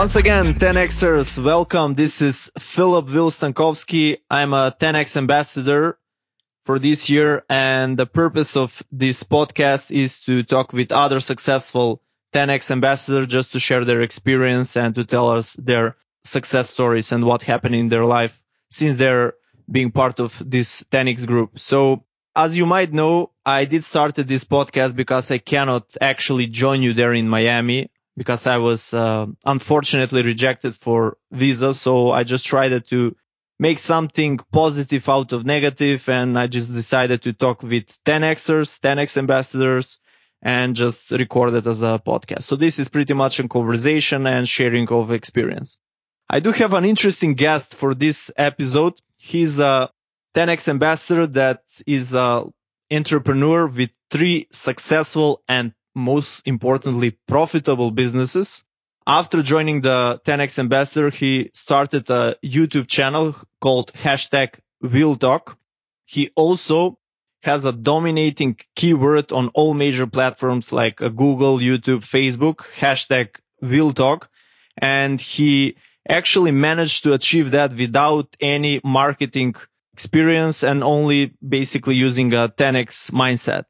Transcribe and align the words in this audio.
Once 0.00 0.16
again, 0.16 0.54
10Xers, 0.54 1.44
welcome. 1.44 1.92
This 1.92 2.22
is 2.22 2.50
Philip 2.58 3.06
Vilstankovsky. 3.06 4.16
I'm 4.30 4.54
a 4.54 4.74
10X 4.80 5.18
ambassador 5.18 5.98
for 6.64 6.78
this 6.78 7.10
year. 7.10 7.44
And 7.50 7.98
the 7.98 8.06
purpose 8.06 8.56
of 8.56 8.82
this 8.90 9.22
podcast 9.24 9.90
is 9.90 10.18
to 10.20 10.42
talk 10.42 10.72
with 10.72 10.90
other 10.90 11.20
successful 11.20 12.00
10X 12.32 12.70
ambassadors 12.70 13.26
just 13.26 13.52
to 13.52 13.60
share 13.60 13.84
their 13.84 14.00
experience 14.00 14.74
and 14.74 14.94
to 14.94 15.04
tell 15.04 15.28
us 15.28 15.52
their 15.52 15.96
success 16.24 16.70
stories 16.70 17.12
and 17.12 17.22
what 17.22 17.42
happened 17.42 17.74
in 17.74 17.90
their 17.90 18.06
life 18.06 18.42
since 18.70 18.98
they're 18.98 19.34
being 19.70 19.90
part 19.90 20.18
of 20.18 20.42
this 20.42 20.82
10X 20.90 21.26
group. 21.26 21.58
So 21.58 22.06
as 22.34 22.56
you 22.56 22.64
might 22.64 22.94
know, 22.94 23.32
I 23.44 23.66
did 23.66 23.84
started 23.84 24.28
this 24.28 24.44
podcast 24.44 24.96
because 24.96 25.30
I 25.30 25.36
cannot 25.36 25.94
actually 26.00 26.46
join 26.46 26.80
you 26.80 26.94
there 26.94 27.12
in 27.12 27.28
Miami 27.28 27.90
because 28.16 28.46
I 28.46 28.58
was 28.58 28.92
uh, 28.92 29.26
unfortunately 29.44 30.22
rejected 30.22 30.74
for 30.74 31.16
visa. 31.30 31.74
So 31.74 32.10
I 32.10 32.24
just 32.24 32.44
tried 32.44 32.86
to 32.86 33.16
make 33.58 33.78
something 33.78 34.38
positive 34.52 35.08
out 35.08 35.32
of 35.32 35.44
negative, 35.44 36.08
and 36.08 36.38
I 36.38 36.46
just 36.46 36.72
decided 36.72 37.22
to 37.22 37.32
talk 37.32 37.62
with 37.62 37.86
10xers, 38.04 38.80
10x 38.80 39.18
ambassadors, 39.18 40.00
and 40.42 40.74
just 40.74 41.10
record 41.10 41.54
it 41.54 41.66
as 41.66 41.82
a 41.82 42.00
podcast. 42.04 42.44
So 42.44 42.56
this 42.56 42.78
is 42.78 42.88
pretty 42.88 43.14
much 43.14 43.38
a 43.38 43.48
conversation 43.48 44.26
and 44.26 44.48
sharing 44.48 44.88
of 44.88 45.12
experience. 45.12 45.78
I 46.28 46.40
do 46.40 46.52
have 46.52 46.72
an 46.72 46.84
interesting 46.84 47.34
guest 47.34 47.74
for 47.74 47.94
this 47.94 48.30
episode. 48.36 49.00
He's 49.18 49.58
a 49.58 49.90
10x 50.34 50.68
ambassador 50.68 51.26
that 51.26 51.62
is 51.86 52.14
a 52.14 52.44
entrepreneur 52.90 53.66
with 53.66 53.90
three 54.10 54.48
successful 54.52 55.42
and 55.48 55.72
most 55.94 56.46
importantly, 56.46 57.18
profitable 57.26 57.90
businesses. 57.90 58.62
After 59.06 59.42
joining 59.42 59.80
the 59.80 60.20
10x 60.24 60.58
ambassador, 60.58 61.10
he 61.10 61.50
started 61.54 62.08
a 62.10 62.36
YouTube 62.44 62.86
channel 62.86 63.34
called 63.60 63.92
hashtag 63.92 64.60
Will 64.80 65.16
Talk. 65.16 65.56
He 66.04 66.30
also 66.36 66.98
has 67.42 67.64
a 67.64 67.72
dominating 67.72 68.58
keyword 68.76 69.32
on 69.32 69.48
all 69.54 69.74
major 69.74 70.06
platforms 70.06 70.72
like 70.72 71.00
uh, 71.00 71.08
Google, 71.08 71.58
YouTube, 71.58 72.04
Facebook, 72.04 72.56
hashtag 72.76 73.36
Will 73.62 73.92
Talk. 73.92 74.28
And 74.76 75.20
he 75.20 75.76
actually 76.08 76.50
managed 76.50 77.04
to 77.04 77.12
achieve 77.12 77.52
that 77.52 77.74
without 77.74 78.34
any 78.40 78.80
marketing 78.84 79.54
experience 79.92 80.62
and 80.62 80.82
only 80.82 81.34
basically 81.46 81.94
using 81.94 82.32
a 82.32 82.48
10x 82.48 83.10
mindset. 83.10 83.64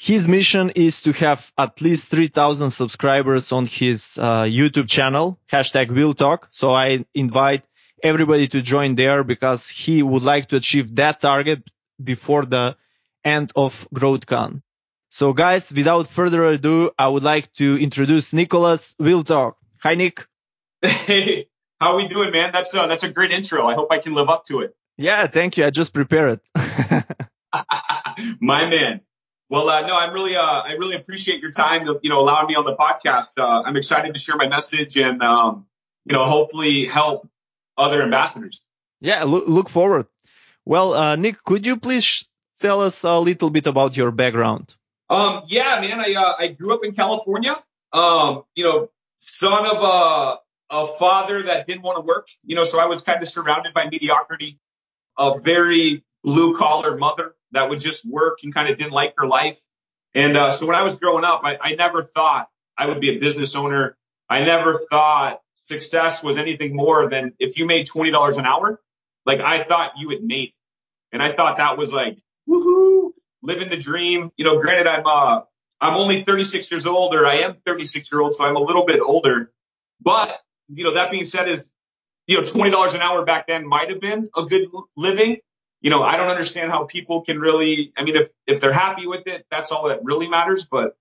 His 0.00 0.28
mission 0.28 0.70
is 0.76 1.00
to 1.00 1.12
have 1.14 1.52
at 1.58 1.80
least 1.80 2.06
3000 2.06 2.70
subscribers 2.70 3.50
on 3.50 3.66
his 3.66 4.16
uh, 4.16 4.44
YouTube 4.44 4.88
channel, 4.88 5.40
hashtag 5.50 5.90
Will 5.90 6.14
Talk. 6.14 6.46
So 6.52 6.70
I 6.70 7.04
invite 7.14 7.64
everybody 8.00 8.46
to 8.46 8.62
join 8.62 8.94
there 8.94 9.24
because 9.24 9.68
he 9.68 10.04
would 10.04 10.22
like 10.22 10.50
to 10.50 10.56
achieve 10.56 10.94
that 10.94 11.20
target 11.20 11.64
before 12.02 12.44
the 12.44 12.76
end 13.24 13.50
of 13.56 13.88
GrowthCon. 13.92 14.62
So 15.08 15.32
guys, 15.32 15.72
without 15.72 16.06
further 16.06 16.44
ado, 16.44 16.92
I 16.96 17.08
would 17.08 17.24
like 17.24 17.52
to 17.54 17.76
introduce 17.76 18.32
Nicholas 18.32 18.94
Will 19.00 19.24
Talk. 19.24 19.56
Hi, 19.80 19.96
Nick. 19.96 20.24
Hey, 20.80 21.48
how 21.80 21.94
are 21.94 21.96
we 21.96 22.06
doing, 22.06 22.30
man? 22.30 22.52
That's 22.52 22.72
a, 22.72 22.86
that's 22.86 23.02
a 23.02 23.10
great 23.10 23.32
intro. 23.32 23.66
I 23.66 23.74
hope 23.74 23.90
I 23.90 23.98
can 23.98 24.14
live 24.14 24.28
up 24.28 24.44
to 24.44 24.60
it. 24.60 24.76
Yeah, 24.96 25.26
thank 25.26 25.56
you. 25.56 25.64
I 25.64 25.70
just 25.70 25.92
prepared 25.92 26.38
it. 26.54 27.04
My 28.40 28.70
man. 28.70 29.00
Well, 29.50 29.68
uh, 29.68 29.86
no, 29.86 29.96
I'm 29.96 30.12
really, 30.12 30.36
uh, 30.36 30.42
I 30.42 30.72
really 30.72 30.96
appreciate 30.96 31.40
your 31.40 31.52
time, 31.52 31.86
you 32.02 32.10
know, 32.10 32.20
allowing 32.20 32.48
me 32.48 32.54
on 32.54 32.66
the 32.66 32.76
podcast. 32.76 33.38
Uh, 33.38 33.62
I'm 33.64 33.76
excited 33.76 34.12
to 34.12 34.20
share 34.20 34.36
my 34.36 34.48
message 34.48 34.96
and, 34.98 35.22
um, 35.22 35.66
you 36.04 36.12
know, 36.14 36.24
hopefully 36.24 36.86
help 36.86 37.26
other 37.76 38.02
ambassadors. 38.02 38.66
Yeah, 39.00 39.24
look, 39.24 39.48
look 39.48 39.68
forward. 39.70 40.06
Well, 40.66 40.92
uh, 40.92 41.16
Nick, 41.16 41.42
could 41.44 41.64
you 41.64 41.78
please 41.78 42.26
tell 42.60 42.82
us 42.82 43.04
a 43.04 43.18
little 43.18 43.48
bit 43.48 43.66
about 43.66 43.96
your 43.96 44.10
background? 44.10 44.74
Um, 45.08 45.44
yeah, 45.48 45.80
man, 45.80 45.98
I, 46.00 46.12
uh, 46.14 46.34
I 46.38 46.48
grew 46.48 46.74
up 46.74 46.80
in 46.84 46.94
California. 46.94 47.54
Um, 47.92 48.42
you 48.54 48.64
know, 48.64 48.90
son 49.16 49.66
of 49.66 49.82
a, 49.82 50.36
a 50.70 50.86
father 50.98 51.44
that 51.44 51.64
didn't 51.64 51.82
want 51.82 52.04
to 52.04 52.06
work, 52.06 52.28
you 52.44 52.54
know, 52.54 52.64
so 52.64 52.78
I 52.78 52.84
was 52.86 53.00
kind 53.00 53.22
of 53.22 53.28
surrounded 53.28 53.72
by 53.72 53.88
mediocrity, 53.88 54.58
a 55.16 55.40
very 55.42 56.04
blue 56.24 56.56
collar 56.56 56.96
mother 56.96 57.34
that 57.52 57.68
would 57.68 57.80
just 57.80 58.10
work 58.10 58.38
and 58.42 58.54
kind 58.54 58.68
of 58.68 58.76
didn't 58.76 58.92
like 58.92 59.14
her 59.18 59.26
life. 59.26 59.58
And 60.14 60.36
uh, 60.36 60.50
so 60.50 60.66
when 60.66 60.76
I 60.76 60.82
was 60.82 60.96
growing 60.96 61.24
up, 61.24 61.42
I, 61.44 61.56
I 61.60 61.74
never 61.74 62.02
thought 62.02 62.48
I 62.76 62.86
would 62.86 63.00
be 63.00 63.16
a 63.16 63.18
business 63.18 63.54
owner. 63.56 63.96
I 64.28 64.40
never 64.44 64.78
thought 64.90 65.40
success 65.54 66.22
was 66.22 66.36
anything 66.36 66.74
more 66.74 67.08
than 67.08 67.34
if 67.38 67.58
you 67.58 67.66
made 67.66 67.86
twenty 67.86 68.10
dollars 68.10 68.36
an 68.36 68.46
hour. 68.46 68.80
Like 69.26 69.40
I 69.40 69.64
thought 69.64 69.92
you 69.98 70.10
had 70.10 70.22
made, 70.22 70.52
and 71.12 71.22
I 71.22 71.32
thought 71.32 71.58
that 71.58 71.76
was 71.76 71.92
like 71.92 72.18
woohoo, 72.48 73.12
living 73.42 73.68
the 73.70 73.76
dream. 73.76 74.30
You 74.36 74.44
know, 74.44 74.60
granted, 74.60 74.86
I'm 74.86 75.06
uh, 75.06 75.40
I'm 75.80 75.96
only 75.96 76.24
36 76.24 76.70
years 76.70 76.86
old, 76.86 77.14
or 77.14 77.26
I 77.26 77.40
am 77.42 77.56
36 77.64 78.10
year 78.10 78.20
old, 78.20 78.34
so 78.34 78.44
I'm 78.44 78.56
a 78.56 78.60
little 78.60 78.84
bit 78.84 79.00
older. 79.00 79.52
But 80.00 80.38
you 80.68 80.84
know, 80.84 80.94
that 80.94 81.10
being 81.10 81.24
said, 81.24 81.48
is 81.48 81.72
you 82.26 82.38
know, 82.38 82.44
twenty 82.44 82.70
dollars 82.70 82.94
an 82.94 83.00
hour 83.00 83.24
back 83.24 83.46
then 83.46 83.66
might 83.66 83.90
have 83.90 84.00
been 84.00 84.28
a 84.36 84.44
good 84.44 84.68
living 84.96 85.38
you 85.80 85.90
know, 85.90 86.02
I 86.02 86.16
don't 86.16 86.28
understand 86.28 86.70
how 86.70 86.84
people 86.84 87.22
can 87.22 87.38
really, 87.38 87.92
I 87.96 88.02
mean, 88.02 88.16
if, 88.16 88.28
if 88.46 88.60
they're 88.60 88.72
happy 88.72 89.06
with 89.06 89.26
it, 89.26 89.46
that's 89.50 89.70
all 89.70 89.88
that 89.88 90.00
really 90.02 90.28
matters. 90.28 90.66
But, 90.66 90.96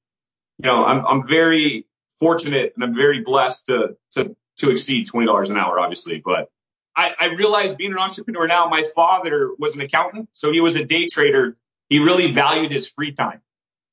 you 0.60 0.68
know, 0.68 0.86
I'm, 0.86 1.06
I'm 1.06 1.28
very 1.28 1.88
fortunate 2.20 2.74
and 2.76 2.84
I'm 2.84 2.96
very 2.96 3.22
blessed 3.22 3.68
to, 3.68 3.98
to, 4.12 4.36
to 4.58 4.72
exceed 4.72 5.08
$20 5.08 5.50
an 5.50 5.58
hour, 5.58 5.80
obviously. 5.80 6.22
But 6.24 6.50
I, 6.96 7.14
I 7.20 7.26
realized 7.34 7.78
being 7.78 7.92
an 7.92 8.00
entrepreneur 8.00 8.48
now, 8.48 8.70
my 8.70 8.84
father 8.96 9.52
was 9.58 9.76
an 9.76 9.82
accountant. 9.82 10.30
So 10.32 10.52
he 10.52 10.62
was 10.62 10.76
a 10.76 10.86
day 10.86 11.08
trader. 11.08 11.58
He 11.90 12.00
really 12.00 12.32
valued 12.32 12.72
his 12.72 12.88
free 12.88 13.14
time. 13.14 13.42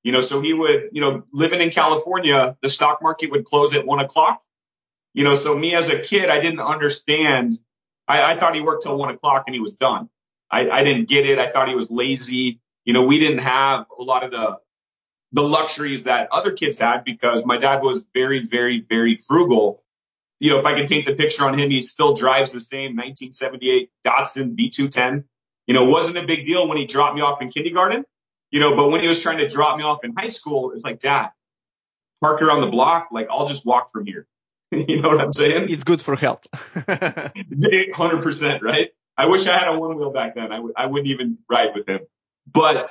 You 0.02 0.12
know, 0.12 0.20
so 0.20 0.42
he 0.42 0.52
would, 0.52 0.90
you 0.92 1.00
know, 1.00 1.24
living 1.32 1.62
in 1.62 1.70
California, 1.70 2.56
the 2.62 2.68
stock 2.68 3.00
market 3.00 3.30
would 3.30 3.46
close 3.46 3.74
at 3.74 3.86
one 3.86 4.00
o'clock. 4.00 4.42
You 5.14 5.24
know, 5.24 5.34
so 5.34 5.56
me 5.56 5.74
as 5.74 5.88
a 5.88 6.00
kid, 6.00 6.28
I 6.28 6.40
didn't 6.40 6.60
understand. 6.60 7.54
I, 8.06 8.32
I 8.32 8.36
thought 8.36 8.54
he 8.54 8.60
worked 8.60 8.82
till 8.82 8.98
one 8.98 9.14
o'clock 9.14 9.44
and 9.46 9.54
he 9.54 9.60
was 9.60 9.76
done. 9.76 10.10
I, 10.54 10.70
I 10.70 10.84
didn't 10.84 11.08
get 11.08 11.26
it. 11.26 11.38
I 11.38 11.50
thought 11.50 11.68
he 11.68 11.74
was 11.74 11.90
lazy. 11.90 12.60
You 12.84 12.92
know, 12.92 13.04
we 13.04 13.18
didn't 13.18 13.38
have 13.38 13.86
a 13.98 14.02
lot 14.02 14.22
of 14.22 14.30
the 14.30 14.58
the 15.32 15.42
luxuries 15.42 16.04
that 16.04 16.28
other 16.30 16.52
kids 16.52 16.78
had 16.78 17.02
because 17.04 17.44
my 17.44 17.58
dad 17.58 17.82
was 17.82 18.06
very, 18.14 18.46
very, 18.46 18.80
very 18.80 19.16
frugal. 19.16 19.82
You 20.38 20.50
know, 20.50 20.60
if 20.60 20.64
I 20.64 20.74
can 20.74 20.86
paint 20.86 21.06
the 21.06 21.14
picture 21.14 21.44
on 21.44 21.58
him, 21.58 21.70
he 21.70 21.82
still 21.82 22.14
drives 22.14 22.52
the 22.52 22.60
same 22.60 22.94
1978 22.94 23.90
Datsun 24.06 24.56
B210. 24.56 25.24
You 25.66 25.74
know, 25.74 25.86
wasn't 25.86 26.22
a 26.22 26.26
big 26.26 26.46
deal 26.46 26.68
when 26.68 26.78
he 26.78 26.86
dropped 26.86 27.16
me 27.16 27.22
off 27.22 27.42
in 27.42 27.50
kindergarten, 27.50 28.04
you 28.52 28.60
know, 28.60 28.76
but 28.76 28.90
when 28.90 29.00
he 29.00 29.08
was 29.08 29.20
trying 29.20 29.38
to 29.38 29.48
drop 29.48 29.76
me 29.76 29.82
off 29.82 30.04
in 30.04 30.14
high 30.16 30.28
school, 30.28 30.70
it 30.70 30.74
was 30.74 30.84
like, 30.84 31.00
dad, 31.00 31.30
park 32.20 32.40
around 32.40 32.60
the 32.60 32.68
block. 32.68 33.08
Like, 33.10 33.26
I'll 33.28 33.48
just 33.48 33.66
walk 33.66 33.90
from 33.90 34.06
here. 34.06 34.28
you 34.70 35.00
know 35.02 35.08
what 35.08 35.20
I'm 35.20 35.32
saying? 35.32 35.66
It's 35.68 35.82
good 35.82 36.00
for 36.00 36.14
health. 36.14 36.46
100%, 36.74 38.62
right? 38.62 38.90
I 39.16 39.26
wish 39.26 39.46
I 39.46 39.56
had 39.56 39.68
a 39.68 39.78
one 39.78 39.96
wheel 39.96 40.10
back 40.10 40.34
then. 40.34 40.50
I 40.52 40.56
w- 40.56 40.74
I 40.76 40.86
wouldn't 40.86 41.08
even 41.08 41.38
ride 41.48 41.74
with 41.74 41.88
him. 41.88 42.00
But 42.52 42.90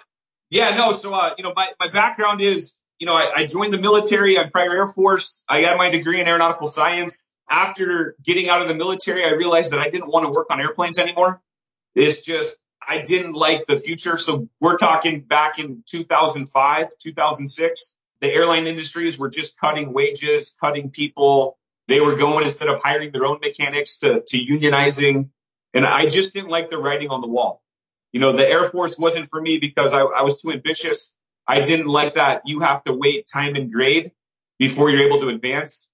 yeah, 0.50 0.76
no. 0.76 0.92
So, 0.92 1.14
uh, 1.14 1.32
you 1.38 1.44
know, 1.44 1.54
my, 1.56 1.70
my 1.80 1.90
background 1.90 2.42
is, 2.42 2.82
you 3.00 3.08
know, 3.08 3.14
I, 3.14 3.42
I 3.42 3.46
joined 3.46 3.74
the 3.74 3.80
military. 3.80 4.38
I'm 4.38 4.52
prior 4.52 4.72
Air 4.72 4.88
Force. 4.88 5.44
I 5.50 5.62
got 5.62 5.78
my 5.78 5.90
degree 5.90 6.22
in 6.22 6.28
aeronautical 6.28 6.68
science. 6.68 7.34
After 7.50 8.16
getting 8.24 8.50
out 8.50 8.62
of 8.62 8.68
the 8.68 8.76
military, 8.76 9.26
I 9.26 9.32
realized 9.32 9.74
that 9.74 9.80
I 9.80 9.90
didn't 9.90 10.08
want 10.08 10.26
to 10.26 10.32
work 10.32 10.48
on 10.50 10.62
airplanes 10.62 10.98
anymore. 10.98 11.42
It's 11.96 12.22
just, 12.24 12.56
I 12.88 13.02
didn't 13.02 13.34
like 13.34 13.68
the 13.68 13.78
future. 13.78 14.18
So 14.18 14.48
we're 14.60 14.78
talking 14.78 15.22
back 15.22 15.60
in 15.60 15.84
2005, 15.90 16.88
2006. 17.00 17.96
The 18.22 18.28
airline 18.32 18.68
industries 18.68 19.20
were 19.20 19.30
just 19.30 19.60
cutting 19.60 19.92
wages, 19.92 20.56
cutting 20.60 20.90
people. 20.90 21.58
They 21.88 22.00
were 22.00 22.16
going 22.16 22.46
instead 22.46 22.70
of 22.70 22.82
hiring 22.82 23.12
their 23.12 23.26
own 23.26 23.40
mechanics 23.42 24.00
to, 24.00 24.24
to 24.26 24.38
unionizing 24.38 25.30
and 25.74 25.86
I 25.86 26.08
just 26.08 26.34
didn't 26.34 26.50
like 26.50 26.70
the 26.70 26.78
writing 26.78 27.10
on 27.10 27.22
the 27.22 27.28
wall. 27.28 27.62
You 28.12 28.20
know, 28.20 28.32
the 28.34 28.48
Air 28.48 28.70
Force 28.70 28.98
wasn't 28.98 29.30
for 29.30 29.42
me 29.42 29.58
because 29.58 29.94
I, 29.94 30.02
I 30.02 30.22
was 30.22 30.42
too 30.42 30.52
ambitious. 30.52 31.16
I 31.48 31.62
didn't 31.62 31.88
like 31.88 32.16
that 32.16 32.44
you 32.46 32.60
have 32.60 32.84
to 32.86 32.94
wait 32.94 33.28
time 33.32 33.56
and 33.56 33.72
grade 33.72 34.12
before 34.60 34.90
you're 34.90 35.08
able 35.08 35.22
to 35.22 35.30
advance. 35.30 35.90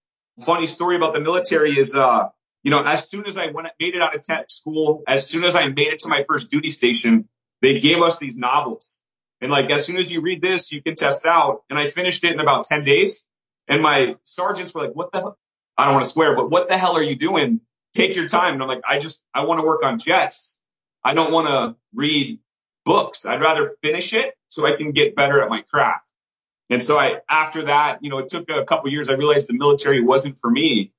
Funny 0.45 0.67
story 0.67 0.95
about 0.95 1.13
the 1.13 1.21
military 1.21 1.77
is, 1.77 1.95
uh, 1.95 2.29
you 2.63 2.71
know, 2.71 2.83
as 2.83 3.09
soon 3.09 3.25
as 3.25 3.37
I 3.37 3.47
went, 3.47 3.67
made 3.79 3.95
it 3.95 4.01
out 4.01 4.15
of 4.15 4.21
tech 4.21 4.45
school, 4.49 5.03
as 5.07 5.27
soon 5.27 5.43
as 5.43 5.55
I 5.55 5.67
made 5.67 5.87
it 5.87 5.99
to 5.99 6.09
my 6.09 6.23
first 6.27 6.51
duty 6.51 6.67
station, 6.67 7.27
they 7.61 7.79
gave 7.79 8.01
us 8.01 8.19
these 8.19 8.37
novels. 8.37 9.01
And 9.41 9.49
like, 9.51 9.71
as 9.71 9.85
soon 9.85 9.97
as 9.97 10.11
you 10.11 10.21
read 10.21 10.41
this, 10.41 10.71
you 10.71 10.81
can 10.81 10.95
test 10.95 11.25
out. 11.25 11.63
And 11.69 11.79
I 11.79 11.85
finished 11.85 12.23
it 12.25 12.33
in 12.33 12.39
about 12.39 12.65
10 12.65 12.83
days. 12.83 13.27
And 13.67 13.81
my 13.81 14.15
sergeants 14.23 14.73
were 14.73 14.85
like, 14.85 14.95
what 14.95 15.11
the 15.11 15.19
hell? 15.19 15.37
I 15.77 15.85
don't 15.85 15.93
want 15.93 16.05
to 16.05 16.11
swear, 16.11 16.35
but 16.35 16.49
what 16.49 16.67
the 16.67 16.77
hell 16.77 16.97
are 16.97 17.03
you 17.03 17.15
doing? 17.15 17.61
Take 17.94 18.15
your 18.15 18.27
time. 18.27 18.53
And 18.53 18.63
I'm 18.63 18.69
like, 18.69 18.81
I 18.88 19.00
just, 19.00 19.24
I 19.33 19.45
want 19.45 19.59
to 19.59 19.65
work 19.65 19.83
on 19.83 19.97
jets. 19.97 20.59
I 21.03 21.13
don't 21.13 21.31
want 21.31 21.47
to 21.47 21.80
read 21.94 22.39
books. 22.86 23.25
I'd 23.25 23.41
rather 23.41 23.75
finish 23.81 24.13
it 24.13 24.33
so 24.47 24.68
I 24.68 24.75
can 24.75 24.91
get 24.91 25.15
better 25.15 25.41
at 25.41 25.50
my 25.50 25.62
craft. 25.62 26.07
And 26.69 26.83
so 26.83 27.00
I, 27.00 27.21
after 27.30 27.65
that, 27.65 28.03
you 28.03 28.09
know, 28.09 28.19
it 28.19 28.30
took 28.30 28.50
a 28.50 28.63
couple 28.63 28.91
years. 28.91 29.09
I 29.09 29.13
realized 29.13 29.50
the 29.50 29.57
military 29.57 30.03
wasn't 30.03 30.38
for 30.38 30.50
me. 30.50 30.91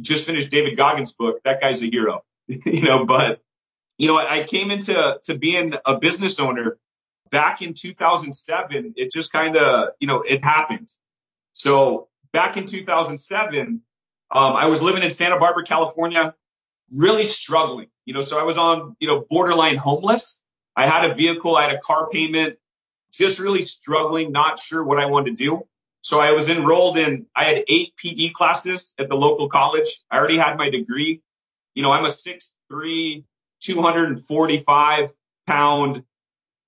just 0.00 0.26
finished 0.26 0.50
David 0.50 0.76
Goggins' 0.76 1.12
book. 1.12 1.40
That 1.44 1.60
guy's 1.60 1.82
a 1.82 1.86
hero, 1.86 2.24
you 2.46 2.82
know. 2.82 3.04
But 3.04 3.40
you 3.96 4.08
know, 4.08 4.16
I 4.16 4.44
came 4.44 4.70
into 4.70 5.18
to 5.24 5.38
being 5.38 5.74
a 5.84 5.98
business 5.98 6.40
owner 6.40 6.78
back 7.30 7.62
in 7.62 7.74
2007. 7.74 8.94
It 8.96 9.12
just 9.12 9.32
kind 9.32 9.56
of, 9.56 9.90
you 9.98 10.06
know, 10.06 10.22
it 10.22 10.44
happened. 10.44 10.88
So 11.52 12.08
back 12.32 12.56
in 12.56 12.66
2007, 12.66 13.82
um, 14.30 14.56
I 14.56 14.66
was 14.66 14.82
living 14.82 15.02
in 15.02 15.10
Santa 15.10 15.38
Barbara, 15.38 15.64
California, 15.64 16.34
really 16.96 17.24
struggling. 17.24 17.88
You 18.04 18.14
know, 18.14 18.22
so 18.22 18.40
I 18.40 18.44
was 18.44 18.58
on, 18.58 18.96
you 19.00 19.08
know, 19.08 19.24
borderline 19.28 19.76
homeless. 19.76 20.42
I 20.76 20.86
had 20.86 21.10
a 21.10 21.14
vehicle, 21.14 21.56
I 21.56 21.62
had 21.62 21.74
a 21.74 21.80
car 21.80 22.08
payment, 22.08 22.56
just 23.12 23.40
really 23.40 23.62
struggling, 23.62 24.32
not 24.32 24.58
sure 24.58 24.82
what 24.82 24.98
I 24.98 25.06
wanted 25.06 25.36
to 25.36 25.44
do. 25.44 25.62
So 26.02 26.20
I 26.20 26.32
was 26.32 26.48
enrolled 26.48 26.96
in, 26.96 27.26
I 27.34 27.44
had 27.44 27.64
eight 27.68 27.96
PE 27.96 28.30
classes 28.30 28.94
at 28.98 29.08
the 29.08 29.16
local 29.16 29.48
college. 29.48 30.00
I 30.10 30.18
already 30.18 30.38
had 30.38 30.56
my 30.56 30.70
degree. 30.70 31.22
You 31.74 31.82
know, 31.82 31.90
I'm 31.90 32.04
a 32.04 32.08
6'3", 32.08 33.24
245 33.60 35.12
pound 35.46 36.04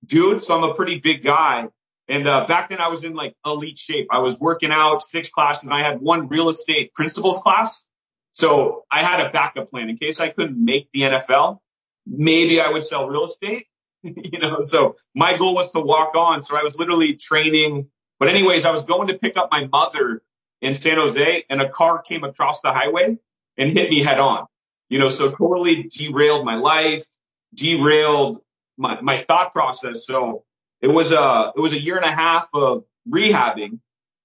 dude. 0.05 0.41
So 0.41 0.57
I'm 0.57 0.69
a 0.69 0.73
pretty 0.73 0.99
big 0.99 1.23
guy. 1.23 1.67
And 2.07 2.27
uh, 2.27 2.45
back 2.45 2.69
then 2.69 2.79
I 2.79 2.89
was 2.89 3.03
in 3.03 3.13
like 3.13 3.35
elite 3.45 3.77
shape. 3.77 4.07
I 4.11 4.19
was 4.19 4.39
working 4.39 4.71
out 4.71 5.01
six 5.01 5.29
classes 5.29 5.65
and 5.65 5.73
I 5.73 5.87
had 5.87 6.01
one 6.01 6.27
real 6.27 6.49
estate 6.49 6.93
principles 6.93 7.39
class. 7.39 7.87
So 8.31 8.85
I 8.91 9.03
had 9.03 9.25
a 9.25 9.29
backup 9.29 9.71
plan 9.71 9.89
in 9.89 9.97
case 9.97 10.19
I 10.19 10.29
couldn't 10.29 10.63
make 10.63 10.89
the 10.93 11.01
NFL. 11.01 11.59
Maybe 12.05 12.59
I 12.59 12.69
would 12.69 12.83
sell 12.83 13.07
real 13.07 13.25
estate, 13.25 13.67
you 14.03 14.39
know, 14.39 14.61
so 14.61 14.95
my 15.15 15.37
goal 15.37 15.55
was 15.55 15.71
to 15.71 15.79
walk 15.79 16.15
on. 16.15 16.41
So 16.43 16.57
I 16.57 16.63
was 16.63 16.77
literally 16.77 17.15
training. 17.15 17.89
But 18.19 18.29
anyways, 18.29 18.65
I 18.65 18.71
was 18.71 18.83
going 18.83 19.07
to 19.07 19.17
pick 19.17 19.37
up 19.37 19.49
my 19.51 19.67
mother 19.67 20.21
in 20.61 20.75
San 20.75 20.97
Jose 20.97 21.45
and 21.49 21.61
a 21.61 21.69
car 21.69 22.01
came 22.01 22.23
across 22.23 22.61
the 22.61 22.71
highway 22.71 23.17
and 23.57 23.71
hit 23.71 23.89
me 23.89 24.01
head 24.03 24.19
on, 24.19 24.45
you 24.89 24.99
know, 24.99 25.09
so 25.09 25.31
totally 25.31 25.83
derailed 25.89 26.45
my 26.45 26.55
life, 26.55 27.05
derailed 27.53 28.41
my, 28.77 29.01
my 29.01 29.17
thought 29.17 29.53
process. 29.53 30.05
So 30.05 30.43
it 30.81 30.87
was 30.87 31.11
a, 31.11 31.51
it 31.55 31.59
was 31.59 31.73
a 31.73 31.81
year 31.81 31.95
and 31.95 32.05
a 32.05 32.11
half 32.11 32.47
of 32.53 32.85
rehabbing, 33.07 33.79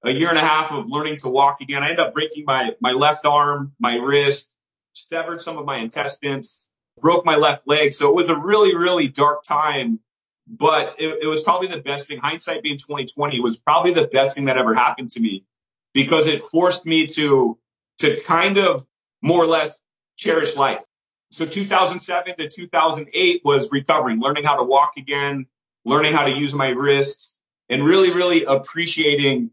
a 0.05 0.11
year 0.11 0.29
and 0.29 0.39
a 0.39 0.43
half 0.43 0.73
of 0.73 0.87
learning 0.89 1.19
to 1.19 1.29
walk 1.29 1.61
again. 1.61 1.83
I 1.83 1.91
ended 1.91 2.01
up 2.01 2.15
breaking 2.15 2.45
my, 2.47 2.71
my 2.81 2.93
left 2.93 3.27
arm, 3.27 3.73
my 3.79 3.97
wrist, 3.97 4.55
severed 4.95 5.41
some 5.41 5.59
of 5.59 5.67
my 5.67 5.79
intestines, 5.79 6.69
broke 7.01 7.25
my 7.25 7.37
left 7.37 7.67
leg. 7.67 7.93
So 7.93 8.09
it 8.09 8.15
was 8.15 8.31
a 8.31 8.39
really, 8.39 8.75
really 8.75 9.09
dark 9.09 9.43
time, 9.43 10.01
but 10.47 10.97
it, 10.99 11.19
it 11.23 11.27
was 11.27 11.43
probably 11.43 11.69
the 11.69 11.81
best 11.81 12.09
thing. 12.09 12.19
Hindsight 12.19 12.63
being 12.63 12.79
2020 12.79 13.37
it 13.37 13.43
was 13.43 13.59
probably 13.59 13.93
the 13.93 14.07
best 14.07 14.37
thing 14.37 14.47
that 14.47 14.57
ever 14.57 14.75
happened 14.75 15.11
to 15.11 15.21
me 15.21 15.45
because 15.93 16.27
it 16.27 16.43
forced 16.43 16.87
me 16.87 17.07
to, 17.07 17.59
to 17.99 18.21
kind 18.23 18.59
of 18.59 18.87
more 19.23 19.43
or 19.43 19.47
less 19.47 19.83
cherish 20.17 20.57
life. 20.57 20.85
So 21.31 21.45
2007 21.45 22.37
to 22.37 22.49
2008 22.49 23.43
was 23.45 23.71
recovering, 23.73 24.21
learning 24.21 24.45
how 24.45 24.57
to 24.57 24.65
walk 24.65 24.93
again, 24.97 25.47
learning 25.87 26.13
how 26.13 26.25
to 26.25 26.33
use 26.33 26.55
my 26.55 26.69
wrists 26.69 27.41
and 27.71 27.83
really, 27.83 28.13
really 28.13 28.45
appreciating 28.45 29.51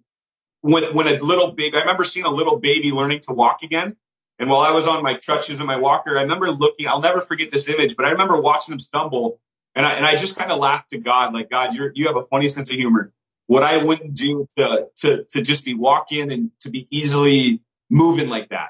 when, 0.62 0.94
when 0.94 1.08
a 1.08 1.18
little 1.20 1.54
baby, 1.54 1.78
I 1.78 1.82
remember 1.82 2.04
seeing 2.04 2.26
a 2.26 2.32
little 2.32 2.60
baby 2.60 2.92
learning 2.92 3.22
to 3.22 3.34
walk 3.34 3.60
again. 3.64 3.96
And 4.40 4.50
while 4.50 4.62
I 4.62 4.72
was 4.72 4.88
on 4.88 5.04
my 5.04 5.14
crutches 5.24 5.62
and 5.62 5.68
my 5.68 5.78
walker, 5.78 6.18
I 6.18 6.24
remember 6.24 6.52
looking, 6.52 6.88
I'll 6.88 7.02
never 7.02 7.22
forget 7.22 7.52
this 7.52 7.70
image, 7.70 7.96
but 7.96 8.06
I 8.06 8.12
remember 8.12 8.42
watching 8.42 8.74
him 8.74 8.80
stumble 8.80 9.40
and 9.76 9.86
I, 9.86 9.94
and 9.94 10.06
I 10.06 10.16
just 10.16 10.38
kind 10.38 10.52
of 10.52 10.60
laughed 10.60 10.90
to 10.90 10.98
God, 10.98 11.34
like, 11.34 11.50
God, 11.50 11.74
you're, 11.74 11.92
you 11.96 12.08
have 12.08 12.18
a 12.18 12.26
funny 12.26 12.48
sense 12.48 12.70
of 12.72 12.76
humor. 12.76 13.14
What 13.48 13.64
I 13.64 13.84
wouldn't 13.84 14.16
do 14.16 14.48
to, 14.58 14.88
to, 14.98 15.24
to 15.32 15.42
just 15.42 15.66
be 15.66 15.76
walking 15.76 16.32
and 16.32 16.52
to 16.62 16.70
be 16.70 16.88
easily 16.90 17.62
moving 17.90 18.28
like 18.28 18.50
that. 18.50 18.70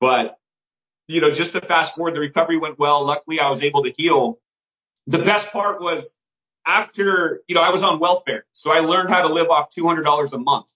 But 0.00 0.38
you 1.06 1.20
know, 1.20 1.30
just 1.30 1.52
to 1.52 1.60
fast 1.60 1.94
forward, 1.94 2.14
the 2.14 2.20
recovery 2.20 2.58
went 2.58 2.78
well. 2.78 3.04
Luckily, 3.04 3.40
I 3.40 3.50
was 3.50 3.62
able 3.62 3.84
to 3.84 3.92
heal. 3.96 4.38
The 5.06 5.18
best 5.18 5.52
part 5.52 5.80
was 5.80 6.16
after, 6.66 7.42
you 7.46 7.54
know, 7.54 7.62
I 7.62 7.70
was 7.70 7.84
on 7.84 8.00
welfare. 8.00 8.44
So 8.52 8.72
I 8.72 8.80
learned 8.80 9.10
how 9.10 9.26
to 9.26 9.32
live 9.32 9.48
off 9.50 9.70
$200 9.70 10.32
a 10.32 10.38
month. 10.38 10.70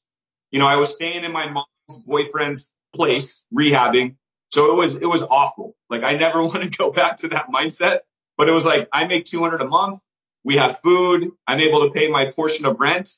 You 0.50 0.58
know, 0.58 0.67
I 0.67 0.76
was 0.76 0.94
staying 0.94 1.25
in 1.25 1.32
my 1.32 1.49
mom's 1.50 2.02
boyfriend's 2.06 2.73
place, 2.94 3.46
rehabbing. 3.55 4.17
So 4.50 4.73
it 4.73 4.75
was, 4.76 4.94
it 4.94 5.06
was 5.06 5.23
awful. 5.23 5.76
Like 5.90 6.02
I 6.02 6.14
never 6.14 6.43
want 6.44 6.64
to 6.64 6.70
go 6.70 6.90
back 6.93 7.19
to 7.19 7.29
that 7.29 7.46
mindset, 7.52 8.00
but 8.37 8.49
it 8.49 8.52
was 8.52 8.67
like, 8.67 8.88
I 8.93 9.06
make 9.06 9.25
200 9.25 9.61
a 9.61 9.67
month. 9.67 9.99
We 10.44 10.56
have 10.56 10.79
food. 10.81 11.32
I'm 11.46 11.61
able 11.61 11.87
to 11.87 11.90
pay 11.90 12.08
my 12.08 12.31
portion 12.31 12.64
of 12.64 12.81
rent. 12.81 13.11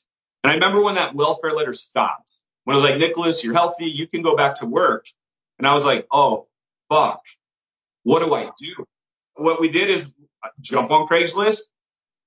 And 0.43 0.51
I 0.51 0.55
remember 0.55 0.83
when 0.83 0.95
that 0.95 1.13
welfare 1.13 1.51
letter 1.51 1.73
stopped, 1.73 2.41
when 2.63 2.75
I 2.75 2.81
was 2.81 2.89
like, 2.89 2.97
Nicholas, 2.99 3.43
you're 3.43 3.53
healthy. 3.53 3.85
You 3.85 4.07
can 4.07 4.21
go 4.21 4.35
back 4.35 4.55
to 4.55 4.65
work. 4.65 5.05
And 5.59 5.67
I 5.67 5.73
was 5.73 5.85
like, 5.85 6.07
Oh, 6.11 6.47
fuck, 6.89 7.21
what 8.03 8.23
do 8.23 8.33
I 8.33 8.49
do? 8.59 8.85
What 9.35 9.61
we 9.61 9.69
did 9.69 9.89
is 9.89 10.13
uh, 10.43 10.49
jump 10.59 10.91
on 10.91 11.07
Craigslist, 11.07 11.61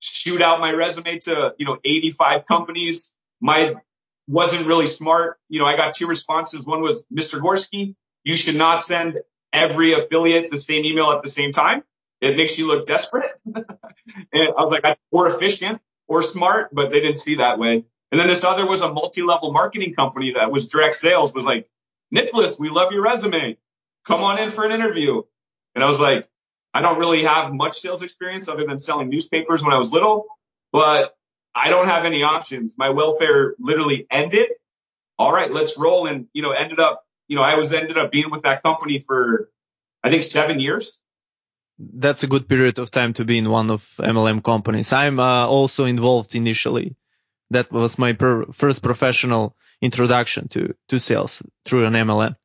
shoot 0.05 0.41
out 0.41 0.59
my 0.59 0.71
resume 0.71 1.19
to, 1.19 1.53
you 1.57 1.65
know, 1.65 1.77
85 1.83 2.45
companies. 2.45 3.15
My 3.41 3.75
wasn't 4.27 4.65
really 4.65 4.87
smart. 4.87 5.37
You 5.49 5.59
know, 5.59 5.65
I 5.65 5.75
got 5.75 5.93
two 5.93 6.07
responses. 6.07 6.65
One 6.65 6.81
was, 6.81 7.05
Mr. 7.13 7.39
Gorski, 7.39 7.95
you 8.23 8.35
should 8.35 8.55
not 8.55 8.81
send 8.81 9.19
every 9.53 9.93
affiliate 9.93 10.51
the 10.51 10.59
same 10.59 10.85
email 10.85 11.11
at 11.11 11.21
the 11.21 11.29
same 11.29 11.51
time. 11.51 11.83
It 12.21 12.35
makes 12.37 12.57
you 12.57 12.67
look 12.67 12.87
desperate. 12.87 13.31
and 13.45 13.65
I 14.33 14.63
was 14.63 14.71
like, 14.71 14.97
or 15.11 15.27
efficient 15.27 15.81
or 16.07 16.23
smart, 16.23 16.69
but 16.73 16.89
they 16.89 17.01
didn't 17.01 17.17
see 17.17 17.35
that 17.35 17.59
way. 17.59 17.85
And 18.11 18.19
then 18.19 18.27
this 18.27 18.43
other 18.43 18.65
was 18.65 18.81
a 18.81 18.91
multi-level 18.91 19.51
marketing 19.51 19.93
company 19.93 20.33
that 20.33 20.51
was 20.51 20.69
direct 20.69 20.95
sales 20.95 21.33
was 21.33 21.45
like, 21.45 21.67
Nicholas, 22.11 22.57
we 22.59 22.69
love 22.69 22.91
your 22.91 23.03
resume 23.03 23.57
come 24.05 24.21
on 24.21 24.39
in 24.39 24.49
for 24.49 24.63
an 24.65 24.71
interview. 24.71 25.23
And 25.73 25.83
I 25.83 25.87
was 25.87 25.99
like, 25.99 26.27
I 26.75 26.81
don't 26.81 26.99
really 26.99 27.23
have 27.23 27.53
much 27.53 27.77
sales 27.77 28.03
experience 28.03 28.49
other 28.49 28.65
than 28.67 28.79
selling 28.79 29.07
newspapers 29.09 29.63
when 29.63 29.73
I 29.73 29.77
was 29.77 29.93
little, 29.93 30.25
but 30.73 31.15
I 31.55 31.69
don't 31.69 31.87
have 31.87 32.03
any 32.03 32.23
options. 32.23 32.75
My 32.77 32.89
welfare 32.89 33.55
literally 33.57 34.05
ended. 34.11 34.49
All 35.17 35.31
right, 35.31 35.49
let's 35.49 35.77
roll. 35.77 36.05
And, 36.05 36.27
you 36.33 36.41
know, 36.41 36.51
ended 36.51 36.81
up, 36.81 37.05
you 37.29 37.37
know, 37.37 37.43
I 37.43 37.55
was 37.55 37.71
ended 37.71 37.97
up 37.97 38.11
being 38.11 38.29
with 38.29 38.43
that 38.43 38.61
company 38.61 38.99
for, 38.99 39.49
I 40.03 40.09
think 40.09 40.23
seven 40.23 40.59
years. 40.59 41.01
That's 41.79 42.23
a 42.23 42.27
good 42.27 42.49
period 42.49 42.77
of 42.77 42.91
time 42.91 43.13
to 43.13 43.23
be 43.23 43.37
in 43.37 43.49
one 43.49 43.71
of 43.71 43.81
MLM 43.97 44.43
companies. 44.43 44.91
I'm 44.91 45.17
uh, 45.17 45.47
also 45.47 45.85
involved 45.85 46.35
initially. 46.35 46.97
That 47.51 47.71
was 47.71 47.97
my 47.97 48.11
per- 48.11 48.51
first 48.51 48.83
professional 48.83 49.55
introduction 49.81 50.49
to, 50.49 50.75
to 50.89 50.99
sales 50.99 51.41
through 51.63 51.85
an 51.85 51.93
MLM. 51.93 52.35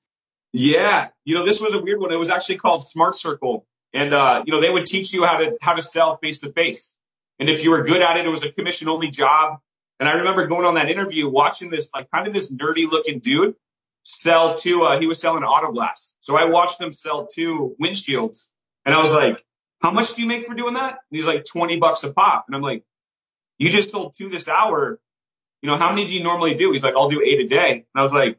Yeah. 0.53 1.09
You 1.25 1.35
know, 1.35 1.45
this 1.45 1.61
was 1.61 1.75
a 1.75 1.83
weird 1.83 1.99
one. 1.99 2.13
It 2.13 2.17
was 2.17 2.31
actually 2.31 2.59
called 2.59 2.85
Smart 2.85 3.17
Circle. 3.17 3.67
And, 3.93 4.15
uh, 4.15 4.43
you 4.47 4.53
know, 4.53 4.61
they 4.61 4.71
would 4.71 4.87
teach 4.87 5.13
you 5.13 5.25
how 5.25 5.39
to, 5.39 5.57
how 5.61 5.75
to 5.75 5.83
sell 5.83 6.17
face 6.19 6.41
to 6.41 6.53
face. 6.53 6.99
And 7.39 7.49
if 7.49 7.65
you 7.65 7.71
were 7.71 7.85
good 7.85 8.03
at 8.03 8.17
it, 8.17 8.27
it 8.27 8.29
was 8.29 8.45
a 8.45 8.53
commission 8.53 8.89
only 8.89 9.11
job. 9.11 9.59
And 9.99 10.09
I 10.09 10.15
remember 10.15 10.47
going 10.47 10.65
on 10.65 10.75
that 10.75 10.91
interview, 10.91 11.29
watching 11.29 11.71
this, 11.71 11.91
like 11.95 12.11
kind 12.11 12.27
of 12.27 12.35
this 12.35 12.55
nerdy 12.55 12.91
looking 12.91 13.19
dude 13.19 13.55
sell 14.03 14.55
to, 14.57 14.83
uh, 14.83 15.01
he 15.01 15.07
was 15.07 15.21
selling 15.21 15.43
auto 15.43 15.73
glass. 15.73 16.15
So 16.21 16.37
I 16.37 16.47
watched 16.47 16.81
him 16.81 16.93
sell 16.93 17.27
two 17.27 17.77
windshields 17.83 18.53
and 18.85 18.95
I 18.95 19.01
was 19.01 19.13
like, 19.13 19.45
how 19.81 19.91
much 19.91 20.15
do 20.15 20.23
you 20.23 20.29
make 20.29 20.47
for 20.47 20.55
doing 20.55 20.75
that? 20.75 20.91
And 20.91 20.99
he's 21.11 21.27
like 21.27 21.45
20 21.45 21.79
bucks 21.79 22.05
a 22.05 22.13
pop. 22.13 22.45
And 22.47 22.55
I'm 22.55 22.63
like, 22.63 22.85
you 23.59 23.71
just 23.71 23.91
sold 23.91 24.15
two 24.17 24.29
this 24.29 24.49
hour. 24.49 24.99
You 25.63 25.69
know, 25.69 25.77
how 25.77 25.91
many 25.91 26.07
do 26.07 26.15
you 26.15 26.23
normally 26.23 26.55
do? 26.55 26.73
He's 26.73 26.85
like, 26.85 26.95
I'll 26.97 27.11
do 27.11 27.23
eight 27.23 27.41
a 27.41 27.49
day. 27.49 27.71
And 27.73 27.85
I 27.95 28.01
was 28.01 28.15
like, 28.15 28.39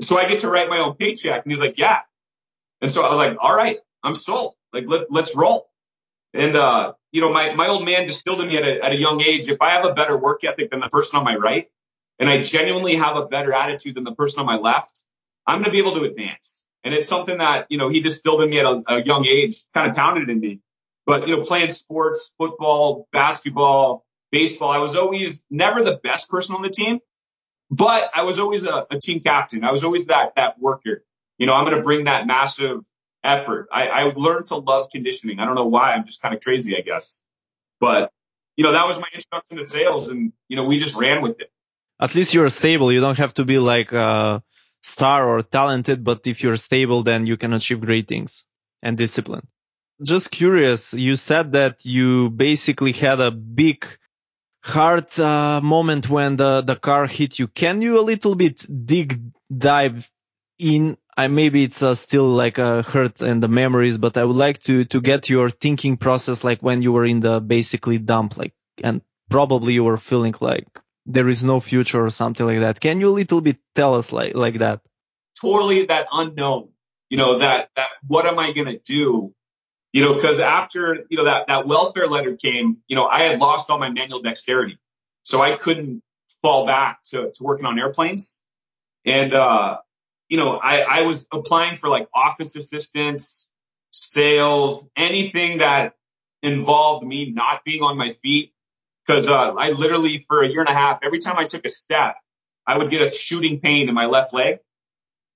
so 0.00 0.18
I 0.18 0.28
get 0.28 0.40
to 0.40 0.50
write 0.50 0.68
my 0.68 0.78
own 0.78 0.94
paycheck. 0.94 1.44
And 1.44 1.52
he's 1.52 1.60
like, 1.60 1.78
yeah. 1.78 2.00
And 2.80 2.90
so 2.90 3.04
I 3.04 3.10
was 3.10 3.18
like, 3.18 3.36
all 3.40 3.54
right, 3.54 3.78
I'm 4.02 4.14
sold. 4.14 4.54
Like, 4.76 4.84
let, 4.86 5.10
let's 5.10 5.34
roll. 5.34 5.68
And, 6.34 6.56
uh, 6.56 6.92
you 7.12 7.22
know, 7.22 7.32
my, 7.32 7.54
my 7.54 7.68
old 7.68 7.84
man 7.84 8.06
distilled 8.06 8.40
in 8.42 8.48
me 8.48 8.56
at 8.58 8.64
a, 8.64 8.84
at 8.84 8.92
a 8.92 8.98
young 8.98 9.22
age. 9.22 9.48
If 9.48 9.62
I 9.62 9.70
have 9.70 9.86
a 9.86 9.94
better 9.94 10.18
work 10.18 10.44
ethic 10.44 10.70
than 10.70 10.80
the 10.80 10.88
person 10.88 11.18
on 11.18 11.24
my 11.24 11.36
right, 11.36 11.66
and 12.18 12.28
I 12.28 12.42
genuinely 12.42 12.96
have 12.96 13.16
a 13.16 13.26
better 13.26 13.52
attitude 13.52 13.94
than 13.94 14.04
the 14.04 14.14
person 14.14 14.40
on 14.40 14.46
my 14.46 14.56
left, 14.56 15.04
I'm 15.46 15.56
going 15.56 15.66
to 15.66 15.70
be 15.70 15.78
able 15.78 15.94
to 15.94 16.04
advance. 16.04 16.64
And 16.84 16.94
it's 16.94 17.08
something 17.08 17.38
that, 17.38 17.66
you 17.70 17.78
know, 17.78 17.88
he 17.88 18.00
distilled 18.00 18.42
in 18.42 18.50
me 18.50 18.58
at 18.58 18.66
a, 18.66 18.82
a 18.86 19.02
young 19.02 19.26
age, 19.26 19.56
kind 19.74 19.90
of 19.90 19.96
pounded 19.96 20.28
in 20.30 20.40
me. 20.40 20.60
But, 21.06 21.26
you 21.26 21.36
know, 21.36 21.42
playing 21.42 21.70
sports, 21.70 22.34
football, 22.36 23.08
basketball, 23.12 24.04
baseball, 24.30 24.70
I 24.70 24.78
was 24.78 24.94
always 24.96 25.44
never 25.50 25.82
the 25.82 25.98
best 26.02 26.30
person 26.30 26.56
on 26.56 26.62
the 26.62 26.70
team, 26.70 26.98
but 27.70 28.10
I 28.14 28.24
was 28.24 28.40
always 28.40 28.64
a, 28.64 28.86
a 28.90 29.00
team 29.00 29.20
captain. 29.20 29.64
I 29.64 29.72
was 29.72 29.84
always 29.84 30.06
that 30.06 30.32
that 30.36 30.58
worker. 30.58 31.04
You 31.38 31.46
know, 31.46 31.54
I'm 31.54 31.64
going 31.64 31.76
to 31.76 31.82
bring 31.82 32.04
that 32.04 32.26
massive 32.26 32.80
effort. 33.26 33.68
I, 33.72 33.88
I 33.88 34.02
learned 34.14 34.46
to 34.46 34.56
love 34.56 34.90
conditioning. 34.90 35.40
I 35.40 35.44
don't 35.44 35.54
know 35.54 35.66
why. 35.66 35.92
I'm 35.92 36.06
just 36.06 36.22
kind 36.22 36.34
of 36.34 36.40
crazy, 36.42 36.76
I 36.76 36.82
guess. 36.82 37.20
But 37.80 38.10
you 38.56 38.64
know, 38.64 38.72
that 38.72 38.86
was 38.86 38.98
my 38.98 39.08
introduction 39.12 39.58
to 39.58 39.66
sales, 39.66 40.08
and 40.08 40.32
you 40.48 40.56
know, 40.56 40.64
we 40.64 40.78
just 40.78 40.96
ran 40.96 41.22
with 41.22 41.40
it. 41.40 41.50
At 42.00 42.14
least 42.14 42.34
you're 42.34 42.48
stable. 42.48 42.92
You 42.92 43.00
don't 43.00 43.18
have 43.18 43.34
to 43.34 43.44
be 43.44 43.58
like 43.58 43.92
a 43.92 44.42
star 44.82 45.28
or 45.28 45.42
talented, 45.42 46.04
but 46.04 46.26
if 46.26 46.42
you're 46.42 46.56
stable, 46.56 47.02
then 47.02 47.26
you 47.26 47.36
can 47.36 47.52
achieve 47.52 47.80
great 47.80 48.08
things 48.08 48.44
and 48.82 48.96
discipline. 48.96 49.46
Just 50.02 50.30
curious, 50.30 50.92
you 50.92 51.16
said 51.16 51.52
that 51.52 51.84
you 51.84 52.30
basically 52.30 52.92
had 52.92 53.18
a 53.18 53.30
big 53.30 53.86
hard 54.62 55.18
uh, 55.18 55.60
moment 55.62 56.10
when 56.10 56.36
the, 56.36 56.60
the 56.60 56.76
car 56.76 57.06
hit 57.06 57.38
you. 57.38 57.48
Can 57.48 57.80
you 57.80 57.98
a 57.98 58.02
little 58.02 58.34
bit 58.34 58.64
dig 58.86 59.20
dive 59.56 60.10
in 60.58 60.98
I 61.16 61.28
maybe 61.28 61.64
it's 61.64 61.82
uh, 61.82 61.94
still 61.94 62.28
like 62.28 62.58
a 62.58 62.82
hurt 62.82 63.22
and 63.22 63.42
the 63.42 63.48
memories, 63.48 63.96
but 63.96 64.16
I 64.18 64.24
would 64.24 64.36
like 64.36 64.62
to 64.64 64.84
to 64.86 65.00
get 65.00 65.30
your 65.30 65.48
thinking 65.48 65.96
process, 65.96 66.44
like 66.44 66.62
when 66.62 66.82
you 66.82 66.92
were 66.92 67.06
in 67.06 67.20
the 67.20 67.40
basically 67.40 67.98
dump, 67.98 68.36
like 68.36 68.52
and 68.82 69.00
probably 69.30 69.72
you 69.72 69.84
were 69.84 69.96
feeling 69.96 70.34
like 70.40 70.68
there 71.06 71.28
is 71.28 71.42
no 71.42 71.60
future 71.60 72.04
or 72.04 72.10
something 72.10 72.44
like 72.44 72.60
that. 72.60 72.80
Can 72.80 73.00
you 73.00 73.08
a 73.08 73.18
little 73.20 73.40
bit 73.40 73.58
tell 73.74 73.94
us 73.94 74.12
like 74.12 74.34
like 74.34 74.58
that? 74.58 74.80
Totally 75.40 75.86
that 75.86 76.06
unknown. 76.12 76.68
You 77.08 77.16
know 77.16 77.38
that 77.38 77.70
that 77.76 77.88
what 78.06 78.26
am 78.26 78.38
I 78.38 78.52
gonna 78.52 78.78
do? 78.78 79.32
You 79.92 80.02
know, 80.02 80.14
because 80.14 80.40
after 80.40 81.06
you 81.08 81.16
know 81.16 81.24
that 81.24 81.46
that 81.46 81.66
welfare 81.66 82.08
letter 82.08 82.36
came, 82.36 82.78
you 82.88 82.96
know 82.96 83.06
I 83.06 83.22
had 83.22 83.40
lost 83.40 83.70
all 83.70 83.78
my 83.78 83.88
manual 83.88 84.20
dexterity, 84.20 84.78
so 85.22 85.40
I 85.40 85.56
couldn't 85.56 86.02
fall 86.42 86.66
back 86.66 87.02
to 87.04 87.30
to 87.32 87.42
working 87.42 87.64
on 87.64 87.78
airplanes, 87.78 88.38
and 89.06 89.32
uh, 89.32 89.78
you 90.28 90.36
know, 90.36 90.56
I, 90.56 90.80
I 90.80 91.02
was 91.02 91.28
applying 91.32 91.76
for 91.76 91.88
like 91.88 92.08
office 92.14 92.56
assistants, 92.56 93.50
sales, 93.92 94.88
anything 94.96 95.58
that 95.58 95.94
involved 96.42 97.06
me 97.06 97.30
not 97.30 97.64
being 97.64 97.82
on 97.82 97.96
my 97.96 98.10
feet. 98.22 98.52
Cause, 99.06 99.30
uh, 99.30 99.52
I 99.54 99.70
literally 99.70 100.18
for 100.18 100.42
a 100.42 100.48
year 100.48 100.60
and 100.60 100.68
a 100.68 100.74
half, 100.74 100.98
every 101.04 101.20
time 101.20 101.36
I 101.38 101.46
took 101.46 101.64
a 101.64 101.68
step, 101.68 102.16
I 102.66 102.76
would 102.78 102.90
get 102.90 103.02
a 103.02 103.10
shooting 103.10 103.60
pain 103.60 103.88
in 103.88 103.94
my 103.94 104.06
left 104.06 104.34
leg. 104.34 104.58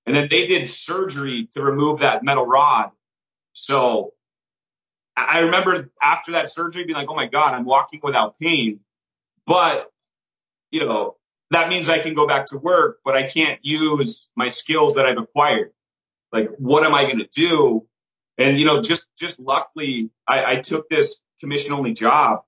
And 0.05 0.15
then 0.15 0.27
they 0.29 0.47
did 0.47 0.69
surgery 0.69 1.47
to 1.53 1.63
remove 1.63 1.99
that 1.99 2.23
metal 2.23 2.45
rod. 2.45 2.91
So 3.53 4.13
I 5.15 5.39
remember 5.41 5.89
after 6.01 6.33
that 6.33 6.49
surgery 6.49 6.83
being 6.83 6.97
like, 6.97 7.09
Oh 7.09 7.15
my 7.15 7.27
God, 7.27 7.53
I'm 7.53 7.65
walking 7.65 8.01
without 8.03 8.37
pain. 8.39 8.81
But, 9.45 9.89
you 10.71 10.85
know, 10.85 11.15
that 11.51 11.67
means 11.67 11.89
I 11.89 11.99
can 11.99 12.13
go 12.13 12.27
back 12.27 12.47
to 12.47 12.57
work, 12.57 12.99
but 13.03 13.15
I 13.15 13.27
can't 13.27 13.59
use 13.61 14.29
my 14.35 14.47
skills 14.47 14.95
that 14.95 15.05
I've 15.05 15.17
acquired. 15.17 15.71
Like, 16.31 16.49
what 16.57 16.83
am 16.83 16.95
I 16.95 17.03
going 17.03 17.19
to 17.19 17.27
do? 17.29 17.85
And, 18.37 18.57
you 18.57 18.65
know, 18.65 18.81
just, 18.81 19.09
just 19.19 19.39
luckily 19.39 20.09
I, 20.25 20.53
I 20.53 20.55
took 20.61 20.89
this 20.89 21.21
commission 21.41 21.73
only 21.73 21.93
job, 21.93 22.43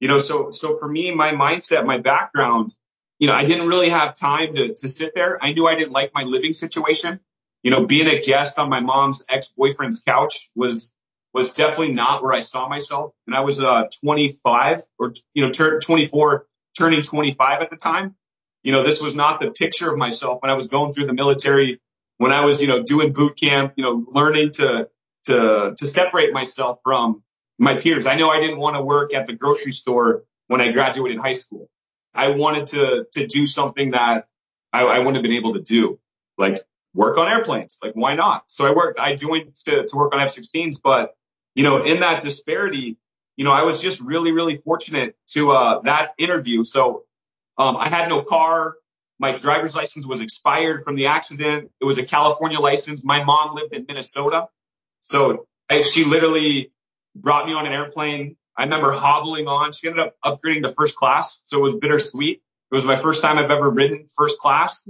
you 0.00 0.08
know, 0.08 0.18
so, 0.18 0.50
so 0.50 0.76
for 0.76 0.88
me, 0.88 1.14
my 1.14 1.32
mindset, 1.32 1.86
my 1.86 1.98
background, 1.98 2.74
you 3.20 3.28
know, 3.28 3.34
I 3.34 3.44
didn't 3.44 3.68
really 3.68 3.90
have 3.90 4.16
time 4.16 4.56
to, 4.56 4.74
to 4.74 4.88
sit 4.88 5.12
there. 5.14 5.38
I 5.42 5.52
knew 5.52 5.68
I 5.68 5.76
didn't 5.76 5.92
like 5.92 6.10
my 6.12 6.24
living 6.24 6.52
situation. 6.52 7.20
You 7.62 7.70
know, 7.70 7.86
being 7.86 8.08
a 8.08 8.20
guest 8.20 8.58
on 8.58 8.68
my 8.68 8.80
mom's 8.80 9.24
ex-boyfriend's 9.28 10.02
couch 10.02 10.50
was, 10.56 10.92
was 11.32 11.54
definitely 11.54 11.94
not 11.94 12.24
where 12.24 12.32
I 12.32 12.40
saw 12.40 12.68
myself. 12.68 13.12
And 13.28 13.36
I 13.36 13.40
was, 13.40 13.62
uh, 13.62 13.84
25 14.04 14.80
or, 14.98 15.14
you 15.32 15.46
know, 15.46 15.52
tur- 15.52 15.78
24, 15.78 16.46
turning 16.76 17.02
25 17.02 17.62
at 17.62 17.70
the 17.70 17.76
time 17.76 18.16
you 18.62 18.72
know, 18.72 18.82
this 18.82 19.00
was 19.02 19.14
not 19.14 19.40
the 19.40 19.50
picture 19.50 19.90
of 19.90 19.98
myself 19.98 20.40
when 20.40 20.50
I 20.50 20.54
was 20.54 20.68
going 20.68 20.92
through 20.92 21.06
the 21.06 21.12
military, 21.12 21.80
when 22.18 22.32
I 22.32 22.44
was, 22.44 22.62
you 22.62 22.68
know, 22.68 22.82
doing 22.82 23.12
boot 23.12 23.38
camp, 23.38 23.74
you 23.76 23.84
know, 23.84 24.04
learning 24.08 24.52
to, 24.52 24.88
to, 25.24 25.74
to 25.76 25.86
separate 25.86 26.32
myself 26.32 26.78
from 26.84 27.22
my 27.58 27.76
peers. 27.76 28.06
I 28.06 28.14
know 28.14 28.30
I 28.30 28.40
didn't 28.40 28.58
want 28.58 28.76
to 28.76 28.82
work 28.82 29.14
at 29.14 29.26
the 29.26 29.32
grocery 29.32 29.72
store 29.72 30.24
when 30.46 30.60
I 30.60 30.72
graduated 30.72 31.20
high 31.20 31.32
school. 31.32 31.68
I 32.14 32.30
wanted 32.30 32.68
to, 32.68 33.06
to 33.14 33.26
do 33.26 33.46
something 33.46 33.92
that 33.92 34.28
I, 34.72 34.84
I 34.84 34.98
wouldn't 34.98 35.16
have 35.16 35.22
been 35.22 35.32
able 35.32 35.54
to 35.54 35.62
do, 35.62 35.98
like 36.38 36.58
work 36.94 37.18
on 37.18 37.28
airplanes. 37.28 37.80
Like, 37.82 37.94
why 37.94 38.14
not? 38.14 38.44
So 38.46 38.66
I 38.66 38.72
worked, 38.72 38.98
I 38.98 39.14
joined 39.14 39.54
to, 39.64 39.86
to 39.86 39.96
work 39.96 40.14
on 40.14 40.20
F-16s, 40.20 40.76
but, 40.82 41.14
you 41.54 41.64
know, 41.64 41.84
in 41.84 42.00
that 42.00 42.22
disparity, 42.22 42.98
you 43.36 43.44
know, 43.44 43.52
I 43.52 43.62
was 43.62 43.82
just 43.82 44.00
really, 44.00 44.32
really 44.32 44.56
fortunate 44.56 45.16
to, 45.28 45.52
uh, 45.52 45.80
that 45.82 46.10
interview. 46.18 46.64
So 46.64 47.04
um, 47.58 47.76
I 47.76 47.88
had 47.88 48.08
no 48.08 48.22
car. 48.22 48.76
My 49.18 49.36
driver's 49.36 49.76
license 49.76 50.06
was 50.06 50.20
expired 50.20 50.84
from 50.84 50.96
the 50.96 51.06
accident. 51.06 51.70
It 51.80 51.84
was 51.84 51.98
a 51.98 52.06
California 52.06 52.58
license. 52.58 53.04
My 53.04 53.22
mom 53.24 53.54
lived 53.54 53.74
in 53.74 53.84
Minnesota. 53.86 54.48
So 55.00 55.46
I, 55.70 55.82
she 55.82 56.04
literally 56.04 56.72
brought 57.14 57.46
me 57.46 57.54
on 57.54 57.66
an 57.66 57.72
airplane. 57.72 58.36
I 58.56 58.64
remember 58.64 58.90
hobbling 58.92 59.46
on. 59.46 59.72
She 59.72 59.88
ended 59.88 60.06
up 60.06 60.16
upgrading 60.24 60.62
to 60.64 60.72
first 60.72 60.96
class. 60.96 61.42
So 61.44 61.58
it 61.58 61.62
was 61.62 61.76
bittersweet. 61.76 62.42
It 62.70 62.74
was 62.74 62.84
my 62.84 62.96
first 62.96 63.22
time 63.22 63.38
I've 63.38 63.50
ever 63.50 63.70
ridden 63.70 64.06
first 64.14 64.38
class, 64.38 64.88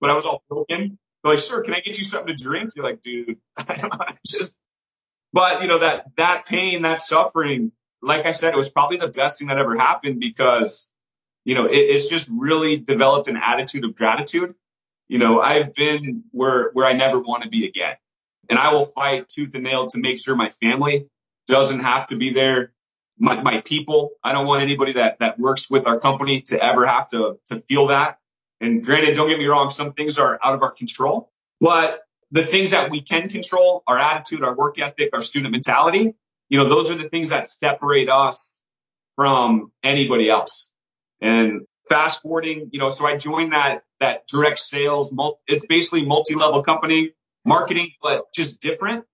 but 0.00 0.10
I 0.10 0.14
was 0.14 0.24
all 0.24 0.42
broken. 0.48 0.98
They're 1.22 1.32
like, 1.32 1.40
sir, 1.40 1.62
can 1.62 1.74
I 1.74 1.80
get 1.80 1.98
you 1.98 2.04
something 2.04 2.34
to 2.34 2.42
drink? 2.42 2.70
You're 2.74 2.84
like, 2.84 3.02
dude, 3.02 3.36
I 3.58 4.16
just, 4.26 4.58
but 5.32 5.60
you 5.62 5.68
know, 5.68 5.80
that, 5.80 6.06
that 6.16 6.46
pain, 6.46 6.82
that 6.82 7.00
suffering, 7.00 7.72
like 8.00 8.24
I 8.24 8.30
said, 8.30 8.54
it 8.54 8.56
was 8.56 8.70
probably 8.70 8.96
the 8.96 9.08
best 9.08 9.38
thing 9.38 9.48
that 9.48 9.58
ever 9.58 9.76
happened 9.76 10.20
because 10.20 10.90
you 11.48 11.54
know, 11.54 11.64
it, 11.64 11.78
it's 11.78 12.10
just 12.10 12.28
really 12.30 12.76
developed 12.76 13.26
an 13.26 13.38
attitude 13.42 13.82
of 13.86 13.96
gratitude. 13.96 14.54
You 15.08 15.16
know, 15.16 15.40
I've 15.40 15.72
been 15.72 16.24
where, 16.30 16.68
where 16.74 16.84
I 16.84 16.92
never 16.92 17.20
want 17.20 17.44
to 17.44 17.48
be 17.48 17.66
again. 17.66 17.96
And 18.50 18.58
I 18.58 18.74
will 18.74 18.84
fight 18.84 19.30
tooth 19.30 19.54
and 19.54 19.64
nail 19.64 19.86
to 19.88 19.98
make 19.98 20.18
sure 20.18 20.36
my 20.36 20.50
family 20.50 21.08
doesn't 21.46 21.80
have 21.80 22.08
to 22.08 22.16
be 22.16 22.34
there. 22.34 22.74
My, 23.18 23.40
my 23.40 23.62
people, 23.62 24.10
I 24.22 24.34
don't 24.34 24.46
want 24.46 24.62
anybody 24.62 24.92
that, 24.92 25.20
that 25.20 25.38
works 25.38 25.70
with 25.70 25.86
our 25.86 25.98
company 25.98 26.42
to 26.48 26.62
ever 26.62 26.84
have 26.84 27.08
to, 27.08 27.40
to 27.46 27.58
feel 27.60 27.86
that. 27.86 28.18
And 28.60 28.84
granted, 28.84 29.16
don't 29.16 29.30
get 29.30 29.38
me 29.38 29.46
wrong, 29.46 29.70
some 29.70 29.94
things 29.94 30.18
are 30.18 30.38
out 30.44 30.54
of 30.54 30.62
our 30.62 30.72
control, 30.72 31.30
but 31.62 32.00
the 32.30 32.42
things 32.42 32.72
that 32.72 32.90
we 32.90 33.00
can 33.00 33.30
control, 33.30 33.82
our 33.86 33.98
attitude, 33.98 34.44
our 34.44 34.54
work 34.54 34.78
ethic, 34.78 35.10
our 35.14 35.22
student 35.22 35.52
mentality, 35.52 36.14
you 36.50 36.58
know, 36.58 36.68
those 36.68 36.90
are 36.90 36.98
the 36.98 37.08
things 37.08 37.30
that 37.30 37.48
separate 37.48 38.10
us 38.10 38.60
from 39.16 39.72
anybody 39.82 40.28
else. 40.28 40.74
And 41.20 41.62
fast 41.88 42.22
forwarding, 42.22 42.70
you 42.72 42.78
know, 42.78 42.88
so 42.88 43.06
I 43.06 43.16
joined 43.16 43.52
that, 43.52 43.82
that 44.00 44.26
direct 44.26 44.58
sales. 44.58 45.12
It's 45.46 45.66
basically 45.66 46.04
multi-level 46.04 46.62
company 46.62 47.12
marketing, 47.44 47.92
but 48.02 48.32
just 48.34 48.60
different. 48.60 49.04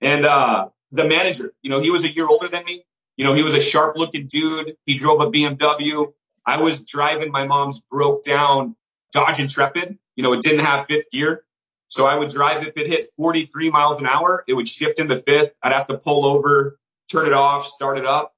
And, 0.00 0.24
uh, 0.24 0.68
the 0.90 1.06
manager, 1.06 1.52
you 1.62 1.70
know, 1.70 1.80
he 1.80 1.90
was 1.90 2.04
a 2.04 2.14
year 2.14 2.28
older 2.28 2.48
than 2.48 2.64
me. 2.64 2.84
You 3.16 3.24
know, 3.24 3.34
he 3.34 3.42
was 3.42 3.54
a 3.54 3.60
sharp 3.60 3.96
looking 3.96 4.26
dude. 4.26 4.76
He 4.84 4.96
drove 4.96 5.20
a 5.20 5.30
BMW. 5.30 6.12
I 6.44 6.60
was 6.60 6.84
driving 6.84 7.30
my 7.30 7.46
mom's 7.46 7.80
broke 7.80 8.24
down 8.24 8.76
Dodge 9.12 9.40
Intrepid. 9.40 9.98
You 10.16 10.22
know, 10.22 10.32
it 10.32 10.42
didn't 10.42 10.64
have 10.64 10.86
fifth 10.86 11.10
gear. 11.12 11.44
So 11.88 12.06
I 12.06 12.16
would 12.16 12.30
drive 12.30 12.66
if 12.66 12.76
it 12.76 12.86
hit 12.86 13.06
43 13.16 13.70
miles 13.70 14.00
an 14.00 14.06
hour, 14.06 14.44
it 14.48 14.54
would 14.54 14.66
shift 14.66 14.98
into 14.98 15.16
fifth. 15.16 15.52
I'd 15.62 15.72
have 15.72 15.88
to 15.88 15.98
pull 15.98 16.26
over, 16.26 16.78
turn 17.10 17.26
it 17.26 17.34
off, 17.34 17.66
start 17.66 17.98
it 17.98 18.06
up. 18.06 18.34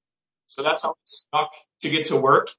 So 0.48 0.62
that's 0.62 0.82
how 0.82 0.90
I 0.90 1.02
stuck 1.06 1.50
to 1.80 1.90
get 1.90 2.06
to 2.06 2.16
work 2.16 2.50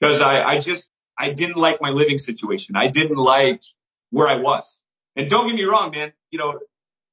because 0.00 0.22
I, 0.22 0.42
I 0.42 0.58
just, 0.58 0.92
I 1.18 1.30
didn't 1.30 1.56
like 1.56 1.80
my 1.80 1.90
living 1.90 2.18
situation. 2.18 2.76
I 2.76 2.88
didn't 2.88 3.16
like 3.16 3.62
where 4.10 4.28
I 4.28 4.36
was. 4.36 4.84
And 5.14 5.30
don't 5.30 5.46
get 5.46 5.56
me 5.56 5.64
wrong, 5.64 5.90
man, 5.90 6.12
you 6.30 6.38
know, 6.38 6.60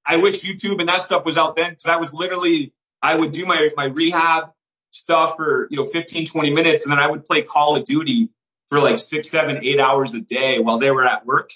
I 0.06 0.18
wish 0.18 0.44
YouTube 0.44 0.80
and 0.80 0.90
that 0.90 1.02
stuff 1.02 1.24
was 1.26 1.38
out 1.38 1.56
then 1.56 1.72
because 1.72 1.86
I 1.86 1.96
was 1.96 2.14
literally, 2.14 2.74
I 3.02 3.16
would 3.16 3.32
do 3.32 3.46
my, 3.46 3.70
my 3.76 3.86
rehab 3.86 4.52
stuff 4.92 5.36
for, 5.38 5.68
you 5.72 5.78
know, 5.78 5.86
15, 5.86 6.26
20 6.26 6.52
minutes. 6.52 6.86
And 6.86 6.92
then 6.92 7.00
I 7.00 7.10
would 7.10 7.26
play 7.26 7.42
Call 7.42 7.78
of 7.78 7.86
Duty 7.86 8.30
for 8.68 8.80
like 8.80 9.00
six, 9.00 9.30
seven, 9.30 9.64
eight 9.64 9.80
hours 9.80 10.14
a 10.14 10.22
day 10.22 10.60
while 10.60 10.80
they 10.80 10.92
were 10.92 11.06
at 11.06 11.26
work. 11.26 11.52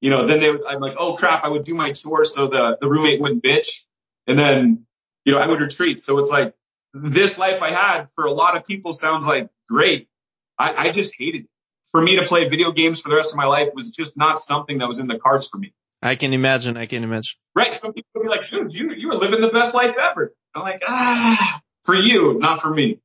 You 0.00 0.10
know, 0.10 0.26
then 0.26 0.40
they 0.40 0.50
would, 0.50 0.62
I'm 0.68 0.80
like, 0.80 0.96
oh 0.98 1.14
crap, 1.14 1.44
I 1.44 1.48
would 1.48 1.64
do 1.64 1.74
my 1.74 1.92
chores 1.92 2.34
so 2.34 2.48
the, 2.48 2.76
the 2.80 2.88
roommate 2.88 3.20
wouldn't 3.20 3.42
bitch. 3.42 3.84
And 4.26 4.38
then, 4.38 4.86
you 5.24 5.32
know, 5.32 5.38
I 5.38 5.46
would 5.46 5.60
retreat. 5.60 6.00
So 6.00 6.18
it's 6.18 6.30
like 6.30 6.54
this 6.92 7.38
life 7.38 7.62
I 7.62 7.70
had 7.70 8.08
for 8.14 8.24
a 8.24 8.32
lot 8.32 8.56
of 8.56 8.66
people 8.66 8.92
sounds 8.92 9.26
like 9.26 9.48
great, 9.68 10.08
I, 10.58 10.88
I 10.88 10.90
just 10.90 11.14
hated 11.18 11.42
it. 11.42 11.48
For 11.92 12.02
me 12.02 12.16
to 12.16 12.26
play 12.26 12.48
video 12.48 12.72
games 12.72 13.00
for 13.00 13.08
the 13.08 13.16
rest 13.16 13.32
of 13.32 13.36
my 13.36 13.46
life 13.46 13.68
was 13.74 13.90
just 13.90 14.16
not 14.16 14.38
something 14.38 14.78
that 14.78 14.86
was 14.86 14.98
in 14.98 15.06
the 15.06 15.18
cards 15.18 15.46
for 15.46 15.58
me. 15.58 15.72
I 16.02 16.16
can 16.16 16.32
imagine. 16.32 16.76
I 16.76 16.86
can 16.86 17.04
imagine. 17.04 17.34
Right. 17.54 17.72
Some 17.72 17.92
people 17.92 18.22
be 18.22 18.28
like, 18.28 18.48
dude, 18.48 18.72
you, 18.72 18.92
you 18.92 19.08
were 19.08 19.16
living 19.16 19.40
the 19.40 19.48
best 19.48 19.74
life 19.74 19.94
ever. 19.98 20.34
I'm 20.54 20.62
like, 20.62 20.82
ah, 20.86 21.60
for 21.84 21.94
you, 21.94 22.38
not 22.38 22.60
for 22.60 22.72
me. 22.72 23.00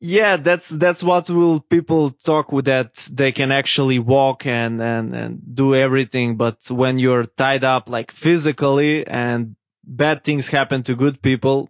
Yeah, 0.00 0.36
that's 0.36 0.68
that's 0.68 1.02
what 1.02 1.28
will 1.28 1.58
people 1.58 2.10
talk 2.10 2.52
with 2.52 2.66
that 2.66 2.94
they 3.10 3.32
can 3.32 3.50
actually 3.50 3.98
walk 3.98 4.46
and 4.46 4.80
and 4.80 5.14
and 5.14 5.54
do 5.54 5.74
everything, 5.74 6.36
but 6.36 6.70
when 6.70 7.00
you're 7.00 7.24
tied 7.24 7.64
up 7.64 7.88
like 7.88 8.12
physically 8.12 9.04
and 9.04 9.56
bad 9.84 10.22
things 10.22 10.46
happen 10.46 10.84
to 10.84 10.94
good 10.94 11.20
people, 11.20 11.68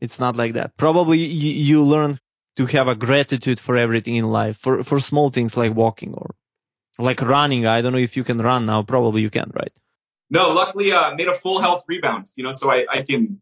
it's 0.00 0.18
not 0.18 0.34
like 0.34 0.54
that. 0.54 0.76
Probably 0.76 1.18
you, 1.18 1.52
you 1.52 1.84
learn 1.84 2.18
to 2.58 2.66
have 2.66 2.88
a 2.88 2.96
gratitude 2.96 3.60
for 3.60 3.76
everything 3.76 4.16
in 4.16 4.26
life, 4.26 4.58
for, 4.58 4.82
for 4.82 4.98
small 4.98 5.30
things 5.30 5.56
like 5.56 5.72
walking 5.74 6.12
or 6.12 6.34
like 6.98 7.22
running. 7.22 7.66
I 7.66 7.82
don't 7.82 7.92
know 7.92 7.98
if 7.98 8.16
you 8.16 8.24
can 8.24 8.38
run 8.38 8.66
now. 8.66 8.82
Probably 8.82 9.22
you 9.22 9.30
can, 9.30 9.52
right? 9.54 9.70
No, 10.28 10.52
luckily, 10.52 10.92
uh, 10.92 11.14
made 11.14 11.28
a 11.28 11.34
full 11.34 11.60
health 11.60 11.84
rebound, 11.86 12.26
you 12.34 12.42
know, 12.42 12.50
so 12.50 12.68
I, 12.68 12.84
I 12.90 13.02
can, 13.02 13.40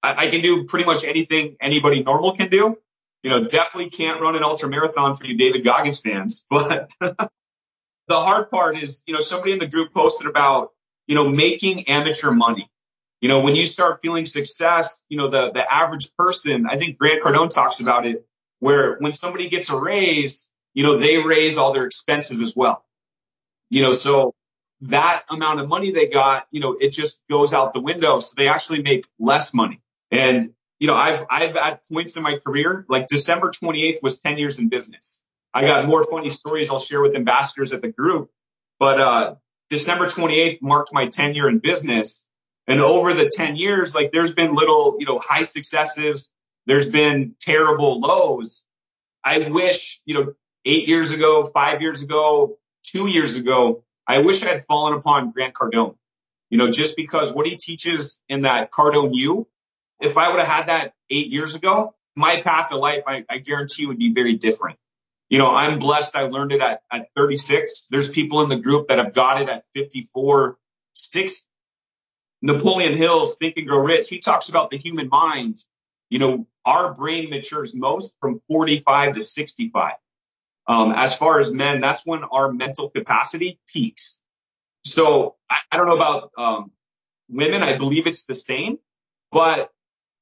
I, 0.00 0.26
I 0.26 0.30
can 0.30 0.42
do 0.42 0.64
pretty 0.64 0.84
much 0.84 1.04
anything 1.04 1.56
anybody 1.60 2.04
normal 2.04 2.36
can 2.36 2.48
do. 2.48 2.78
You 3.24 3.30
know, 3.30 3.44
definitely 3.48 3.90
can't 3.90 4.20
run 4.20 4.36
an 4.36 4.44
ultra 4.44 4.68
marathon 4.68 5.16
for 5.16 5.26
you 5.26 5.36
David 5.36 5.64
Goggins 5.64 6.00
fans, 6.00 6.46
but 6.50 6.92
the 7.00 7.28
hard 8.10 8.48
part 8.48 8.78
is, 8.78 9.02
you 9.08 9.14
know, 9.14 9.20
somebody 9.20 9.54
in 9.54 9.58
the 9.58 9.66
group 9.66 9.92
posted 9.92 10.28
about, 10.28 10.70
you 11.08 11.16
know, 11.16 11.28
making 11.28 11.88
amateur 11.88 12.30
money. 12.30 12.70
You 13.20 13.28
know, 13.28 13.40
when 13.40 13.56
you 13.56 13.64
start 13.64 14.02
feeling 14.02 14.24
success, 14.24 15.02
you 15.08 15.18
know, 15.18 15.30
the, 15.30 15.50
the 15.52 15.64
average 15.68 16.14
person, 16.16 16.66
I 16.70 16.78
think 16.78 16.96
Grant 16.96 17.24
Cardone 17.24 17.50
talks 17.50 17.80
about 17.80 18.06
it, 18.06 18.24
where 18.60 18.96
when 18.98 19.12
somebody 19.12 19.48
gets 19.48 19.70
a 19.70 19.78
raise, 19.78 20.50
you 20.74 20.82
know, 20.82 20.98
they 20.98 21.16
raise 21.16 21.58
all 21.58 21.72
their 21.72 21.86
expenses 21.86 22.40
as 22.40 22.54
well. 22.56 22.84
You 23.68 23.82
know, 23.82 23.92
so 23.92 24.34
that 24.82 25.24
amount 25.30 25.60
of 25.60 25.68
money 25.68 25.92
they 25.92 26.06
got, 26.06 26.46
you 26.50 26.60
know, 26.60 26.76
it 26.78 26.92
just 26.92 27.22
goes 27.28 27.52
out 27.52 27.72
the 27.72 27.80
window. 27.80 28.20
So 28.20 28.34
they 28.36 28.48
actually 28.48 28.82
make 28.82 29.06
less 29.18 29.54
money. 29.54 29.80
And, 30.10 30.52
you 30.78 30.86
know, 30.86 30.94
I've, 30.94 31.24
I've 31.30 31.56
at 31.56 31.80
points 31.90 32.16
in 32.16 32.22
my 32.22 32.38
career, 32.38 32.84
like 32.88 33.08
December 33.08 33.50
28th 33.50 34.02
was 34.02 34.18
10 34.20 34.38
years 34.38 34.58
in 34.58 34.68
business. 34.68 35.22
I 35.52 35.66
got 35.66 35.86
more 35.86 36.04
funny 36.04 36.28
stories 36.28 36.70
I'll 36.70 36.78
share 36.78 37.00
with 37.00 37.16
ambassadors 37.16 37.72
at 37.72 37.80
the 37.80 37.88
group, 37.88 38.30
but, 38.78 39.00
uh, 39.00 39.34
December 39.70 40.06
28th 40.06 40.58
marked 40.62 40.90
my 40.92 41.08
10 41.08 41.34
year 41.34 41.48
in 41.48 41.58
business. 41.58 42.26
And 42.68 42.80
over 42.80 43.14
the 43.14 43.30
10 43.32 43.56
years, 43.56 43.94
like 43.94 44.10
there's 44.12 44.34
been 44.34 44.54
little, 44.54 44.96
you 44.98 45.06
know, 45.06 45.18
high 45.18 45.44
successes. 45.44 46.30
There's 46.66 46.88
been 46.88 47.34
terrible 47.40 48.00
lows. 48.00 48.66
I 49.24 49.48
wish, 49.48 50.00
you 50.04 50.14
know, 50.14 50.34
eight 50.64 50.88
years 50.88 51.12
ago, 51.12 51.44
five 51.44 51.80
years 51.80 52.02
ago, 52.02 52.58
two 52.82 53.06
years 53.06 53.36
ago, 53.36 53.84
I 54.06 54.20
wish 54.20 54.44
I 54.44 54.50
had 54.50 54.62
fallen 54.62 54.94
upon 54.94 55.32
Grant 55.32 55.54
Cardone. 55.54 55.96
You 56.50 56.58
know, 56.58 56.70
just 56.70 56.96
because 56.96 57.32
what 57.32 57.46
he 57.46 57.56
teaches 57.56 58.20
in 58.28 58.42
that 58.42 58.70
Cardone 58.70 59.10
U, 59.14 59.48
if 60.00 60.16
I 60.16 60.30
would 60.30 60.38
have 60.38 60.48
had 60.48 60.68
that 60.68 60.94
eight 61.10 61.28
years 61.28 61.56
ago, 61.56 61.94
my 62.14 62.40
path 62.40 62.70
of 62.70 62.80
life, 62.80 63.02
I, 63.06 63.24
I 63.28 63.38
guarantee 63.38 63.86
would 63.86 63.98
be 63.98 64.12
very 64.12 64.36
different. 64.36 64.78
You 65.28 65.38
know, 65.38 65.50
I'm 65.50 65.78
blessed. 65.80 66.14
I 66.14 66.22
learned 66.22 66.52
it 66.52 66.60
at, 66.60 66.82
at 66.90 67.08
36. 67.16 67.88
There's 67.90 68.10
people 68.10 68.42
in 68.42 68.48
the 68.48 68.58
group 68.58 68.88
that 68.88 68.98
have 68.98 69.12
got 69.12 69.42
it 69.42 69.48
at 69.48 69.64
54, 69.74 70.56
60. 70.94 71.48
Napoleon 72.42 72.96
Hill's 72.96 73.36
Think 73.36 73.56
and 73.56 73.66
Grow 73.66 73.82
Rich, 73.82 74.08
he 74.08 74.20
talks 74.20 74.48
about 74.48 74.70
the 74.70 74.78
human 74.78 75.08
mind. 75.08 75.56
You 76.08 76.18
know, 76.18 76.46
our 76.64 76.94
brain 76.94 77.30
matures 77.30 77.74
most 77.74 78.14
from 78.20 78.40
45 78.48 79.14
to 79.14 79.20
65. 79.20 79.94
Um, 80.68 80.92
as 80.92 81.16
far 81.16 81.38
as 81.38 81.52
men, 81.52 81.80
that's 81.80 82.06
when 82.06 82.24
our 82.24 82.52
mental 82.52 82.90
capacity 82.90 83.60
peaks. 83.72 84.20
So 84.84 85.36
I, 85.48 85.58
I 85.70 85.76
don't 85.76 85.86
know 85.86 85.96
about 85.96 86.30
um, 86.36 86.70
women. 87.28 87.62
I 87.62 87.76
believe 87.76 88.06
it's 88.06 88.24
the 88.24 88.34
same. 88.34 88.78
But 89.30 89.70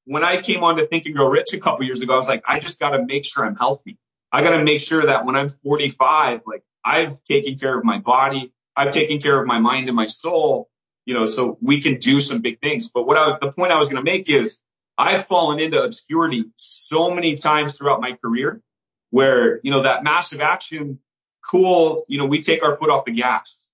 when 0.05 0.23
I 0.23 0.41
came 0.41 0.63
on 0.63 0.77
to 0.77 0.85
Think 0.85 1.05
and 1.05 1.15
Grow 1.15 1.29
Rich 1.29 1.53
a 1.53 1.59
couple 1.59 1.85
years 1.85 2.01
ago, 2.01 2.13
I 2.13 2.17
was 2.17 2.27
like, 2.27 2.43
I 2.47 2.59
just 2.59 2.79
got 2.79 2.91
to 2.91 3.03
make 3.03 3.25
sure 3.25 3.45
I'm 3.45 3.55
healthy. 3.55 3.97
I 4.31 4.43
got 4.43 4.51
to 4.51 4.63
make 4.63 4.81
sure 4.81 5.05
that 5.05 5.25
when 5.25 5.35
I'm 5.35 5.49
45, 5.49 6.41
like 6.45 6.63
I've 6.83 7.23
taken 7.23 7.57
care 7.57 7.77
of 7.77 7.83
my 7.83 7.99
body, 7.99 8.53
I've 8.75 8.91
taken 8.91 9.19
care 9.19 9.39
of 9.39 9.47
my 9.47 9.59
mind 9.59 9.87
and 9.87 9.95
my 9.95 10.05
soul, 10.05 10.69
you 11.05 11.13
know, 11.13 11.25
so 11.25 11.57
we 11.61 11.81
can 11.81 11.97
do 11.97 12.19
some 12.19 12.41
big 12.41 12.59
things. 12.59 12.91
But 12.91 13.07
what 13.07 13.17
I 13.17 13.25
was, 13.25 13.39
the 13.39 13.51
point 13.51 13.71
I 13.71 13.77
was 13.77 13.89
going 13.89 14.03
to 14.03 14.11
make 14.11 14.29
is 14.29 14.59
I've 14.97 15.25
fallen 15.25 15.59
into 15.59 15.81
obscurity 15.81 16.45
so 16.55 17.11
many 17.11 17.35
times 17.35 17.77
throughout 17.77 18.01
my 18.01 18.13
career 18.13 18.61
where, 19.09 19.59
you 19.63 19.71
know, 19.71 19.83
that 19.83 20.03
massive 20.03 20.41
action, 20.41 20.99
cool, 21.45 22.05
you 22.07 22.17
know, 22.17 22.25
we 22.25 22.41
take 22.41 22.63
our 22.63 22.77
foot 22.77 22.89
off 22.89 23.05
the 23.05 23.11
gas. 23.11 23.69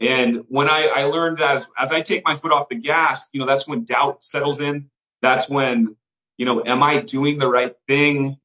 And 0.00 0.44
when 0.48 0.68
I, 0.68 0.86
I 0.86 1.04
learned 1.04 1.40
as, 1.42 1.68
as 1.76 1.92
I 1.92 2.00
take 2.00 2.22
my 2.24 2.34
foot 2.34 2.52
off 2.52 2.68
the 2.68 2.76
gas, 2.76 3.28
you 3.32 3.40
know, 3.40 3.46
that's 3.46 3.68
when 3.68 3.84
doubt 3.84 4.24
settles 4.24 4.60
in. 4.60 4.90
That's 5.20 5.48
when, 5.48 5.96
you 6.38 6.46
know, 6.46 6.64
am 6.64 6.82
I 6.82 7.00
doing 7.00 7.38
the 7.38 7.48
right 7.48 7.74
thing? 7.86 8.38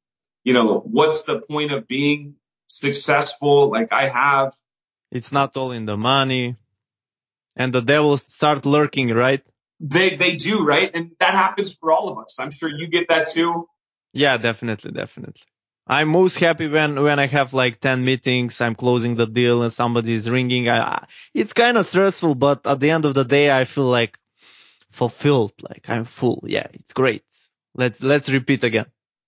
You 0.44 0.54
know, 0.54 0.80
what's 0.80 1.24
the 1.24 1.40
point 1.40 1.72
of 1.72 1.88
being 1.88 2.36
successful 2.68 3.72
like 3.72 3.94
I 3.94 4.10
have? 4.10 4.54
It's 5.12 5.32
not 5.32 5.56
all 5.56 5.72
in 5.72 5.86
the 5.86 5.96
money. 5.96 6.58
And 7.56 7.74
the 7.74 7.82
devil 7.82 8.18
start 8.18 8.66
lurking, 8.66 9.10
right? 9.10 9.42
They, 9.80 10.16
they 10.16 10.36
do, 10.36 10.66
right? 10.66 10.90
And 10.94 11.12
that 11.20 11.34
happens 11.34 11.76
for 11.76 11.92
all 11.92 12.10
of 12.10 12.18
us. 12.20 12.40
I'm 12.40 12.52
sure 12.52 12.70
you 12.70 12.88
get 12.88 13.08
that 13.10 13.30
too. 13.30 13.68
Yeah, 14.14 14.38
definitely, 14.38 14.92
definitely. 14.92 15.42
I'm 15.88 16.08
most 16.08 16.40
happy 16.40 16.68
when 16.68 17.02
when 17.04 17.20
I 17.20 17.28
have 17.28 17.54
like 17.54 17.80
10 17.80 18.04
meetings, 18.04 18.60
I'm 18.60 18.74
closing 18.74 19.16
the 19.16 19.28
deal 19.28 19.62
and 19.62 19.72
somebody 19.72 20.14
is 20.14 20.28
ringing. 20.28 20.68
I, 20.68 21.06
it's 21.34 21.54
kind 21.54 21.78
of 21.78 21.86
stressful, 21.86 22.34
but 22.36 22.66
at 22.66 22.80
the 22.80 22.90
end 22.90 23.06
of 23.06 23.14
the 23.14 23.24
day, 23.24 23.52
I 23.52 23.66
feel 23.66 23.86
like 23.86 24.18
fulfilled, 24.92 25.54
like 25.62 25.88
I'm 25.88 26.06
full. 26.06 26.44
Yeah, 26.48 26.68
it's 26.74 26.94
great. 26.94 27.24
Let's 27.76 28.02
let's 28.02 28.30
repeat 28.30 28.64
again. 28.64 28.88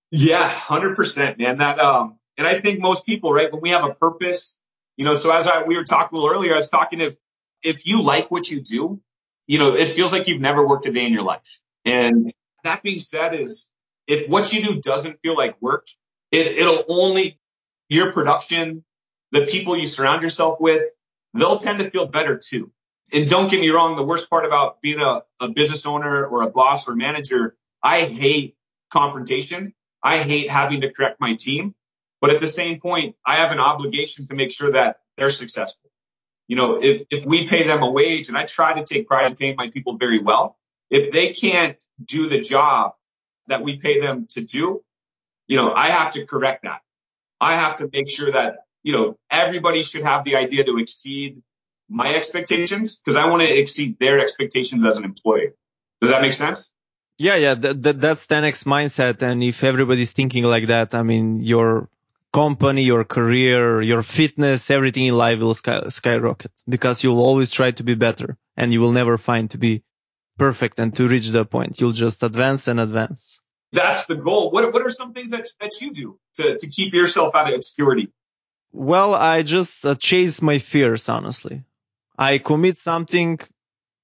Yeah, 0.09 0.49
100%, 0.49 1.37
man. 1.37 1.57
That 1.59 1.79
um 1.79 2.17
and 2.37 2.47
I 2.47 2.59
think 2.59 2.79
most 2.79 3.05
people, 3.05 3.33
right, 3.33 3.51
when 3.51 3.61
we 3.61 3.69
have 3.69 3.83
a 3.83 3.93
purpose, 3.93 4.57
you 4.95 5.05
know, 5.05 5.13
so 5.13 5.31
as 5.31 5.47
I 5.47 5.63
we 5.63 5.75
were 5.75 5.83
talking 5.83 6.17
a 6.17 6.21
little 6.21 6.35
earlier, 6.35 6.53
I 6.53 6.55
was 6.55 6.69
talking 6.69 7.01
if 7.01 7.15
if 7.61 7.85
you 7.85 8.01
like 8.01 8.31
what 8.31 8.49
you 8.49 8.61
do, 8.61 8.99
you 9.47 9.59
know, 9.59 9.75
it 9.75 9.87
feels 9.87 10.11
like 10.11 10.27
you've 10.27 10.41
never 10.41 10.67
worked 10.67 10.85
a 10.85 10.91
day 10.91 11.05
in 11.05 11.13
your 11.13 11.23
life. 11.23 11.61
And 11.85 12.33
that 12.63 12.83
being 12.83 12.99
said 12.99 13.33
is 13.33 13.71
if 14.05 14.29
what 14.29 14.51
you 14.53 14.61
do 14.61 14.81
doesn't 14.81 15.19
feel 15.21 15.35
like 15.35 15.61
work, 15.61 15.87
it, 16.31 16.47
it'll 16.47 16.83
only 16.89 17.39
your 17.89 18.11
production, 18.11 18.83
the 19.31 19.45
people 19.45 19.77
you 19.77 19.87
surround 19.87 20.21
yourself 20.21 20.59
with, 20.59 20.83
they'll 21.33 21.59
tend 21.59 21.79
to 21.79 21.89
feel 21.89 22.05
better 22.07 22.37
too. 22.37 22.71
And 23.11 23.29
don't 23.29 23.49
get 23.49 23.61
me 23.61 23.69
wrong, 23.69 23.95
the 23.95 24.03
worst 24.03 24.29
part 24.29 24.45
about 24.45 24.81
being 24.81 24.99
a, 24.99 25.21
a 25.39 25.49
business 25.49 25.85
owner 25.85 26.25
or 26.25 26.41
a 26.41 26.49
boss 26.49 26.89
or 26.89 26.95
manager, 26.95 27.55
I 27.81 28.01
hate 28.03 28.57
confrontation. 28.91 29.73
I 30.03 30.19
hate 30.19 30.49
having 30.49 30.81
to 30.81 30.91
correct 30.91 31.19
my 31.19 31.35
team. 31.35 31.73
But 32.19 32.31
at 32.31 32.39
the 32.39 32.47
same 32.47 32.79
point, 32.79 33.15
I 33.25 33.37
have 33.37 33.51
an 33.51 33.59
obligation 33.59 34.27
to 34.27 34.35
make 34.35 34.51
sure 34.51 34.71
that 34.71 34.97
they're 35.17 35.29
successful. 35.29 35.86
You 36.47 36.55
know, 36.55 36.81
if, 36.81 37.03
if 37.11 37.25
we 37.25 37.47
pay 37.47 37.67
them 37.67 37.83
a 37.83 37.91
wage 37.91 38.29
and 38.29 38.37
I 38.37 38.45
try 38.45 38.79
to 38.79 38.85
take 38.85 39.07
pride 39.07 39.27
in 39.27 39.35
paying 39.35 39.55
my 39.57 39.69
people 39.69 39.97
very 39.97 40.19
well, 40.19 40.57
if 40.89 41.11
they 41.11 41.33
can't 41.33 41.83
do 42.03 42.29
the 42.29 42.39
job 42.39 42.93
that 43.47 43.61
we 43.61 43.77
pay 43.77 43.99
them 43.99 44.27
to 44.31 44.43
do, 44.43 44.83
you 45.47 45.57
know, 45.57 45.73
I 45.73 45.89
have 45.89 46.13
to 46.13 46.25
correct 46.25 46.63
that. 46.63 46.81
I 47.39 47.55
have 47.55 47.77
to 47.77 47.89
make 47.91 48.09
sure 48.09 48.31
that, 48.31 48.59
you 48.83 48.93
know, 48.93 49.17
everybody 49.29 49.83
should 49.83 50.03
have 50.03 50.23
the 50.23 50.37
idea 50.37 50.63
to 50.63 50.77
exceed 50.79 51.41
my 51.89 52.15
expectations 52.15 52.97
because 52.97 53.15
I 53.15 53.25
want 53.25 53.43
to 53.43 53.53
exceed 53.53 53.97
their 53.99 54.19
expectations 54.19 54.85
as 54.85 54.97
an 54.97 55.03
employee. 55.03 55.51
Does 56.01 56.11
that 56.11 56.21
make 56.21 56.33
sense? 56.33 56.73
Yeah, 57.17 57.35
yeah, 57.35 57.55
that, 57.55 57.81
that, 57.83 58.01
that's 58.01 58.27
10x 58.27 58.65
mindset. 58.65 59.21
And 59.21 59.43
if 59.43 59.63
everybody's 59.63 60.11
thinking 60.11 60.43
like 60.43 60.67
that, 60.67 60.93
I 60.93 61.03
mean, 61.03 61.41
your 61.41 61.89
company, 62.33 62.83
your 62.83 63.03
career, 63.03 63.81
your 63.81 64.03
fitness, 64.03 64.69
everything 64.69 65.05
in 65.05 65.17
life 65.17 65.39
will 65.39 65.53
sky, 65.53 65.89
skyrocket 65.89 66.51
because 66.67 67.03
you'll 67.03 67.21
always 67.21 67.49
try 67.51 67.71
to 67.71 67.83
be 67.83 67.95
better 67.95 68.37
and 68.55 68.71
you 68.73 68.81
will 68.81 68.91
never 68.91 69.17
find 69.17 69.51
to 69.51 69.57
be 69.57 69.83
perfect 70.37 70.79
and 70.79 70.95
to 70.95 71.07
reach 71.07 71.29
the 71.29 71.45
point. 71.45 71.79
You'll 71.79 71.93
just 71.93 72.23
advance 72.23 72.67
and 72.67 72.79
advance 72.79 73.41
that's 73.71 74.05
the 74.05 74.15
goal. 74.15 74.51
What 74.51 74.71
what 74.73 74.81
are 74.81 74.89
some 74.89 75.13
things 75.13 75.31
that 75.31 75.47
that 75.59 75.81
you 75.81 75.93
do 75.93 76.19
to 76.35 76.57
to 76.57 76.67
keep 76.67 76.93
yourself 76.93 77.35
out 77.35 77.49
of 77.49 77.55
obscurity? 77.55 78.09
Well, 78.71 79.13
I 79.13 79.43
just 79.43 79.85
uh, 79.85 79.95
chase 79.95 80.41
my 80.41 80.59
fears. 80.59 81.09
Honestly, 81.09 81.63
I 82.17 82.37
commit 82.37 82.77
something 82.77 83.39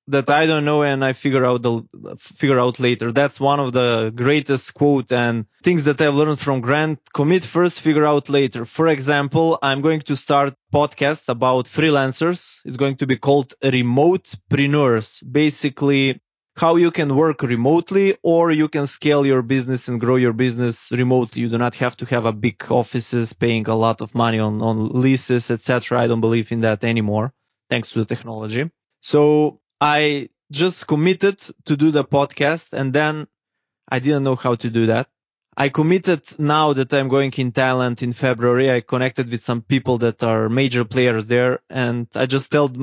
that 0.08 0.30
I 0.30 0.46
don't 0.46 0.66
know 0.66 0.84
and 0.84 1.04
I 1.04 1.14
figure 1.14 1.46
out 1.46 1.62
the 1.62 1.84
figure 2.18 2.60
out 2.60 2.80
later. 2.80 3.12
That's 3.12 3.40
one 3.40 3.60
of 3.60 3.74
the 3.74 4.12
greatest 4.14 4.74
quote 4.74 5.12
and 5.12 5.46
things 5.64 5.86
that 5.86 6.02
I've 6.02 6.16
learned 6.16 6.40
from 6.40 6.62
Grant. 6.62 7.00
Commit 7.14 7.46
first, 7.46 7.82
figure 7.82 8.06
out 8.06 8.30
later. 8.30 8.66
For 8.66 8.88
example, 8.88 9.60
I'm 9.62 9.82
going 9.82 10.02
to 10.02 10.16
start 10.16 10.56
podcast 10.74 11.30
about 11.30 11.66
freelancers. 11.66 12.60
It's 12.66 12.78
going 12.78 12.98
to 12.98 13.08
be 13.08 13.18
called 13.18 13.54
Remotepreneurs. 13.64 15.24
Basically, 15.32 16.22
how 16.56 16.76
you 16.76 16.92
can 16.92 17.16
work 17.16 17.42
remotely 17.42 18.18
or 18.22 18.52
you 18.52 18.68
can 18.68 18.86
scale 18.86 19.26
your 19.26 19.42
business 19.42 19.88
and 19.88 20.00
grow 20.00 20.18
your 20.18 20.34
business 20.34 20.92
remotely. 20.92 21.42
You 21.42 21.50
do 21.50 21.58
not 21.58 21.76
have 21.76 21.98
to 21.98 22.06
have 22.06 22.26
a 22.26 22.34
big 22.34 22.64
offices 22.70 23.34
paying 23.34 23.68
a 23.68 23.76
lot 23.76 24.02
of 24.02 24.14
money 24.14 24.40
on, 24.40 24.62
on 24.62 24.90
leases, 25.02 25.50
etc. 25.50 26.02
I 26.02 26.08
don't 26.08 26.22
believe 26.22 26.52
in 26.52 26.62
that 26.62 26.84
anymore 26.84 27.34
thanks 27.70 27.90
to 27.92 28.00
the 28.00 28.06
technology. 28.06 28.70
So 29.02 29.60
I 29.84 30.30
just 30.50 30.88
committed 30.88 31.40
to 31.66 31.76
do 31.76 31.92
the 31.92 32.06
podcast 32.06 32.72
and 32.72 32.94
then 32.94 33.28
I 33.92 34.00
didn't 34.00 34.24
know 34.24 34.38
how 34.38 34.56
to 34.56 34.70
do 34.70 34.86
that. 34.86 35.10
I 35.58 35.68
committed 35.68 36.24
now 36.40 36.72
that 36.72 36.94
I'm 36.94 37.10
going 37.10 37.34
in 37.36 37.52
Thailand 37.52 38.02
in 38.02 38.14
February. 38.14 38.72
I 38.72 38.80
connected 38.80 39.30
with 39.30 39.44
some 39.44 39.62
people 39.62 39.98
that 39.98 40.24
are 40.24 40.48
major 40.48 40.86
players 40.86 41.28
there 41.28 41.60
and 41.70 42.08
I 42.16 42.28
just 42.28 42.50
told 42.50 42.78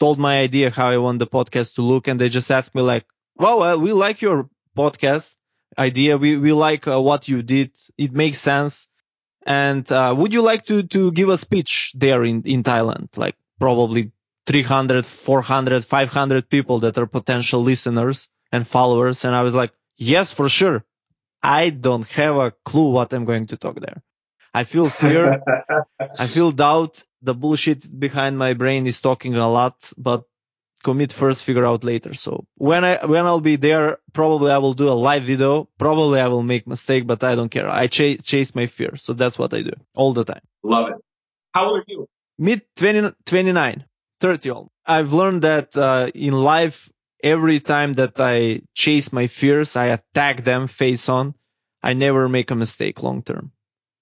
told 0.00 0.18
my 0.18 0.40
idea 0.40 0.70
how 0.70 0.88
I 0.88 0.96
want 0.96 1.20
the 1.20 1.26
podcast 1.28 1.74
to 1.74 1.82
look, 1.82 2.08
and 2.08 2.18
they 2.18 2.30
just 2.30 2.50
asked 2.50 2.74
me 2.74 2.82
like, 2.82 3.06
"Well, 3.36 3.78
we 3.78 3.92
like 3.92 4.20
your 4.22 4.48
podcast 4.76 5.34
idea. 5.78 6.16
We 6.16 6.36
we 6.36 6.52
like 6.52 6.88
uh, 6.88 7.00
what 7.00 7.28
you 7.28 7.42
did. 7.42 7.70
It 7.96 8.12
makes 8.12 8.38
sense. 8.40 8.88
And 9.46 9.90
uh, 9.92 10.14
would 10.16 10.32
you 10.32 10.42
like 10.42 10.66
to 10.66 10.82
to 10.82 11.12
give 11.12 11.28
a 11.28 11.36
speech 11.36 11.92
there 11.94 12.24
in 12.24 12.42
in 12.42 12.64
Thailand? 12.64 13.16
Like 13.16 13.36
probably 13.60 14.12
300, 14.46 15.06
400, 15.06 15.84
500 15.84 16.48
people 16.48 16.80
that 16.80 16.98
are 16.98 17.06
potential 17.06 17.62
listeners 17.62 18.28
and 18.52 18.66
followers." 18.66 19.24
And 19.24 19.34
I 19.34 19.42
was 19.42 19.54
like, 19.54 19.72
"Yes, 19.96 20.32
for 20.32 20.48
sure." 20.48 20.84
I 21.42 21.70
don't 21.70 22.06
have 22.08 22.36
a 22.36 22.52
clue 22.64 22.90
what 22.90 23.12
I'm 23.12 23.24
going 23.24 23.46
to 23.46 23.56
talk 23.56 23.80
there. 23.80 24.02
I 24.52 24.64
feel 24.64 24.88
fear. 24.88 25.42
I 26.18 26.26
feel 26.34 26.52
doubt. 26.52 27.02
The 27.22 27.34
bullshit 27.34 27.80
behind 27.98 28.38
my 28.38 28.54
brain 28.54 28.86
is 28.86 29.00
talking 29.00 29.36
a 29.36 29.48
lot, 29.48 29.92
but 29.96 30.24
commit 30.82 31.12
first, 31.12 31.44
figure 31.44 31.66
out 31.66 31.84
later. 31.84 32.14
So 32.14 32.46
when 32.56 32.84
I, 32.84 33.04
when 33.04 33.26
I'll 33.26 33.40
be 33.42 33.56
there, 33.56 33.98
probably 34.12 34.50
I 34.50 34.58
will 34.58 34.74
do 34.74 34.88
a 34.88 34.96
live 34.96 35.24
video. 35.24 35.68
Probably 35.78 36.20
I 36.20 36.28
will 36.28 36.42
make 36.42 36.66
mistake, 36.66 37.06
but 37.06 37.22
I 37.22 37.34
don't 37.34 37.50
care. 37.50 37.68
I 37.68 37.86
ch- 37.86 38.22
chase 38.22 38.54
my 38.54 38.66
fear. 38.66 38.96
So 38.96 39.12
that's 39.12 39.38
what 39.38 39.52
I 39.54 39.62
do 39.62 39.72
all 39.94 40.12
the 40.14 40.24
time. 40.24 40.40
Love 40.62 40.88
it. 40.88 40.94
How 41.52 41.68
old 41.68 41.80
are 41.80 41.84
you? 41.86 42.08
Mid 42.38 42.62
20, 42.76 43.12
29. 43.26 43.84
30 44.20 44.50
all. 44.50 44.72
I've 44.86 45.12
learned 45.12 45.42
that 45.42 45.76
uh, 45.76 46.10
in 46.14 46.32
life, 46.32 46.90
every 47.22 47.60
time 47.60 47.94
that 47.94 48.20
I 48.20 48.62
chase 48.74 49.12
my 49.12 49.26
fears, 49.26 49.76
I 49.76 49.86
attack 49.86 50.44
them 50.44 50.66
face 50.66 51.08
on. 51.08 51.34
I 51.82 51.94
never 51.94 52.28
make 52.28 52.50
a 52.50 52.54
mistake 52.54 53.02
long 53.02 53.22
term. 53.22 53.52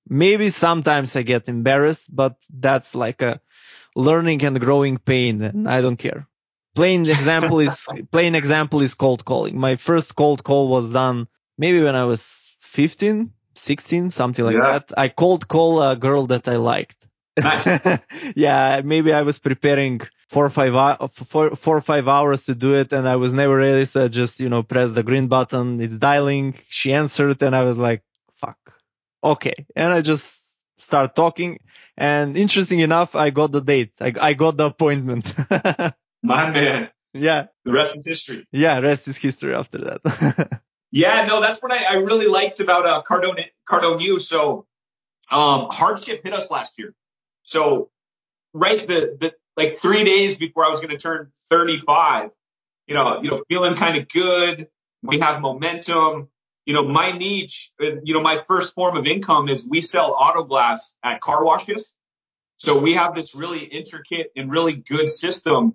Maybe 0.09 0.49
sometimes 0.49 1.15
I 1.17 1.23
get 1.23 1.49
embarrassed, 1.49 2.15
but 2.15 2.37
that's 2.51 2.95
like 2.95 3.23
a 3.23 3.41
learning 3.95 4.43
and 4.45 4.59
growing 4.61 4.99
pain 4.99 5.43
and 5.43 5.69
I 5.69 5.81
don't 5.81 5.97
care. 5.97 6.27
Plain 6.75 7.03
example 7.03 7.61
is, 7.61 7.87
plain 8.13 8.35
example 8.35 8.81
is 8.83 8.95
cold 8.95 9.25
calling. 9.25 9.59
My 9.59 9.77
first 9.77 10.15
cold 10.15 10.45
call 10.45 10.69
was 10.69 10.91
done 10.91 11.29
maybe 11.59 11.83
when 11.83 11.97
I 11.97 12.05
was 12.05 12.57
15, 12.61 13.33
16, 13.55 14.11
something 14.11 14.45
like 14.45 14.55
yeah. 14.55 14.73
that. 14.73 14.93
I 14.97 15.09
cold 15.09 15.49
call 15.49 15.83
a 15.83 15.97
girl 15.97 16.27
that 16.29 16.49
I 16.49 16.57
liked. 16.57 16.98
Nice. 17.39 17.81
yeah, 18.37 18.81
maybe 18.85 19.13
I 19.13 19.23
was 19.23 19.39
preparing 19.39 20.01
four 20.29 20.47
or 20.47 20.51
five 20.51 21.11
four, 21.13 21.57
four 21.57 21.77
or 21.77 21.81
five 21.81 22.09
hours 22.09 22.45
to 22.45 22.55
do 22.55 22.75
it, 22.75 22.93
and 22.93 23.09
I 23.09 23.17
was 23.17 23.33
never 23.33 23.57
ready. 23.57 23.85
So 23.85 24.05
I 24.05 24.09
just 24.09 24.41
you 24.41 24.49
know 24.49 24.63
press 24.63 24.91
the 24.91 25.03
green 25.03 25.29
button. 25.29 25.81
It's 25.81 25.97
dialing. 25.97 26.55
She 26.69 26.93
answered, 26.93 27.43
and 27.43 27.55
I 27.55 27.63
was 27.63 27.77
like, 27.77 28.03
"Fuck, 28.41 28.59
okay." 29.23 29.67
And 29.77 29.93
I 29.93 30.01
just 30.01 30.43
start 30.79 31.15
talking. 31.15 31.61
And 31.97 32.37
interesting 32.37 32.79
enough, 32.79 33.17
I 33.17 33.31
got 33.31 33.51
the 33.51 33.61
date. 33.61 33.93
I, 34.01 34.15
I 34.21 34.35
got 34.35 34.57
the 34.57 34.67
appointment. 34.67 35.33
My 36.23 36.51
man. 36.51 36.91
Yeah. 37.13 37.47
The 37.65 37.73
rest 37.73 37.97
is 37.97 38.07
history. 38.07 38.47
Yeah, 38.53 38.79
rest 38.79 39.09
is 39.09 39.17
history 39.17 39.55
after 39.55 39.79
that. 39.79 40.63
yeah, 40.93 41.27
no, 41.27 41.41
that's 41.41 41.61
what 41.61 41.73
I, 41.73 41.85
I 41.85 41.95
really 41.97 42.29
liked 42.29 42.61
about 42.61 42.87
uh, 42.87 43.03
Cardone 43.03 43.47
Cardone 43.69 44.01
U. 44.03 44.19
So 44.21 44.67
um, 45.31 45.69
hardship 45.71 46.23
hit 46.23 46.33
us 46.33 46.51
last 46.51 46.75
year. 46.79 46.95
So 47.49 47.91
right 48.53 48.87
the 48.87 49.17
the 49.19 49.35
like 49.57 49.73
three 49.73 50.05
days 50.05 50.39
before 50.39 50.65
I 50.65 50.69
was 50.69 50.81
going 50.81 50.91
to 50.91 50.99
turn 50.99 51.31
35, 51.51 52.31
you 52.87 52.95
know, 52.95 53.23
you 53.23 53.31
know, 53.31 53.43
feeling 53.49 53.75
kind 53.75 53.97
of 53.97 54.09
good. 54.09 54.69
We 55.03 55.21
have 55.21 55.41
momentum. 55.41 56.29
You 56.67 56.75
know, 56.75 56.87
my 56.87 57.13
niche, 57.13 57.73
you 57.81 58.13
know, 58.13 58.21
my 58.21 58.37
first 58.37 58.75
form 58.75 58.99
of 58.99 59.07
income 59.07 59.49
is 59.49 59.67
we 59.67 59.81
sell 59.81 60.15
auto 60.19 60.45
glass 60.45 60.99
at 61.03 61.21
car 61.21 61.43
washes. 61.43 61.97
So 62.59 62.79
we 62.79 62.93
have 62.93 63.15
this 63.15 63.35
really 63.35 63.61
intricate 63.61 64.33
and 64.37 64.51
really 64.51 64.75
good 64.75 65.09
system 65.09 65.75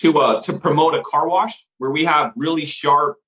to 0.00 0.18
uh, 0.18 0.40
to 0.42 0.58
promote 0.58 0.94
a 0.94 1.02
car 1.02 1.28
wash 1.28 1.64
where 1.78 1.92
we 1.92 2.06
have 2.06 2.32
really 2.36 2.64
sharp 2.64 3.18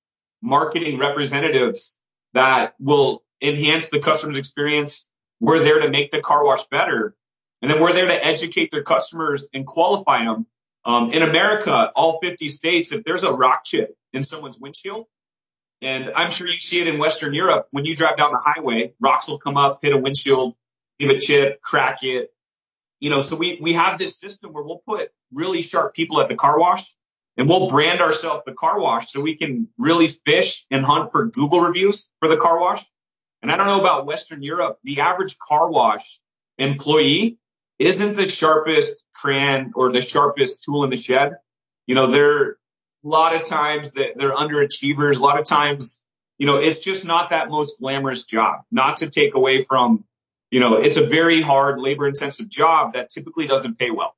marketing 0.41 0.99
representatives 0.99 1.97
that 2.33 2.73
will 2.79 3.23
enhance 3.41 3.89
the 3.89 3.99
customer's 4.01 4.37
experience. 4.37 5.09
We're 5.39 5.63
there 5.63 5.79
to 5.79 5.89
make 5.89 6.11
the 6.11 6.19
car 6.19 6.43
wash 6.43 6.65
better. 6.65 7.15
And 7.61 7.71
then 7.71 7.79
we're 7.79 7.93
there 7.93 8.07
to 8.07 8.25
educate 8.25 8.71
their 8.71 8.83
customers 8.83 9.49
and 9.53 9.65
qualify 9.65 10.25
them. 10.25 10.45
Um, 10.83 11.11
in 11.11 11.23
America, 11.23 11.91
all 11.95 12.19
50 12.19 12.47
states, 12.47 12.91
if 12.91 13.03
there's 13.03 13.23
a 13.23 13.31
rock 13.31 13.63
chip 13.63 13.95
in 14.13 14.23
someone's 14.23 14.59
windshield, 14.59 15.07
and 15.81 16.11
I'm 16.15 16.31
sure 16.31 16.47
you 16.47 16.59
see 16.59 16.79
it 16.79 16.87
in 16.87 16.99
Western 16.99 17.33
Europe, 17.33 17.67
when 17.71 17.85
you 17.85 17.95
drive 17.95 18.17
down 18.17 18.31
the 18.31 18.39
highway, 18.43 18.93
rocks 18.99 19.27
will 19.27 19.39
come 19.39 19.57
up, 19.57 19.79
hit 19.81 19.93
a 19.93 19.97
windshield, 19.97 20.55
leave 20.99 21.09
a 21.09 21.19
chip, 21.19 21.61
crack 21.61 21.99
it. 22.03 22.31
You 22.99 23.09
know, 23.09 23.19
so 23.21 23.35
we, 23.35 23.59
we 23.61 23.73
have 23.73 23.97
this 23.97 24.19
system 24.19 24.53
where 24.53 24.63
we'll 24.63 24.81
put 24.87 25.09
really 25.33 25.61
sharp 25.61 25.93
people 25.93 26.21
at 26.21 26.29
the 26.29 26.35
car 26.35 26.59
wash 26.59 26.95
and 27.37 27.49
we'll 27.49 27.67
brand 27.67 28.01
ourselves 28.01 28.43
the 28.45 28.53
car 28.53 28.79
wash 28.79 29.11
so 29.11 29.21
we 29.21 29.35
can 29.35 29.67
really 29.77 30.07
fish 30.07 30.65
and 30.71 30.85
hunt 30.85 31.11
for 31.11 31.25
Google 31.25 31.61
reviews 31.61 32.09
for 32.19 32.29
the 32.29 32.37
car 32.37 32.59
wash. 32.59 32.83
And 33.41 33.51
I 33.51 33.57
don't 33.57 33.67
know 33.67 33.81
about 33.81 34.05
Western 34.05 34.41
Europe, 34.41 34.79
the 34.83 35.01
average 35.01 35.37
car 35.37 35.69
wash 35.69 36.19
employee 36.57 37.37
isn't 37.79 38.15
the 38.15 38.27
sharpest 38.27 39.03
crayon 39.13 39.71
or 39.75 39.91
the 39.91 40.01
sharpest 40.01 40.63
tool 40.63 40.83
in 40.83 40.89
the 40.89 40.97
shed. 40.97 41.33
You 41.87 41.95
know, 41.95 42.11
they're 42.11 42.51
a 42.51 42.55
lot 43.03 43.35
of 43.35 43.47
times 43.47 43.93
that 43.93 44.13
they're 44.15 44.33
underachievers. 44.33 45.19
A 45.19 45.23
lot 45.23 45.39
of 45.39 45.45
times, 45.45 46.03
you 46.37 46.47
know, 46.47 46.57
it's 46.57 46.79
just 46.79 47.05
not 47.05 47.29
that 47.29 47.49
most 47.49 47.79
glamorous 47.79 48.25
job. 48.25 48.61
Not 48.71 48.97
to 48.97 49.09
take 49.09 49.35
away 49.35 49.59
from, 49.59 50.05
you 50.51 50.59
know, 50.59 50.77
it's 50.77 50.97
a 50.97 51.05
very 51.05 51.41
hard 51.41 51.79
labor 51.79 52.07
intensive 52.07 52.49
job 52.49 52.93
that 52.93 53.09
typically 53.09 53.47
doesn't 53.47 53.77
pay 53.77 53.91
well. 53.91 54.15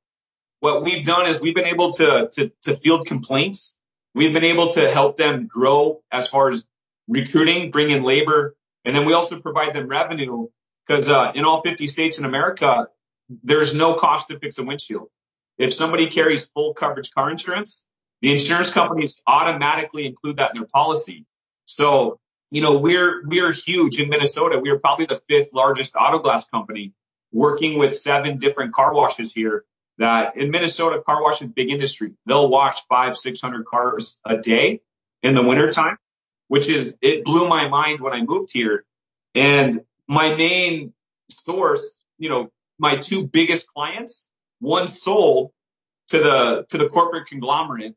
What 0.59 0.83
we've 0.83 1.05
done 1.05 1.27
is 1.27 1.39
we've 1.39 1.55
been 1.55 1.65
able 1.67 1.93
to, 1.93 2.29
to, 2.33 2.51
to 2.63 2.75
field 2.75 3.05
complaints. 3.05 3.79
We've 4.15 4.33
been 4.33 4.43
able 4.43 4.69
to 4.69 4.89
help 4.89 5.17
them 5.17 5.47
grow 5.47 6.01
as 6.11 6.27
far 6.27 6.49
as 6.49 6.65
recruiting, 7.07 7.69
bring 7.71 7.91
in 7.91 8.03
labor, 8.03 8.55
and 8.83 8.95
then 8.95 9.05
we 9.05 9.13
also 9.13 9.39
provide 9.39 9.75
them 9.75 9.87
revenue 9.87 10.47
because 10.87 11.11
uh, 11.11 11.31
in 11.35 11.45
all 11.45 11.61
50 11.61 11.85
states 11.87 12.19
in 12.19 12.25
America, 12.25 12.87
there's 13.29 13.73
no 13.73 13.95
cost 13.95 14.29
to 14.29 14.39
fix 14.39 14.57
a 14.57 14.63
windshield. 14.63 15.09
If 15.57 15.73
somebody 15.73 16.09
carries 16.09 16.49
full 16.49 16.73
coverage 16.73 17.11
car 17.11 17.29
insurance, 17.29 17.85
the 18.21 18.31
insurance 18.31 18.71
companies 18.71 19.21
automatically 19.27 20.05
include 20.05 20.37
that 20.37 20.51
in 20.53 20.61
their 20.61 20.67
policy. 20.67 21.25
So, 21.65 22.19
you 22.51 22.61
know, 22.61 22.77
we're, 22.79 23.25
we're 23.25 23.51
huge 23.51 23.99
in 23.99 24.09
Minnesota. 24.09 24.59
We 24.59 24.69
are 24.69 24.79
probably 24.79 25.05
the 25.05 25.19
fifth 25.27 25.49
largest 25.53 25.95
auto 25.95 26.19
glass 26.19 26.49
company 26.49 26.93
working 27.31 27.77
with 27.77 27.95
seven 27.95 28.37
different 28.37 28.73
car 28.73 28.93
washes 28.93 29.33
here 29.33 29.65
that 29.97 30.37
in 30.37 30.51
Minnesota, 30.51 31.01
car 31.03 31.21
wash 31.21 31.41
is 31.41 31.47
big 31.47 31.69
industry. 31.69 32.13
They'll 32.25 32.49
wash 32.49 32.85
five, 32.87 33.17
600 33.17 33.65
cars 33.65 34.21
a 34.25 34.37
day 34.37 34.81
in 35.23 35.33
the 35.33 35.43
wintertime, 35.43 35.97
which 36.47 36.69
is, 36.69 36.95
it 37.01 37.23
blew 37.23 37.47
my 37.47 37.67
mind 37.67 37.99
when 37.99 38.13
I 38.13 38.21
moved 38.21 38.51
here. 38.53 38.85
And 39.33 39.81
my 40.07 40.35
main 40.35 40.93
source, 41.29 42.01
you 42.17 42.29
know, 42.29 42.49
my 42.79 42.97
two 42.97 43.27
biggest 43.27 43.71
clients, 43.73 44.29
one 44.59 44.87
sold 44.87 45.51
to 46.09 46.19
the 46.19 46.65
to 46.69 46.77
the 46.77 46.89
corporate 46.89 47.27
conglomerate, 47.27 47.95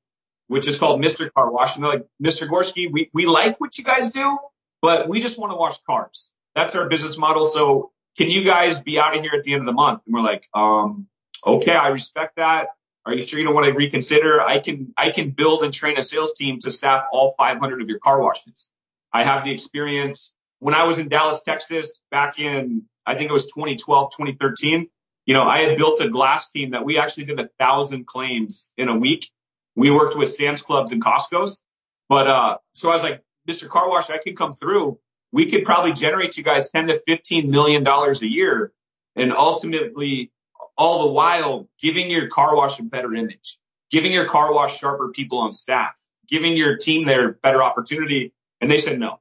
which 0.49 0.67
is 0.67 0.79
called 0.79 1.01
Mr. 1.01 1.33
Car 1.33 1.51
Wash. 1.51 1.77
And 1.77 1.85
they're 1.85 1.93
like, 1.93 2.07
Mr. 2.23 2.49
Gorski, 2.49 2.91
we, 2.91 3.11
we 3.13 3.27
like 3.27 3.61
what 3.61 3.77
you 3.79 3.85
guys 3.85 4.11
do, 4.11 4.39
but 4.83 5.09
we 5.09 5.21
just 5.21 5.39
want 5.39 5.53
to 5.53 5.57
wash 5.57 5.79
cars. 5.83 6.33
That's 6.55 6.75
our 6.75 6.89
business 6.89 7.17
model. 7.17 7.45
So 7.45 7.93
can 8.19 8.31
you 8.31 8.45
guys 8.45 8.81
be 8.81 8.99
out 8.99 9.17
of 9.17 9.23
here 9.23 9.33
at 9.35 9.45
the 9.45 9.53
end 9.53 9.63
of 9.63 9.67
the 9.67 9.73
month? 9.73 10.03
And 10.07 10.15
we're 10.15 10.23
like, 10.23 10.49
um, 10.55 11.07
okay, 11.47 11.73
I 11.73 11.89
respect 11.89 12.37
that. 12.37 12.69
Are 13.07 13.15
you 13.15 13.23
sure 13.23 13.39
you 13.39 13.47
don't 13.47 13.55
want 13.55 13.67
to 13.67 13.73
reconsider? 13.73 14.41
I 14.41 14.59
can 14.59 14.93
I 14.97 15.11
can 15.11 15.31
build 15.31 15.65
and 15.65 15.73
train 15.73 15.97
a 15.99 16.03
sales 16.03 16.35
team 16.35 16.59
to 16.61 16.71
staff 16.71 17.05
all 17.13 17.35
500 17.37 17.81
of 17.81 17.89
your 17.89 17.99
car 17.99 18.21
washes. 18.21 18.69
I 19.13 19.25
have 19.25 19.45
the 19.45 19.53
experience. 19.53 20.35
When 20.61 20.75
I 20.75 20.85
was 20.85 20.99
in 20.99 21.09
Dallas, 21.09 21.43
Texas, 21.43 22.01
back 22.11 22.39
in 22.39 22.85
I 23.07 23.15
think 23.15 23.31
it 23.31 23.33
was 23.33 23.47
2012, 23.47 24.13
2013. 24.13 24.89
You 25.27 25.35
know, 25.35 25.45
I 25.45 25.59
had 25.59 25.77
built 25.77 26.01
a 26.01 26.09
glass 26.09 26.51
team 26.51 26.71
that 26.71 26.85
we 26.85 26.99
actually 26.99 27.25
did 27.27 27.41
a 27.41 27.49
thousand 27.59 28.07
claims 28.07 28.73
in 28.77 28.89
a 28.89 28.97
week. 28.97 29.31
We 29.75 29.91
worked 29.91 30.17
with 30.17 30.31
Sam's 30.31 30.63
Clubs 30.63 30.93
and 30.93 31.03
Costco's. 31.03 31.63
But, 32.09 32.29
uh, 32.29 32.59
so 32.75 32.91
I 32.91 32.95
was 32.95 33.03
like, 33.03 33.23
Mr. 33.49 33.69
Car 33.69 33.89
Wash, 33.89 34.11
I 34.11 34.19
can 34.19 34.37
come 34.37 34.53
through. 34.53 34.99
We 35.33 35.51
could 35.51 35.65
probably 35.65 35.93
generate 35.93 36.37
you 36.37 36.45
guys 36.45 36.71
10 36.71 36.89
to 36.89 37.01
15 37.07 37.51
million 37.51 37.85
dollars 37.85 38.23
a 38.23 38.31
year. 38.31 38.73
And 39.17 39.33
ultimately, 39.33 40.31
all 40.77 41.07
the 41.07 41.13
while 41.13 41.69
giving 41.81 42.11
your 42.11 42.29
car 42.29 42.57
wash 42.57 42.81
a 42.81 42.83
better 42.83 43.15
image, 43.15 43.59
giving 43.91 44.13
your 44.13 44.27
car 44.27 44.53
wash 44.53 44.79
sharper 44.79 45.09
people 45.09 45.39
on 45.39 45.53
staff, 45.53 45.99
giving 46.29 46.57
your 46.57 46.77
team 46.77 47.07
their 47.07 47.33
better 47.33 47.63
opportunity. 47.63 48.33
And 48.61 48.71
they 48.71 48.79
said 48.79 48.99
no, 48.99 49.20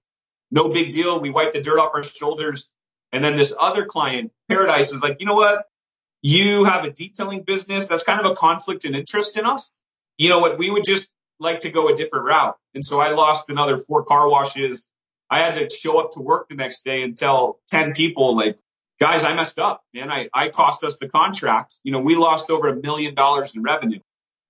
no 0.51 0.69
big 0.69 0.91
deal. 0.91 1.19
We 1.19 1.29
wipe 1.29 1.53
the 1.53 1.61
dirt 1.61 1.79
off 1.79 1.91
our 1.93 2.03
shoulders. 2.03 2.73
And 3.11 3.23
then 3.23 3.37
this 3.37 3.53
other 3.59 3.85
client, 3.85 4.31
Paradise, 4.47 4.93
is 4.93 5.01
like, 5.01 5.17
you 5.19 5.25
know 5.25 5.35
what? 5.35 5.65
You 6.21 6.65
have 6.65 6.83
a 6.83 6.91
detailing 6.91 7.43
business. 7.43 7.87
That's 7.87 8.03
kind 8.03 8.23
of 8.23 8.31
a 8.31 8.35
conflict 8.35 8.85
in 8.85 8.93
interest 8.93 9.37
in 9.37 9.45
us. 9.45 9.81
You 10.17 10.29
know 10.29 10.39
what? 10.39 10.57
We 10.57 10.69
would 10.69 10.83
just 10.83 11.09
like 11.39 11.61
to 11.61 11.69
go 11.69 11.89
a 11.89 11.95
different 11.95 12.25
route. 12.25 12.57
And 12.75 12.85
so 12.85 12.99
I 12.99 13.11
lost 13.11 13.49
another 13.49 13.77
four 13.77 14.03
car 14.03 14.29
washes. 14.29 14.91
I 15.29 15.39
had 15.39 15.55
to 15.69 15.75
show 15.75 15.99
up 15.99 16.11
to 16.11 16.21
work 16.21 16.49
the 16.49 16.55
next 16.55 16.83
day 16.83 17.03
and 17.03 17.15
tell 17.15 17.59
10 17.67 17.93
people, 17.93 18.35
like, 18.35 18.57
guys, 18.99 19.23
I 19.23 19.33
messed 19.33 19.59
up, 19.59 19.83
man. 19.93 20.11
I, 20.11 20.29
I 20.33 20.49
cost 20.49 20.83
us 20.83 20.97
the 20.97 21.07
contract. 21.07 21.75
You 21.83 21.91
know, 21.91 22.01
we 22.01 22.15
lost 22.15 22.49
over 22.49 22.67
a 22.67 22.75
million 22.75 23.15
dollars 23.15 23.55
in 23.55 23.63
revenue. 23.63 23.99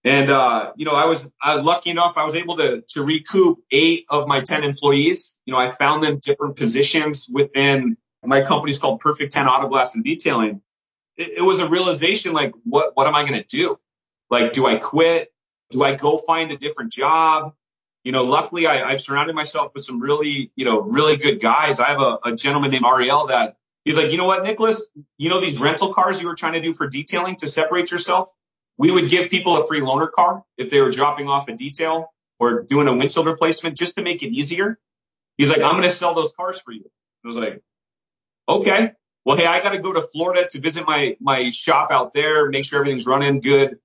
And, 0.04 0.32
uh, 0.32 0.72
you 0.78 0.86
know, 0.86 0.94
I 0.94 1.06
was 1.06 1.32
uh, 1.44 1.60
lucky 1.62 1.90
enough. 1.90 2.18
I 2.18 2.24
was 2.24 2.36
able 2.36 2.58
to, 2.58 2.84
to 2.90 3.04
recoup 3.04 3.60
eight 3.70 4.06
of 4.10 4.28
my 4.28 4.42
10 4.42 4.64
employees. 4.64 5.40
You 5.46 5.54
know, 5.54 5.60
I 5.60 5.70
found 5.70 6.04
them 6.04 6.20
different 6.22 6.56
positions 6.56 7.30
within 7.32 7.98
my 8.24 8.42
company's 8.42 8.80
called 8.80 9.02
Perfect 9.02 9.34
10 9.34 9.48
Auto 9.48 9.68
Glass 9.68 9.96
and 9.96 10.04
Detailing. 10.04 10.62
It, 11.18 11.40
it 11.40 11.42
was 11.42 11.60
a 11.60 11.68
realization 11.68 12.34
like, 12.34 12.54
what, 12.64 12.92
what 12.96 13.08
am 13.08 13.16
I 13.16 13.24
going 13.24 13.44
to 13.44 13.48
do? 13.48 13.78
Like, 14.30 14.54
do 14.54 14.68
I 14.68 14.78
quit? 14.78 15.34
Do 15.72 15.84
I 15.84 15.96
go 15.96 16.18
find 16.18 16.52
a 16.52 16.58
different 16.58 16.94
job? 16.94 17.54
You 18.04 18.14
know, 18.14 18.24
luckily 18.24 18.68
I, 18.68 18.92
have 18.92 19.02
surrounded 19.02 19.36
myself 19.36 19.74
with 19.74 19.84
some 19.84 20.00
really, 20.00 20.52
you 20.56 20.64
know, 20.64 20.80
really 20.80 21.18
good 21.18 21.42
guys. 21.42 21.82
I 21.82 21.90
have 21.90 22.02
a, 22.02 22.20
a 22.24 22.36
gentleman 22.36 22.72
named 22.72 22.86
Ariel 22.86 23.28
that 23.28 23.58
he's 23.84 23.98
like, 23.98 24.12
you 24.12 24.18
know 24.18 24.26
what, 24.26 24.44
Nicholas, 24.44 24.88
you 25.18 25.30
know, 25.30 25.42
these 25.42 25.60
rental 25.60 25.94
cars 25.94 26.22
you 26.22 26.28
were 26.28 26.36
trying 26.36 26.54
to 26.54 26.62
do 26.62 26.74
for 26.74 26.88
detailing 26.88 27.36
to 27.38 27.48
separate 27.48 27.92
yourself. 27.92 28.30
We 28.80 28.90
would 28.90 29.10
give 29.10 29.30
people 29.30 29.62
a 29.62 29.68
free 29.68 29.82
loaner 29.82 30.10
car 30.12 30.44
if 30.58 30.72
they 30.72 30.80
were 30.80 30.90
dropping 30.90 31.28
off 31.28 31.50
a 31.50 31.54
detail 31.56 32.12
or 32.40 32.64
doing 32.64 32.88
a 32.88 32.96
windshield 32.96 33.28
replacement 33.28 33.78
just 33.78 33.96
to 33.96 34.02
make 34.02 34.24
it 34.24 34.30
easier. 34.30 34.80
He's 35.38 35.50
like, 35.50 35.62
I'm 35.62 35.72
going 35.72 35.84
to 35.84 35.90
sell 35.90 36.16
those 36.16 36.34
cars 36.34 36.62
for 36.62 36.72
you. 36.72 36.90
I 37.24 37.28
was 37.28 37.36
like, 37.36 37.62
okay, 38.48 38.94
well, 39.26 39.38
hey, 39.38 39.46
I 39.46 39.62
got 39.62 39.72
to 39.72 39.80
go 39.80 39.92
to 39.92 40.02
Florida 40.02 40.48
to 40.52 40.62
visit 40.62 40.88
my, 40.88 41.18
my 41.20 41.50
shop 41.50 41.90
out 41.92 42.14
there, 42.14 42.50
make 42.50 42.66
sure 42.66 42.80
everything's 42.80 43.06
running 43.06 43.42
good. 43.42 43.80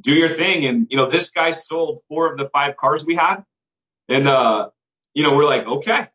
do 0.00 0.14
your 0.14 0.28
thing. 0.28 0.64
And, 0.64 0.86
you 0.90 0.96
know, 0.96 1.08
this 1.08 1.30
guy 1.30 1.50
sold 1.50 2.00
four 2.08 2.32
of 2.32 2.38
the 2.38 2.46
five 2.46 2.76
cars 2.76 3.04
we 3.04 3.16
had. 3.16 3.44
And, 4.08 4.28
uh, 4.28 4.70
you 5.14 5.22
know, 5.22 5.34
we're 5.34 5.44
like, 5.44 5.66
okay, 5.66 6.08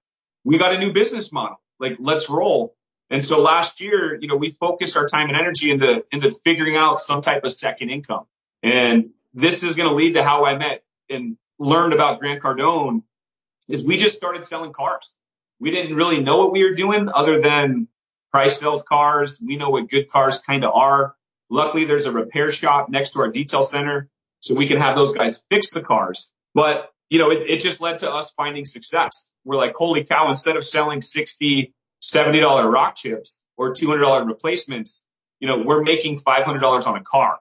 we 0.44 0.58
got 0.58 0.74
a 0.74 0.80
new 0.80 0.94
business 0.94 1.32
model. 1.32 1.62
Like, 1.80 1.98
let's 2.00 2.30
roll. 2.30 2.76
And 3.14 3.24
so 3.24 3.44
last 3.44 3.80
year, 3.80 4.18
you 4.20 4.28
know, 4.28 4.38
we 4.38 4.50
focused 4.50 4.98
our 4.98 5.06
time 5.06 5.28
and 5.30 5.38
energy 5.38 5.70
into, 5.70 6.04
into 6.12 6.32
figuring 6.32 6.76
out 6.76 7.00
some 7.00 7.22
type 7.22 7.44
of 7.44 7.52
second 7.52 7.92
income. 7.92 8.26
And 8.64 9.12
this 9.36 9.64
is 9.64 9.76
going 9.76 9.88
to 9.88 9.94
lead 9.94 10.14
to 10.14 10.24
how 10.24 10.46
I 10.46 10.58
met 10.58 10.84
and 11.12 11.38
learned 11.60 11.94
about 11.94 12.20
Grant 12.20 12.42
Cardone 12.42 13.04
is 13.70 13.86
we 13.86 13.98
just 13.98 14.16
started 14.16 14.44
selling 14.44 14.74
cars. 14.74 15.20
We 15.60 15.70
didn't 15.70 15.96
really 15.96 16.22
know 16.22 16.40
what 16.40 16.52
we 16.52 16.68
were 16.68 16.74
doing 16.74 17.08
other 17.14 17.40
than 17.40 17.88
price 18.32 18.60
sells 18.60 18.82
cars. 18.82 19.40
We 19.46 19.58
know 19.58 19.70
what 19.70 19.92
good 19.92 20.10
cars 20.10 20.42
kind 20.42 20.64
of 20.66 20.72
are. 20.74 21.14
Luckily, 21.52 21.86
there's 21.86 22.08
a 22.08 22.12
repair 22.12 22.52
shop 22.52 22.90
next 22.90 23.14
to 23.14 23.20
our 23.20 23.30
detail 23.30 23.62
center, 23.62 24.10
so 24.40 24.56
we 24.56 24.68
can 24.68 24.82
have 24.82 24.96
those 24.96 25.14
guys 25.14 25.44
fix 25.52 25.70
the 25.70 25.82
cars. 25.82 26.32
But 26.56 26.92
you 27.12 27.20
know, 27.20 27.30
it, 27.30 27.48
it 27.48 27.62
just 27.62 27.80
led 27.80 28.00
to 28.00 28.10
us 28.10 28.32
finding 28.32 28.66
success. 28.66 29.32
We're 29.46 29.58
like, 29.58 29.76
holy 29.76 30.04
cow! 30.04 30.30
Instead 30.30 30.58
of 30.58 30.66
selling 30.66 31.02
60 31.02 31.76
70 32.04 32.42
dollar 32.42 32.70
rock 32.70 32.96
chips 32.96 33.44
or 33.58 33.74
200 33.74 34.02
dollar 34.02 34.26
replacements, 34.26 35.06
you 35.40 35.48
know, 35.48 35.60
we're 35.60 35.84
making 35.84 36.18
500 36.18 36.60
dollars 36.60 36.86
on 36.86 36.98
a 36.98 37.04
car. 37.04 37.40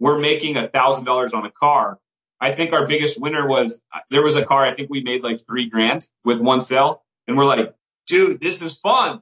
We're 0.00 0.18
making 0.18 0.56
a 0.56 0.68
thousand 0.68 1.04
dollars 1.04 1.34
on 1.34 1.44
a 1.44 1.50
car. 1.50 1.98
I 2.40 2.52
think 2.52 2.72
our 2.72 2.86
biggest 2.86 3.20
winner 3.20 3.46
was 3.46 3.80
there 4.10 4.22
was 4.22 4.36
a 4.36 4.44
car. 4.44 4.66
I 4.66 4.74
think 4.74 4.90
we 4.90 5.02
made 5.02 5.22
like 5.22 5.40
three 5.44 5.68
grand 5.68 6.08
with 6.24 6.40
one 6.40 6.60
sale, 6.60 7.02
and 7.26 7.36
we're 7.36 7.44
like, 7.44 7.74
dude, 8.06 8.40
this 8.40 8.62
is 8.62 8.74
fun. 8.74 9.20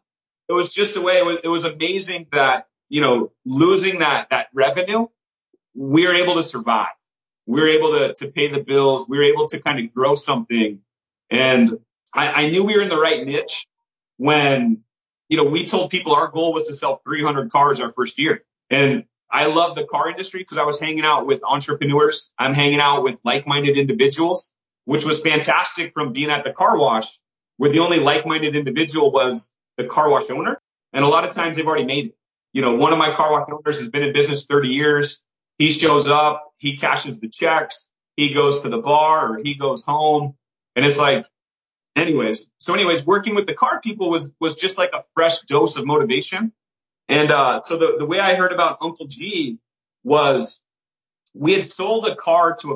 It 0.49 0.53
was 0.53 0.73
just 0.73 0.95
the 0.95 1.01
way 1.01 1.15
it 1.15 1.25
was, 1.25 1.39
it 1.43 1.49
was 1.49 1.65
amazing 1.65 2.29
that 2.33 2.67
you 2.89 3.01
know, 3.01 3.33
losing 3.45 4.01
that, 4.01 4.29
that 4.31 4.49
revenue, 4.55 5.07
we 5.75 6.07
were 6.07 6.15
able 6.15 6.37
to 6.37 6.43
survive. 6.43 6.95
We 7.47 7.61
were 7.61 7.69
able 7.69 7.99
to, 7.99 8.15
to 8.15 8.29
pay 8.29 8.51
the 8.51 8.61
bills. 8.61 9.07
We 9.09 9.19
were 9.19 9.25
able 9.25 9.49
to 9.49 9.61
kind 9.61 9.85
of 9.85 9.93
grow 9.93 10.15
something. 10.15 10.81
And 11.31 11.79
I, 12.15 12.45
I 12.45 12.51
knew 12.51 12.65
we 12.65 12.77
were 12.77 12.83
in 12.83 12.89
the 12.89 12.99
right 12.99 13.25
niche 13.25 13.67
when, 14.17 14.83
you 15.29 15.37
know, 15.37 15.45
we 15.45 15.67
told 15.67 15.91
people 15.91 16.15
our 16.15 16.29
goal 16.29 16.53
was 16.53 16.67
to 16.69 16.73
sell 16.73 17.01
300 17.05 17.51
cars 17.51 17.81
our 17.81 17.93
first 17.93 18.19
year. 18.19 18.43
And 18.71 19.05
I 19.31 19.47
love 19.47 19.77
the 19.77 19.85
car 19.85 20.11
industry 20.11 20.41
because 20.41 20.59
I 20.59 20.65
was 20.65 20.81
hanging 20.81 21.05
out 21.05 21.27
with 21.27 21.43
entrepreneurs. 21.45 22.33
I'm 22.39 22.55
hanging 22.55 22.81
out 22.81 23.03
with 23.03 23.19
like-minded 23.25 23.77
individuals, 23.77 24.53
which 24.85 25.05
was 25.05 25.21
fantastic 25.21 25.93
from 25.95 26.13
being 26.13 26.31
at 26.31 26.45
the 26.45 26.53
car 26.53 26.79
wash 26.79 27.19
where 27.59 27.71
the 27.71 27.79
only 27.79 28.01
like-minded 28.01 28.55
individual 28.55 29.11
was 29.11 29.53
the 29.79 29.87
car 29.87 30.11
wash 30.11 30.29
owner. 30.31 30.61
And 30.93 31.05
a 31.05 31.09
lot 31.09 31.27
of 31.27 31.35
times 31.35 31.57
they've 31.57 31.67
already 31.67 31.87
made 31.87 32.07
it 32.07 32.17
you 32.57 32.63
know, 32.63 32.75
one 32.77 32.95
of 32.95 32.99
my 32.99 33.15
car 33.15 33.33
wash 33.33 33.51
owners 33.53 33.81
has 33.81 33.91
been 33.91 34.03
in 34.03 34.15
business 34.15 34.47
30 34.47 34.69
years. 34.69 35.27
He 35.59 35.69
shows 35.69 36.09
up, 36.09 36.55
he 36.57 36.79
cashes 36.79 37.21
the 37.21 37.29
checks, 37.29 37.91
he 38.17 38.33
goes 38.33 38.61
to 38.61 38.71
the 38.71 38.79
bar 38.79 39.35
or 39.35 39.41
he 39.45 39.57
goes 39.57 39.85
home. 39.85 40.37
And 40.75 40.87
it's 40.87 40.99
like, 40.99 41.27
anyways, 41.97 42.51
so 42.59 42.75
anyways, 42.75 43.07
working 43.07 43.35
with 43.35 43.47
the 43.47 43.55
car 43.55 43.81
people 43.81 44.11
was, 44.11 44.33
was 44.39 44.55
just 44.55 44.79
like 44.79 44.91
a 44.93 45.03
fresh 45.15 45.41
dose 45.43 45.77
of 45.77 45.87
motivation. 45.87 46.53
And, 47.09 47.31
uh, 47.33 47.63
so 47.65 47.79
the, 47.79 47.97
the 47.99 48.07
way 48.07 48.21
I 48.21 48.35
heard 48.35 48.53
about 48.53 48.79
Uncle 48.81 49.07
G 49.07 49.59
was 50.05 50.63
we 51.35 51.53
had 51.53 51.65
sold 51.65 52.07
a 52.07 52.15
car 52.15 52.57
to 52.61 52.75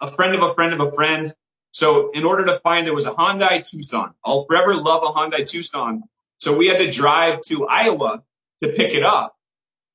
a, 0.00 0.06
a 0.06 0.08
friend 0.08 0.34
of 0.34 0.42
a 0.42 0.54
friend 0.54 0.72
of 0.72 0.80
a 0.80 0.92
friend. 0.92 1.32
So 1.72 2.10
in 2.12 2.24
order 2.24 2.46
to 2.46 2.58
find 2.58 2.86
it 2.86 2.94
was 2.94 3.06
a 3.06 3.12
Hyundai 3.12 3.68
Tucson. 3.68 4.14
I'll 4.24 4.44
forever 4.44 4.74
love 4.74 5.02
a 5.04 5.12
Hyundai 5.12 5.48
Tucson. 5.48 6.02
So 6.38 6.56
we 6.56 6.66
had 6.66 6.78
to 6.78 6.90
drive 6.90 7.40
to 7.42 7.66
Iowa 7.66 8.22
to 8.62 8.68
pick 8.68 8.94
it 8.94 9.04
up. 9.04 9.36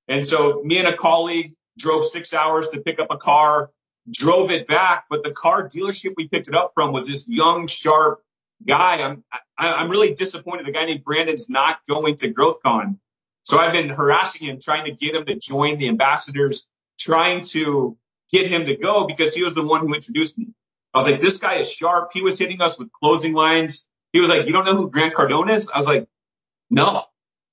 And 0.07 0.25
so 0.25 0.61
me 0.63 0.77
and 0.77 0.87
a 0.87 0.95
colleague 0.95 1.53
drove 1.77 2.05
six 2.05 2.33
hours 2.33 2.69
to 2.69 2.81
pick 2.81 2.99
up 2.99 3.07
a 3.11 3.17
car, 3.17 3.69
drove 4.09 4.51
it 4.51 4.67
back, 4.67 5.05
but 5.09 5.23
the 5.23 5.31
car 5.31 5.67
dealership 5.67 6.13
we 6.15 6.27
picked 6.27 6.47
it 6.47 6.55
up 6.55 6.71
from 6.73 6.93
was 6.93 7.07
this 7.07 7.27
young, 7.29 7.67
sharp 7.67 8.21
guy. 8.65 9.01
I'm, 9.01 9.23
I, 9.31 9.67
am 9.67 9.79
i 9.79 9.83
am 9.83 9.89
really 9.89 10.13
disappointed. 10.13 10.65
The 10.65 10.71
guy 10.71 10.85
named 10.85 11.03
Brandon's 11.03 11.49
not 11.49 11.77
going 11.89 12.17
to 12.17 12.33
GrowthCon. 12.33 12.97
So 13.43 13.57
I've 13.57 13.71
been 13.71 13.89
harassing 13.89 14.47
him, 14.47 14.59
trying 14.59 14.85
to 14.85 14.91
get 14.91 15.15
him 15.15 15.25
to 15.25 15.35
join 15.35 15.77
the 15.77 15.87
ambassadors, 15.87 16.67
trying 16.99 17.41
to 17.51 17.97
get 18.31 18.51
him 18.51 18.65
to 18.65 18.75
go 18.75 19.07
because 19.07 19.33
he 19.33 19.43
was 19.43 19.55
the 19.55 19.63
one 19.63 19.81
who 19.81 19.93
introduced 19.93 20.37
me. 20.37 20.47
I 20.93 20.99
was 20.99 21.07
like, 21.07 21.21
this 21.21 21.37
guy 21.37 21.59
is 21.59 21.71
sharp. 21.71 22.11
He 22.13 22.21
was 22.21 22.39
hitting 22.39 22.61
us 22.61 22.77
with 22.79 22.91
closing 22.91 23.33
lines. 23.33 23.87
He 24.11 24.19
was 24.19 24.29
like, 24.29 24.47
you 24.47 24.53
don't 24.53 24.65
know 24.65 24.75
who 24.75 24.89
Grant 24.89 25.13
Cardone 25.13 25.53
is? 25.53 25.69
I 25.73 25.77
was 25.77 25.87
like, 25.87 26.07
no. 26.69 27.05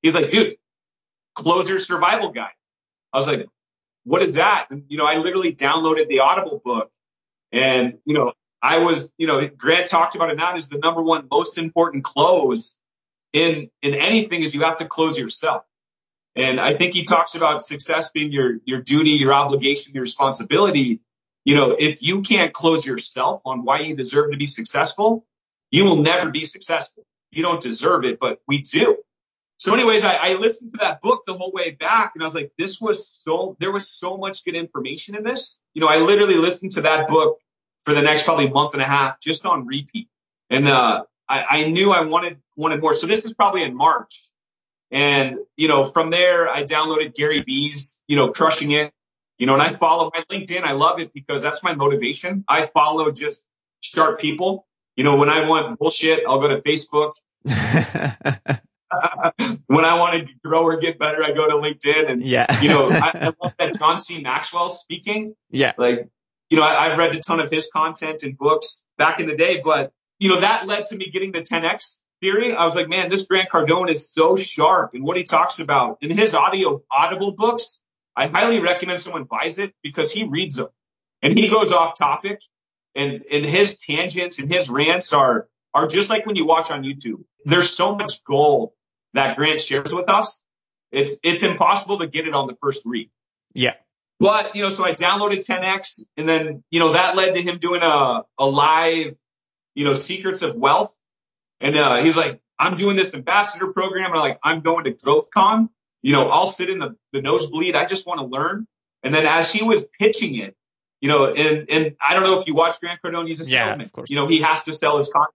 He's 0.02 0.14
like, 0.14 0.30
dude, 0.30 0.56
closer 1.34 1.78
survival 1.78 2.30
guide. 2.30 2.52
I 3.12 3.18
was 3.18 3.26
like, 3.26 3.46
what 4.04 4.22
is 4.22 4.34
that? 4.34 4.66
And, 4.70 4.84
you 4.88 4.98
know, 4.98 5.06
I 5.06 5.18
literally 5.18 5.54
downloaded 5.54 6.08
the 6.08 6.20
Audible 6.20 6.60
book 6.64 6.90
and, 7.52 7.98
you 8.04 8.14
know, 8.14 8.32
I 8.64 8.78
was, 8.78 9.12
you 9.18 9.26
know, 9.26 9.46
Grant 9.46 9.90
talked 9.90 10.14
about 10.14 10.30
it 10.30 10.38
now 10.38 10.56
is 10.56 10.70
the 10.70 10.78
number 10.78 11.02
one 11.02 11.28
most 11.30 11.58
important 11.58 12.02
close 12.02 12.78
in, 13.34 13.68
in 13.82 13.94
anything 13.94 14.42
is 14.42 14.54
you 14.54 14.62
have 14.62 14.78
to 14.78 14.86
close 14.86 15.18
yourself. 15.18 15.64
And 16.34 16.58
I 16.58 16.72
think 16.72 16.94
he 16.94 17.04
talks 17.04 17.34
about 17.34 17.60
success 17.60 18.08
being 18.08 18.32
your, 18.32 18.56
your 18.64 18.80
duty, 18.80 19.10
your 19.10 19.34
obligation, 19.34 19.92
your 19.92 20.00
responsibility. 20.00 21.00
You 21.44 21.56
know, 21.56 21.76
if 21.78 22.00
you 22.00 22.22
can't 22.22 22.54
close 22.54 22.86
yourself 22.86 23.42
on 23.44 23.66
why 23.66 23.80
you 23.80 23.96
deserve 23.96 24.30
to 24.30 24.38
be 24.38 24.46
successful, 24.46 25.26
you 25.70 25.84
will 25.84 26.02
never 26.02 26.30
be 26.30 26.46
successful. 26.46 27.04
You 27.32 27.42
don't 27.42 27.62
deserve 27.62 28.06
it, 28.06 28.18
but 28.18 28.40
we 28.48 28.62
do. 28.62 28.96
So, 29.58 29.74
anyways, 29.74 30.04
I, 30.04 30.14
I, 30.14 30.34
listened 30.34 30.72
to 30.72 30.78
that 30.80 31.02
book 31.02 31.24
the 31.26 31.34
whole 31.34 31.52
way 31.52 31.70
back, 31.70 32.12
and 32.14 32.22
I 32.22 32.26
was 32.26 32.34
like, 32.34 32.52
this 32.58 32.80
was 32.80 33.06
so 33.08 33.56
there 33.60 33.70
was 33.70 33.88
so 33.88 34.16
much 34.16 34.44
good 34.44 34.56
information 34.56 35.16
in 35.16 35.22
this. 35.22 35.60
You 35.74 35.80
know, 35.80 35.86
I 35.86 35.98
literally 35.98 36.36
listened 36.36 36.72
to 36.72 36.82
that 36.82 37.08
book 37.08 37.38
for 37.84 37.94
the 37.94 38.02
next 38.02 38.24
probably 38.24 38.48
month 38.48 38.74
and 38.74 38.82
a 38.82 38.86
half 38.86 39.20
just 39.20 39.46
on 39.46 39.66
repeat, 39.66 40.08
and 40.50 40.68
uh, 40.68 41.04
I, 41.28 41.44
I 41.48 41.64
knew 41.68 41.92
I 41.92 42.02
wanted 42.02 42.38
wanted 42.56 42.80
more. 42.80 42.94
So 42.94 43.06
this 43.06 43.24
is 43.24 43.32
probably 43.32 43.62
in 43.62 43.76
March, 43.76 44.28
and 44.90 45.38
you 45.56 45.68
know, 45.68 45.84
from 45.84 46.10
there 46.10 46.48
I 46.48 46.64
downloaded 46.64 47.14
Gary 47.14 47.42
Vee's, 47.42 48.00
you 48.06 48.16
know, 48.16 48.28
crushing 48.32 48.70
it. 48.72 48.92
You 49.38 49.46
know, 49.46 49.54
and 49.54 49.62
I 49.62 49.70
follow 49.70 50.12
my 50.14 50.22
LinkedIn. 50.30 50.62
I 50.62 50.72
love 50.72 51.00
it 51.00 51.12
because 51.12 51.42
that's 51.42 51.64
my 51.64 51.74
motivation. 51.74 52.44
I 52.48 52.66
follow 52.66 53.10
just 53.10 53.44
sharp 53.80 54.20
people. 54.20 54.66
You 54.96 55.02
know, 55.02 55.16
when 55.16 55.28
I 55.28 55.48
want 55.48 55.76
bullshit, 55.78 56.20
I'll 56.26 56.38
go 56.40 56.48
to 56.48 56.62
Facebook. 56.62 57.14
when 59.66 59.84
I 59.84 59.98
want 59.98 60.14
to 60.14 60.34
grow 60.44 60.62
or 60.62 60.76
get 60.78 60.98
better, 60.98 61.22
I 61.24 61.32
go 61.32 61.48
to 61.48 61.54
LinkedIn 61.54 62.10
and, 62.10 62.22
yeah. 62.22 62.60
you 62.60 62.68
know, 62.68 62.88
I, 62.90 63.10
I 63.14 63.24
love 63.42 63.54
that 63.58 63.78
John 63.78 63.98
C. 63.98 64.20
Maxwell 64.22 64.68
speaking. 64.68 65.34
Yeah. 65.50 65.72
Like, 65.76 66.08
you 66.50 66.58
know, 66.58 66.64
I, 66.64 66.90
I've 66.90 66.98
read 66.98 67.14
a 67.14 67.20
ton 67.20 67.40
of 67.40 67.50
his 67.50 67.70
content 67.72 68.22
and 68.22 68.36
books 68.36 68.84
back 68.98 69.20
in 69.20 69.26
the 69.26 69.36
day, 69.36 69.60
but, 69.64 69.92
you 70.18 70.28
know, 70.28 70.40
that 70.40 70.66
led 70.66 70.86
to 70.86 70.96
me 70.96 71.10
getting 71.12 71.32
the 71.32 71.40
10X 71.40 72.00
theory. 72.20 72.54
I 72.54 72.64
was 72.66 72.76
like, 72.76 72.88
man, 72.88 73.10
this 73.10 73.26
Grant 73.26 73.50
Cardone 73.50 73.90
is 73.90 74.12
so 74.12 74.36
sharp 74.36 74.94
and 74.94 75.04
what 75.04 75.16
he 75.16 75.24
talks 75.24 75.60
about 75.60 75.98
in 76.02 76.10
his 76.10 76.34
audio 76.34 76.82
audible 76.90 77.32
books. 77.32 77.80
I 78.16 78.28
highly 78.28 78.60
recommend 78.60 79.00
someone 79.00 79.24
buys 79.24 79.58
it 79.58 79.74
because 79.82 80.12
he 80.12 80.24
reads 80.24 80.56
them 80.56 80.68
and 81.22 81.36
he 81.36 81.48
goes 81.48 81.72
off 81.72 81.98
topic 81.98 82.40
and, 82.94 83.24
and 83.30 83.44
his 83.44 83.78
tangents 83.78 84.38
and 84.38 84.52
his 84.52 84.70
rants 84.70 85.12
are, 85.12 85.48
are 85.72 85.88
just 85.88 86.10
like 86.10 86.26
when 86.26 86.36
you 86.36 86.46
watch 86.46 86.70
on 86.70 86.84
YouTube. 86.84 87.24
There's 87.44 87.70
so 87.70 87.96
much 87.96 88.22
gold 88.24 88.70
that 89.14 89.36
Grant 89.36 89.60
shares 89.60 89.94
with 89.94 90.08
us, 90.08 90.44
it's 90.92 91.18
it's 91.24 91.42
impossible 91.42 91.98
to 92.00 92.06
get 92.06 92.26
it 92.26 92.34
on 92.34 92.46
the 92.46 92.56
first 92.62 92.82
read. 92.84 93.10
Yeah. 93.52 93.74
But 94.24 94.56
you 94.56 94.62
know, 94.62 94.70
so 94.70 94.86
I 94.86 94.94
downloaded 94.94 95.46
10x, 95.46 96.06
and 96.16 96.26
then 96.26 96.64
you 96.70 96.80
know 96.80 96.94
that 96.94 97.14
led 97.14 97.34
to 97.34 97.42
him 97.42 97.58
doing 97.58 97.82
a 97.82 98.22
a 98.38 98.46
live, 98.46 99.16
you 99.74 99.84
know, 99.84 99.92
Secrets 99.92 100.40
of 100.40 100.56
Wealth, 100.56 100.96
and 101.60 101.76
uh, 101.76 101.96
he 101.96 102.06
was 102.06 102.16
like, 102.16 102.40
"I'm 102.58 102.76
doing 102.76 102.96
this 102.96 103.12
ambassador 103.12 103.70
program," 103.70 104.06
and 104.06 104.14
I'm 104.14 104.20
like, 104.20 104.38
"I'm 104.42 104.60
going 104.62 104.84
to 104.84 104.92
GrowthCon." 104.92 105.68
You 106.00 106.12
know, 106.12 106.28
I'll 106.28 106.46
sit 106.46 106.70
in 106.70 106.78
the 106.78 106.96
the 107.12 107.20
nosebleed. 107.20 107.76
I 107.76 107.84
just 107.84 108.06
want 108.06 108.18
to 108.20 108.24
learn. 108.24 108.66
And 109.02 109.14
then 109.14 109.26
as 109.26 109.52
he 109.52 109.62
was 109.62 109.86
pitching 110.00 110.36
it, 110.36 110.56
you 111.02 111.10
know, 111.10 111.26
and 111.34 111.68
and 111.68 111.96
I 112.00 112.14
don't 112.14 112.22
know 112.22 112.40
if 112.40 112.46
you 112.46 112.54
watch 112.54 112.80
Grant 112.80 113.00
Cardone, 113.04 113.26
he's 113.26 113.42
a 113.42 113.44
salesman. 113.44 113.80
Yeah, 113.80 113.84
of 113.84 113.92
course. 113.92 114.08
You 114.08 114.16
know, 114.16 114.26
he 114.26 114.40
has 114.40 114.62
to 114.62 114.72
sell 114.72 114.96
his 114.96 115.10
content. 115.10 115.34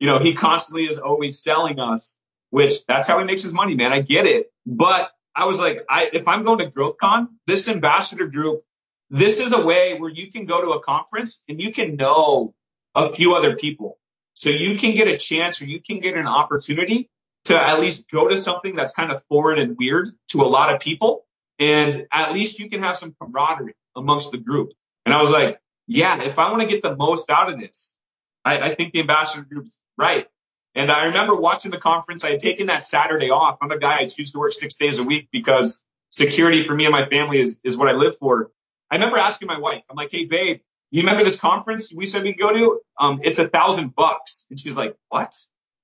You 0.00 0.08
know, 0.08 0.18
he 0.18 0.34
constantly 0.34 0.84
is 0.84 0.98
always 0.98 1.42
selling 1.42 1.78
us 1.80 2.18
which 2.52 2.84
that's 2.84 3.08
how 3.08 3.18
he 3.18 3.24
makes 3.24 3.42
his 3.42 3.54
money, 3.54 3.74
man. 3.74 3.94
I 3.94 4.02
get 4.02 4.26
it. 4.26 4.52
But 4.66 5.10
I 5.34 5.46
was 5.46 5.58
like, 5.58 5.84
I, 5.88 6.10
if 6.12 6.28
I'm 6.28 6.44
going 6.44 6.58
to 6.58 6.70
GrowthCon, 6.70 7.28
this 7.46 7.68
ambassador 7.68 8.26
group, 8.26 8.62
this 9.10 9.40
is 9.40 9.52
a 9.52 9.60
way 9.60 9.96
where 9.98 10.10
you 10.10 10.30
can 10.30 10.46
go 10.46 10.60
to 10.60 10.70
a 10.72 10.80
conference 10.80 11.44
and 11.48 11.60
you 11.60 11.72
can 11.72 11.96
know 11.96 12.54
a 12.94 13.10
few 13.10 13.34
other 13.34 13.56
people. 13.56 13.98
So 14.34 14.50
you 14.50 14.78
can 14.78 14.94
get 14.94 15.08
a 15.08 15.16
chance 15.16 15.62
or 15.62 15.66
you 15.66 15.80
can 15.80 16.00
get 16.00 16.16
an 16.16 16.26
opportunity 16.26 17.10
to 17.44 17.60
at 17.60 17.80
least 17.80 18.10
go 18.10 18.28
to 18.28 18.36
something 18.36 18.76
that's 18.76 18.92
kind 18.92 19.10
of 19.10 19.22
foreign 19.24 19.58
and 19.58 19.76
weird 19.78 20.10
to 20.28 20.42
a 20.42 20.48
lot 20.48 20.74
of 20.74 20.80
people. 20.80 21.24
And 21.58 22.06
at 22.12 22.32
least 22.32 22.58
you 22.58 22.70
can 22.70 22.82
have 22.82 22.96
some 22.96 23.14
camaraderie 23.20 23.74
amongst 23.96 24.32
the 24.32 24.38
group. 24.38 24.72
And 25.04 25.14
I 25.14 25.20
was 25.20 25.30
like, 25.30 25.60
yeah, 25.86 26.22
if 26.22 26.38
I 26.38 26.50
want 26.50 26.62
to 26.62 26.68
get 26.68 26.82
the 26.82 26.96
most 26.96 27.30
out 27.30 27.52
of 27.52 27.58
this, 27.58 27.96
I, 28.44 28.58
I 28.58 28.74
think 28.74 28.92
the 28.92 29.00
ambassador 29.00 29.42
group's 29.42 29.84
right. 29.96 30.26
And 30.74 30.90
I 30.90 31.06
remember 31.06 31.36
watching 31.36 31.70
the 31.70 31.78
conference. 31.78 32.24
I 32.24 32.30
had 32.30 32.40
taken 32.40 32.68
that 32.68 32.82
Saturday 32.82 33.30
off. 33.30 33.58
I'm 33.60 33.70
a 33.70 33.78
guy 33.78 33.98
I 33.98 34.06
choose 34.06 34.32
to 34.32 34.38
work 34.38 34.52
six 34.52 34.76
days 34.76 34.98
a 34.98 35.04
week 35.04 35.28
because 35.30 35.84
security 36.10 36.66
for 36.66 36.74
me 36.74 36.86
and 36.86 36.92
my 36.92 37.04
family 37.04 37.40
is, 37.40 37.60
is 37.62 37.76
what 37.76 37.88
I 37.88 37.92
live 37.92 38.16
for. 38.16 38.50
I 38.90 38.96
remember 38.96 39.18
asking 39.18 39.48
my 39.48 39.58
wife, 39.58 39.82
I'm 39.90 39.96
like, 39.96 40.10
hey, 40.10 40.24
babe, 40.24 40.60
you 40.90 41.02
remember 41.02 41.24
this 41.24 41.40
conference 41.40 41.92
we 41.94 42.06
said 42.06 42.22
we'd 42.22 42.38
go 42.38 42.52
to? 42.52 42.80
Um, 42.98 43.20
it's 43.22 43.38
a 43.38 43.48
thousand 43.48 43.94
bucks. 43.94 44.46
And 44.50 44.58
she's 44.58 44.76
like, 44.76 44.96
what? 45.08 45.34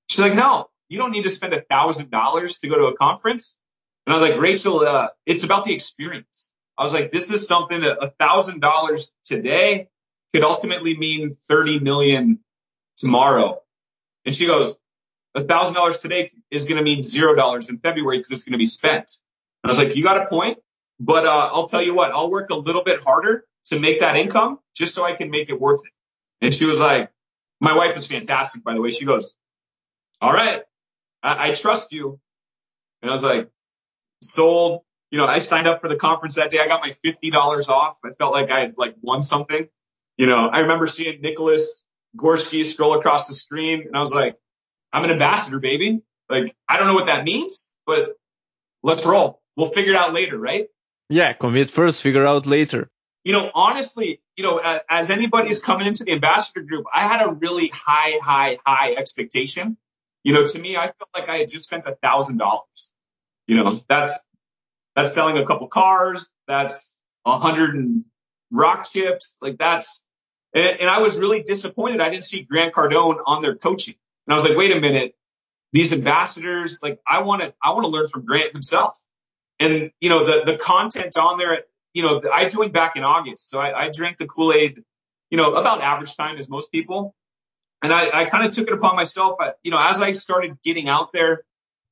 She's 0.07 0.23
like, 0.23 0.35
no, 0.35 0.69
you 0.87 0.97
don't 0.97 1.11
need 1.11 1.23
to 1.23 1.29
spend 1.29 1.53
a 1.53 1.61
thousand 1.61 2.11
dollars 2.11 2.59
to 2.59 2.67
go 2.67 2.77
to 2.77 2.85
a 2.85 2.95
conference. 2.95 3.59
And 4.05 4.13
I 4.13 4.19
was 4.19 4.29
like, 4.29 4.39
Rachel, 4.39 4.81
uh, 4.81 5.07
it's 5.25 5.43
about 5.43 5.65
the 5.65 5.73
experience. 5.73 6.53
I 6.77 6.83
was 6.83 6.93
like, 6.93 7.11
this 7.11 7.31
is 7.31 7.45
something 7.45 7.81
that 7.81 8.03
a 8.03 8.09
thousand 8.19 8.59
dollars 8.59 9.11
today 9.23 9.89
could 10.33 10.43
ultimately 10.43 10.97
mean 10.97 11.35
30 11.47 11.79
million 11.79 12.39
tomorrow. 12.97 13.61
And 14.25 14.35
she 14.35 14.45
goes, 14.45 14.77
a 15.35 15.43
thousand 15.43 15.75
dollars 15.75 15.99
today 15.99 16.31
is 16.49 16.65
going 16.65 16.77
to 16.77 16.83
mean 16.83 17.03
zero 17.03 17.35
dollars 17.35 17.69
in 17.69 17.77
February 17.77 18.17
because 18.17 18.31
it's 18.31 18.43
going 18.43 18.53
to 18.53 18.57
be 18.57 18.65
spent. 18.65 19.11
And 19.63 19.69
I 19.69 19.71
was 19.71 19.77
like, 19.77 19.95
you 19.95 20.03
got 20.03 20.21
a 20.21 20.25
point, 20.27 20.59
but 20.99 21.25
uh, 21.25 21.49
I'll 21.53 21.67
tell 21.67 21.81
you 21.81 21.93
what, 21.93 22.11
I'll 22.11 22.31
work 22.31 22.49
a 22.49 22.55
little 22.55 22.83
bit 22.83 23.03
harder 23.03 23.45
to 23.67 23.79
make 23.79 24.01
that 24.01 24.15
income 24.15 24.59
just 24.75 24.95
so 24.95 25.05
I 25.05 25.15
can 25.15 25.29
make 25.29 25.49
it 25.49 25.59
worth 25.59 25.81
it. 25.85 25.91
And 26.45 26.53
she 26.53 26.65
was 26.65 26.79
like, 26.79 27.11
my 27.59 27.75
wife 27.75 27.97
is 27.97 28.07
fantastic, 28.07 28.63
by 28.63 28.73
the 28.73 28.81
way. 28.81 28.89
She 28.89 29.05
goes, 29.05 29.35
all 30.21 30.31
right, 30.31 30.61
I, 31.21 31.49
I 31.49 31.53
trust 31.53 31.91
you. 31.91 32.19
And 33.01 33.09
I 33.09 33.13
was 33.13 33.23
like, 33.23 33.49
sold. 34.21 34.81
You 35.11 35.17
know, 35.17 35.25
I 35.25 35.39
signed 35.39 35.67
up 35.67 35.81
for 35.81 35.87
the 35.87 35.95
conference 35.95 36.35
that 36.35 36.51
day. 36.51 36.59
I 36.59 36.67
got 36.67 36.81
my 36.81 36.89
$50 36.89 37.69
off. 37.69 37.97
I 38.05 38.11
felt 38.11 38.31
like 38.31 38.51
I 38.51 38.59
had 38.59 38.75
like 38.77 38.95
won 39.01 39.23
something. 39.23 39.67
You 40.17 40.27
know, 40.27 40.47
I 40.47 40.59
remember 40.59 40.85
seeing 40.87 41.21
Nicholas 41.21 41.83
Gorski 42.17 42.65
scroll 42.65 42.97
across 42.97 43.27
the 43.27 43.33
screen 43.33 43.83
and 43.87 43.95
I 43.95 43.99
was 43.99 44.13
like, 44.13 44.37
I'm 44.91 45.03
an 45.03 45.11
ambassador, 45.11 45.59
baby. 45.59 46.01
Like, 46.29 46.55
I 46.67 46.77
don't 46.77 46.87
know 46.87 46.95
what 46.95 47.07
that 47.07 47.23
means, 47.23 47.75
but 47.85 48.17
let's 48.83 49.05
roll. 49.05 49.41
We'll 49.55 49.69
figure 49.69 49.93
it 49.93 49.97
out 49.97 50.13
later, 50.13 50.37
right? 50.37 50.67
Yeah, 51.09 51.33
commit 51.33 51.69
first, 51.71 52.01
figure 52.01 52.25
out 52.25 52.45
later. 52.45 52.89
You 53.23 53.33
know, 53.33 53.51
honestly, 53.53 54.21
you 54.37 54.43
know, 54.43 54.61
as 54.89 55.09
anybody's 55.09 55.59
coming 55.59 55.87
into 55.87 56.03
the 56.05 56.13
ambassador 56.13 56.61
group, 56.61 56.85
I 56.93 57.01
had 57.01 57.21
a 57.21 57.33
really 57.33 57.69
high, 57.73 58.17
high, 58.23 58.57
high 58.65 58.93
expectation. 58.93 59.77
You 60.23 60.33
know, 60.33 60.47
to 60.47 60.59
me, 60.59 60.77
I 60.77 60.85
felt 60.85 61.09
like 61.13 61.29
I 61.29 61.39
had 61.39 61.49
just 61.49 61.65
spent 61.65 61.85
a 61.85 61.95
thousand 61.95 62.37
dollars. 62.37 62.91
You 63.47 63.57
know, 63.57 63.81
that's 63.89 64.23
that's 64.95 65.13
selling 65.13 65.37
a 65.37 65.45
couple 65.45 65.67
cars. 65.67 66.31
That's 66.47 67.01
a 67.25 67.37
hundred 67.37 67.75
and 67.75 68.05
rock 68.51 68.87
chips. 68.89 69.37
Like 69.41 69.57
that's, 69.57 70.05
and, 70.53 70.81
and 70.81 70.89
I 70.89 70.99
was 70.99 71.19
really 71.19 71.43
disappointed. 71.43 72.01
I 72.01 72.09
didn't 72.09 72.25
see 72.25 72.43
Grant 72.43 72.73
Cardone 72.73 73.17
on 73.25 73.41
their 73.41 73.55
coaching. 73.55 73.95
And 74.27 74.33
I 74.33 74.35
was 74.35 74.43
like, 74.43 74.57
wait 74.57 74.71
a 74.71 74.79
minute, 74.79 75.15
these 75.71 75.93
ambassadors, 75.93 76.79
like 76.81 76.99
I 77.05 77.21
want 77.21 77.41
to, 77.41 77.53
I 77.63 77.71
want 77.71 77.83
to 77.83 77.89
learn 77.89 78.07
from 78.07 78.25
Grant 78.25 78.53
himself. 78.53 78.99
And 79.59 79.91
you 79.99 80.09
know, 80.09 80.25
the 80.25 80.51
the 80.51 80.57
content 80.57 81.17
on 81.17 81.37
there, 81.37 81.63
you 81.93 82.03
know, 82.03 82.21
I 82.31 82.45
joined 82.45 82.73
back 82.73 82.95
in 82.95 83.03
August, 83.03 83.49
so 83.49 83.59
I, 83.59 83.85
I 83.85 83.89
drank 83.91 84.17
the 84.17 84.25
Kool 84.25 84.53
Aid, 84.53 84.83
you 85.29 85.37
know, 85.37 85.55
about 85.55 85.81
average 85.81 86.15
time 86.15 86.37
as 86.37 86.49
most 86.49 86.71
people. 86.71 87.15
And 87.81 87.93
I, 87.93 88.21
I 88.21 88.25
kind 88.25 88.45
of 88.45 88.51
took 88.51 88.67
it 88.67 88.73
upon 88.73 88.95
myself, 88.95 89.37
you 89.63 89.71
know, 89.71 89.79
as 89.81 90.01
I 90.01 90.11
started 90.11 90.57
getting 90.63 90.89
out 90.89 91.13
there, 91.13 91.43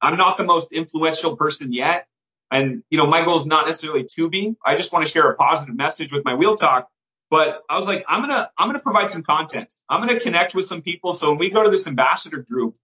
I'm 0.02 0.18
not 0.18 0.38
the 0.38 0.44
most 0.44 0.72
influential 0.72 1.36
person 1.38 1.72
yet. 1.72 2.08
And, 2.52 2.84
you 2.90 2.98
know, 2.98 3.08
my 3.08 3.24
goal 3.24 3.36
is 3.36 3.46
not 3.46 3.66
necessarily 3.66 4.06
to 4.16 4.30
be. 4.30 4.56
I 4.66 4.76
just 4.76 4.94
want 4.94 5.06
to 5.06 5.12
share 5.12 5.30
a 5.30 5.36
positive 5.36 5.76
message 5.76 6.14
with 6.14 6.24
my 6.24 6.36
wheel 6.36 6.56
talk. 6.56 6.90
But 7.30 7.64
I 7.70 7.78
was 7.78 7.88
like, 7.88 8.06
I'm 8.08 8.28
to, 8.30 8.50
I'm 8.58 8.74
to 8.74 8.80
provide 8.80 9.12
some 9.12 9.24
content. 9.24 9.74
I'm 9.90 10.08
to 10.08 10.20
connect 10.20 10.56
with 10.56 10.66
some 10.66 10.82
people. 10.82 11.14
So 11.14 11.30
when 11.30 11.40
we 11.40 11.50
go 11.50 11.64
to 11.64 11.70
this 11.70 11.88
ambassador 11.88 12.38
group, 12.38 12.76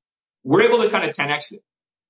we're 0.44 0.64
able 0.64 0.84
to 0.84 0.90
kind 0.90 1.08
of 1.08 1.16
10X 1.16 1.54
it. 1.54 1.64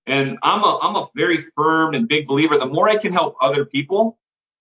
And 0.06 0.40
I'm 0.42 0.64
a, 0.64 0.80
I'm 0.82 0.96
a 0.96 1.08
very 1.16 1.38
firm 1.56 1.94
and 1.94 2.08
big 2.08 2.28
believer. 2.28 2.58
The 2.58 2.66
more 2.66 2.90
I 2.90 2.98
can 2.98 3.14
help 3.14 3.36
other 3.40 3.66
people, 3.66 4.18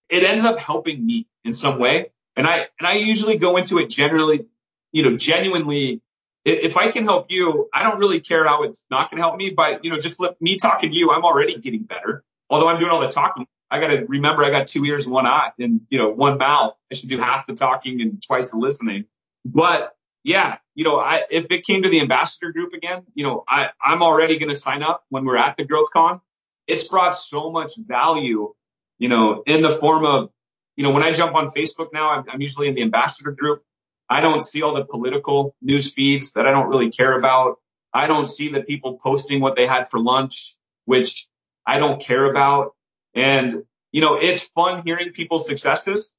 it 0.07 0.23
ends 0.23 0.45
up 0.45 0.59
helping 0.59 1.03
me 1.03 1.27
in 1.43 1.53
some 1.53 1.79
way. 1.79 2.11
And 2.35 2.47
I, 2.47 2.67
and 2.79 2.87
I 2.87 2.93
usually 2.93 3.37
go 3.37 3.57
into 3.57 3.79
it 3.79 3.89
generally, 3.89 4.45
you 4.91 5.03
know, 5.03 5.17
genuinely. 5.17 6.01
If 6.45 6.77
I 6.77 6.91
can 6.91 7.05
help 7.05 7.27
you, 7.29 7.69
I 7.73 7.83
don't 7.83 7.99
really 7.99 8.19
care 8.19 8.45
how 8.45 8.63
it's 8.63 8.85
not 8.91 9.09
going 9.09 9.21
to 9.21 9.27
help 9.27 9.37
me, 9.37 9.53
but 9.55 9.83
you 9.83 9.91
know, 9.91 9.99
just 9.99 10.19
let 10.19 10.41
me 10.41 10.57
talking 10.57 10.91
to 10.91 10.95
you, 10.95 11.11
I'm 11.11 11.23
already 11.23 11.57
getting 11.57 11.83
better 11.83 12.23
although 12.53 12.67
I'm 12.67 12.79
doing 12.79 12.91
all 12.91 13.01
the 13.01 13.09
talking, 13.09 13.47
I 13.73 13.79
got 13.79 13.87
to 13.87 14.05
remember 14.07 14.43
I 14.43 14.51
got 14.51 14.67
two 14.67 14.85
ears 14.85 15.07
one 15.07 15.25
eye 15.25 15.49
and, 15.57 15.81
you 15.89 15.97
know, 15.97 16.11
one 16.11 16.37
mouth. 16.37 16.75
I 16.91 16.93
should 16.93 17.09
do 17.09 17.17
half 17.17 17.47
the 17.47 17.55
talking 17.55 18.01
and 18.01 18.21
twice 18.21 18.51
the 18.51 18.59
listening. 18.59 19.05
But 19.43 19.95
yeah, 20.23 20.57
you 20.75 20.83
know, 20.83 20.99
I, 20.99 21.23
if 21.31 21.47
it 21.49 21.65
came 21.65 21.81
to 21.81 21.89
the 21.89 21.99
ambassador 21.99 22.51
group 22.51 22.73
again, 22.73 23.01
you 23.15 23.23
know, 23.23 23.43
I, 23.49 23.69
I'm 23.83 24.03
already 24.03 24.37
going 24.37 24.49
to 24.49 24.55
sign 24.55 24.83
up 24.83 25.03
when 25.09 25.25
we're 25.25 25.37
at 25.37 25.57
the 25.57 25.65
growth 25.65 25.87
con. 25.91 26.21
It's 26.67 26.87
brought 26.87 27.15
so 27.15 27.49
much 27.49 27.71
value, 27.75 28.53
you 28.99 29.09
know, 29.09 29.41
in 29.47 29.63
the 29.63 29.71
form 29.71 30.05
of, 30.05 30.29
you 30.75 30.83
know, 30.83 30.91
when 30.91 31.01
I 31.01 31.11
jump 31.11 31.33
on 31.33 31.47
Facebook 31.47 31.87
now, 31.91 32.11
I'm, 32.11 32.25
I'm 32.31 32.41
usually 32.41 32.67
in 32.67 32.75
the 32.75 32.83
ambassador 32.83 33.31
group. 33.31 33.63
I 34.07 34.21
don't 34.21 34.43
see 34.43 34.61
all 34.61 34.75
the 34.75 34.85
political 34.85 35.55
news 35.63 35.91
feeds 35.91 36.33
that 36.33 36.45
I 36.45 36.51
don't 36.51 36.69
really 36.69 36.91
care 36.91 37.17
about. 37.17 37.55
I 37.91 38.05
don't 38.05 38.27
see 38.27 38.49
the 38.49 38.61
people 38.61 38.99
posting 39.03 39.41
what 39.41 39.55
they 39.55 39.65
had 39.65 39.89
for 39.89 39.99
lunch, 39.99 40.55
which 40.85 41.27
I 41.65 41.79
don't 41.79 41.99
care 41.99 42.29
about. 42.29 42.75
And, 43.13 43.63
you 43.91 44.01
know, 44.01 44.15
it's 44.15 44.43
fun 44.43 44.83
hearing 44.85 45.11
people's 45.13 45.47
successes. 45.47 46.13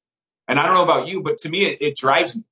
And 0.47 0.59
I 0.59 0.65
don't 0.65 0.75
know 0.75 0.83
about 0.83 1.07
you, 1.07 1.21
but 1.23 1.39
to 1.39 1.49
me, 1.49 1.65
it, 1.65 1.77
it 1.81 1.97
drives 1.97 2.35
me. 2.35 2.43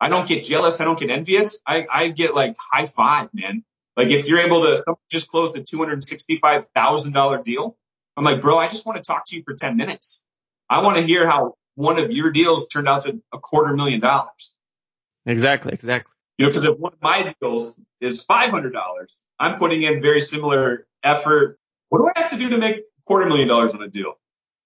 I 0.00 0.08
don't 0.08 0.26
get 0.26 0.42
jealous. 0.42 0.80
I 0.80 0.84
don't 0.84 0.98
get 0.98 1.10
envious. 1.10 1.60
I, 1.66 1.86
I 1.92 2.08
get 2.08 2.34
like 2.34 2.56
high 2.58 2.86
five, 2.86 3.28
man. 3.32 3.64
Like 3.96 4.08
if 4.08 4.26
you're 4.26 4.40
able 4.40 4.62
to 4.62 4.96
just 5.10 5.30
close 5.30 5.52
the 5.52 5.60
$265,000 5.60 7.44
deal, 7.44 7.76
I'm 8.16 8.24
like, 8.24 8.40
bro, 8.40 8.58
I 8.58 8.68
just 8.68 8.86
want 8.86 8.96
to 8.96 9.06
talk 9.06 9.26
to 9.26 9.36
you 9.36 9.42
for 9.44 9.54
10 9.54 9.76
minutes. 9.76 10.24
I 10.68 10.82
want 10.82 10.98
to 10.98 11.04
hear 11.04 11.28
how 11.28 11.54
one 11.74 11.98
of 11.98 12.10
your 12.10 12.32
deals 12.32 12.68
turned 12.68 12.88
out 12.88 13.02
to 13.02 13.22
a 13.32 13.38
quarter 13.38 13.74
million 13.74 14.00
dollars. 14.00 14.56
Exactly. 15.26 15.72
Exactly. 15.72 16.12
You 16.38 16.46
know, 16.46 16.52
because 16.52 16.74
if 16.74 16.78
one 16.78 16.94
of 16.94 17.02
my 17.02 17.34
deals 17.40 17.80
is 18.00 18.24
$500, 18.24 18.72
I'm 19.38 19.58
putting 19.58 19.82
in 19.82 20.02
very 20.02 20.20
similar 20.20 20.86
effort, 21.02 21.58
what 21.90 21.98
do 21.98 22.10
I 22.16 22.20
have 22.22 22.30
to 22.30 22.38
do 22.38 22.48
to 22.50 22.58
make 22.58 22.76
quarter 23.12 23.28
million 23.28 23.48
dollars 23.48 23.74
on 23.74 23.82
a 23.82 23.88
deal? 23.88 24.14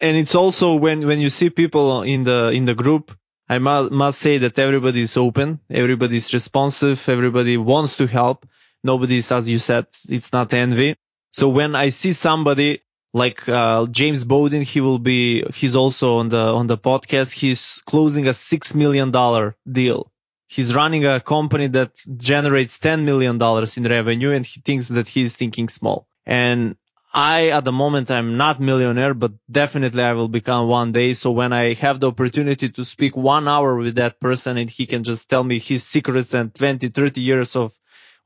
And 0.01 0.17
it's 0.17 0.35
also 0.35 0.75
when, 0.75 1.07
when 1.07 1.21
you 1.21 1.31
see 1.31 1.51
people 1.51 2.03
in 2.03 2.25
the, 2.25 2.51
in 2.51 2.65
the 2.65 2.75
group, 2.75 3.17
I 3.49 3.59
must, 3.59 3.93
must 3.93 4.19
say 4.19 4.39
that 4.39 4.59
everybody 4.59 5.01
is 5.01 5.17
open. 5.17 5.61
Everybody 5.71 6.17
is 6.17 6.35
responsive. 6.35 7.09
Everybody 7.09 7.57
wants 7.57 7.97
to 7.97 8.07
help. 8.07 8.47
Nobody's, 8.83 9.31
as 9.33 9.49
you 9.49 9.59
said, 9.59 9.87
it's 10.09 10.33
not 10.33 10.53
envy. 10.53 10.97
So 11.33 11.49
when 11.49 11.75
I 11.75 11.91
see 11.91 12.13
somebody 12.13 12.83
like 13.13 13.49
uh, 13.49 13.87
James 13.87 14.25
Bowden, 14.25 14.63
he 14.63 14.81
will 14.81 14.99
be. 14.99 15.43
He's 15.55 15.75
also 15.75 16.19
on 16.19 16.29
the 16.29 16.45
on 16.61 16.67
the 16.67 16.79
podcast. 16.79 17.33
He's 17.33 17.83
closing 17.87 18.29
a 18.29 18.35
six 18.35 18.75
million 18.75 19.11
dollar 19.11 19.57
deal. 19.71 20.13
He's 20.49 20.75
running 20.75 21.07
a 21.07 21.21
company 21.21 21.69
that 21.69 21.93
generates 22.17 22.79
ten 22.79 23.05
million 23.05 23.39
dollars 23.39 23.77
in 23.77 23.85
revenue, 23.85 24.33
and 24.33 24.45
he 24.45 24.61
thinks 24.61 24.89
that 24.89 25.09
he's 25.09 25.35
thinking 25.35 25.69
small. 25.69 26.07
And 26.27 26.77
I, 27.17 27.49
at 27.49 27.65
the 27.65 27.73
moment, 27.73 28.11
I'm 28.11 28.37
not 28.37 28.61
millionaire, 28.61 29.15
but 29.15 29.33
definitely 29.51 30.03
I 30.03 30.13
will 30.13 30.29
become 30.29 30.69
one 30.69 30.93
day. 30.93 31.15
So 31.15 31.31
when 31.31 31.51
I 31.51 31.73
have 31.73 31.99
the 31.99 32.09
opportunity 32.09 32.69
to 32.69 32.85
speak 32.85 33.17
one 33.17 33.49
hour 33.49 33.75
with 33.75 33.95
that 33.95 34.21
person 34.21 34.59
and 34.59 34.69
he 34.69 34.85
can 34.85 35.03
just 35.03 35.27
tell 35.27 35.43
me 35.43 35.59
his 35.59 35.83
secrets 35.83 36.35
and 36.35 36.55
20, 36.55 36.91
30 36.91 37.21
years 37.23 37.57
of, 37.57 37.73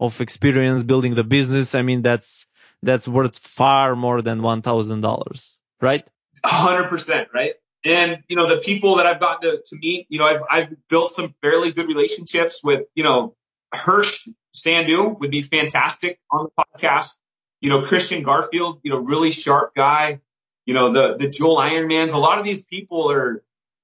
of 0.00 0.20
experience 0.20 0.82
building 0.82 1.14
the 1.14 1.22
business, 1.22 1.76
I 1.76 1.82
mean, 1.82 2.02
that's, 2.02 2.46
that's 2.82 3.06
worth 3.06 3.38
far 3.38 3.94
more 3.94 4.22
than 4.22 4.40
$1,000, 4.40 5.56
right? 5.80 6.04
hundred 6.44 6.88
percent, 6.88 7.28
right? 7.32 7.52
And, 7.84 8.24
you 8.28 8.34
know, 8.34 8.48
the 8.52 8.60
people 8.60 8.96
that 8.96 9.06
I've 9.06 9.20
gotten 9.20 9.52
to, 9.52 9.62
to 9.64 9.76
meet, 9.78 10.06
you 10.08 10.18
know, 10.18 10.26
I've, 10.26 10.42
I've 10.50 10.88
built 10.88 11.12
some 11.12 11.32
fairly 11.42 11.70
good 11.70 11.86
relationships 11.86 12.60
with, 12.64 12.86
you 12.96 13.04
know, 13.04 13.36
Hirsch 13.72 14.26
Sandu 14.52 15.16
would 15.20 15.30
be 15.30 15.42
fantastic 15.42 16.18
on 16.28 16.48
the 16.48 16.64
podcast. 16.64 17.18
You 17.60 17.70
know, 17.70 17.82
Christian 17.82 18.22
Garfield, 18.22 18.80
you 18.82 18.90
know, 18.90 19.00
really 19.00 19.30
sharp 19.30 19.74
guy. 19.74 20.20
You 20.66 20.74
know, 20.74 20.92
the, 20.92 21.16
the 21.18 21.28
Joel 21.28 21.56
Ironmans, 21.58 22.14
a 22.14 22.18
lot 22.18 22.38
of 22.38 22.44
these 22.44 22.64
people 22.64 23.10
are, 23.10 23.42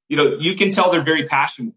you 0.09 0.16
know, 0.16 0.37
you 0.39 0.57
can 0.57 0.70
tell 0.70 0.93
they're 0.93 1.05
very 1.05 1.24
passionate. 1.24 1.74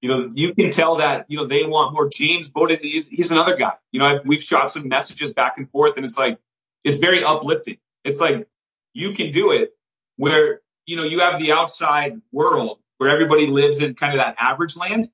You 0.00 0.10
know, 0.10 0.30
you 0.34 0.54
can 0.54 0.72
tell 0.72 0.96
that, 0.96 1.26
you 1.28 1.36
know, 1.36 1.46
they 1.46 1.64
want 1.64 1.94
more. 1.94 2.08
James 2.08 2.48
Bowden, 2.48 2.78
he's, 2.82 3.06
he's 3.06 3.30
another 3.30 3.56
guy. 3.56 3.74
You 3.92 4.00
know, 4.00 4.06
I've, 4.06 4.26
we've 4.26 4.42
shot 4.42 4.68
some 4.68 4.88
messages 4.88 5.32
back 5.32 5.58
and 5.58 5.70
forth 5.70 5.96
and 5.96 6.04
it's 6.04 6.18
like, 6.18 6.38
it's 6.82 6.98
very 6.98 7.22
uplifting. 7.22 7.78
It's 8.04 8.20
like, 8.20 8.48
you 8.94 9.12
can 9.12 9.30
do 9.30 9.52
it 9.52 9.70
where, 10.16 10.60
you 10.86 10.96
know, 10.96 11.04
you 11.04 11.20
have 11.20 11.38
the 11.38 11.52
outside 11.52 12.20
world 12.32 12.78
where 12.98 13.10
everybody 13.10 13.46
lives 13.46 13.80
in 13.80 13.94
kind 13.94 14.12
of 14.12 14.18
that 14.18 14.34
average 14.38 14.76
land 14.76 15.08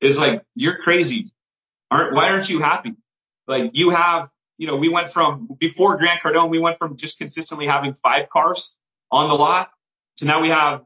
is 0.00 0.18
like, 0.18 0.44
you're 0.54 0.76
crazy. 0.76 1.32
Aren't, 1.90 2.14
why 2.14 2.30
aren't 2.30 2.50
you 2.50 2.60
happy? 2.60 2.94
Like 3.46 3.70
you 3.72 3.90
have 3.90 4.30
you 4.58 4.66
know, 4.66 4.76
we 4.76 4.88
went 4.88 5.08
from 5.08 5.48
before 5.58 5.96
Grant 5.96 6.20
Cardone, 6.22 6.50
we 6.50 6.58
went 6.58 6.78
from 6.78 6.96
just 6.96 7.18
consistently 7.18 7.66
having 7.66 7.94
five 7.94 8.28
cars 8.28 8.76
on 9.10 9.28
the 9.28 9.34
lot 9.34 9.70
to 10.18 10.24
now 10.24 10.42
we 10.42 10.50
have, 10.50 10.82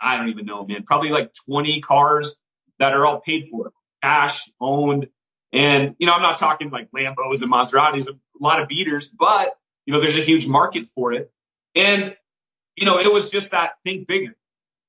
I 0.00 0.16
don't 0.16 0.30
even 0.30 0.46
know, 0.46 0.64
man, 0.64 0.84
probably 0.84 1.10
like 1.10 1.32
20 1.46 1.80
cars 1.82 2.40
that 2.78 2.94
are 2.94 3.04
all 3.04 3.20
paid 3.20 3.44
for, 3.44 3.72
cash 4.02 4.50
owned. 4.60 5.08
And, 5.52 5.96
you 5.98 6.06
know, 6.06 6.14
I'm 6.14 6.22
not 6.22 6.38
talking 6.38 6.70
like 6.70 6.90
Lambos 6.92 7.42
and 7.42 7.52
Maseratis, 7.52 8.08
a 8.08 8.14
lot 8.40 8.62
of 8.62 8.68
beaters, 8.68 9.08
but, 9.10 9.48
you 9.84 9.92
know, 9.92 10.00
there's 10.00 10.18
a 10.18 10.22
huge 10.22 10.46
market 10.46 10.86
for 10.94 11.12
it. 11.12 11.30
And, 11.74 12.14
you 12.76 12.86
know, 12.86 12.98
it 12.98 13.12
was 13.12 13.30
just 13.30 13.50
that 13.50 13.72
think 13.84 14.06
bigger. 14.06 14.36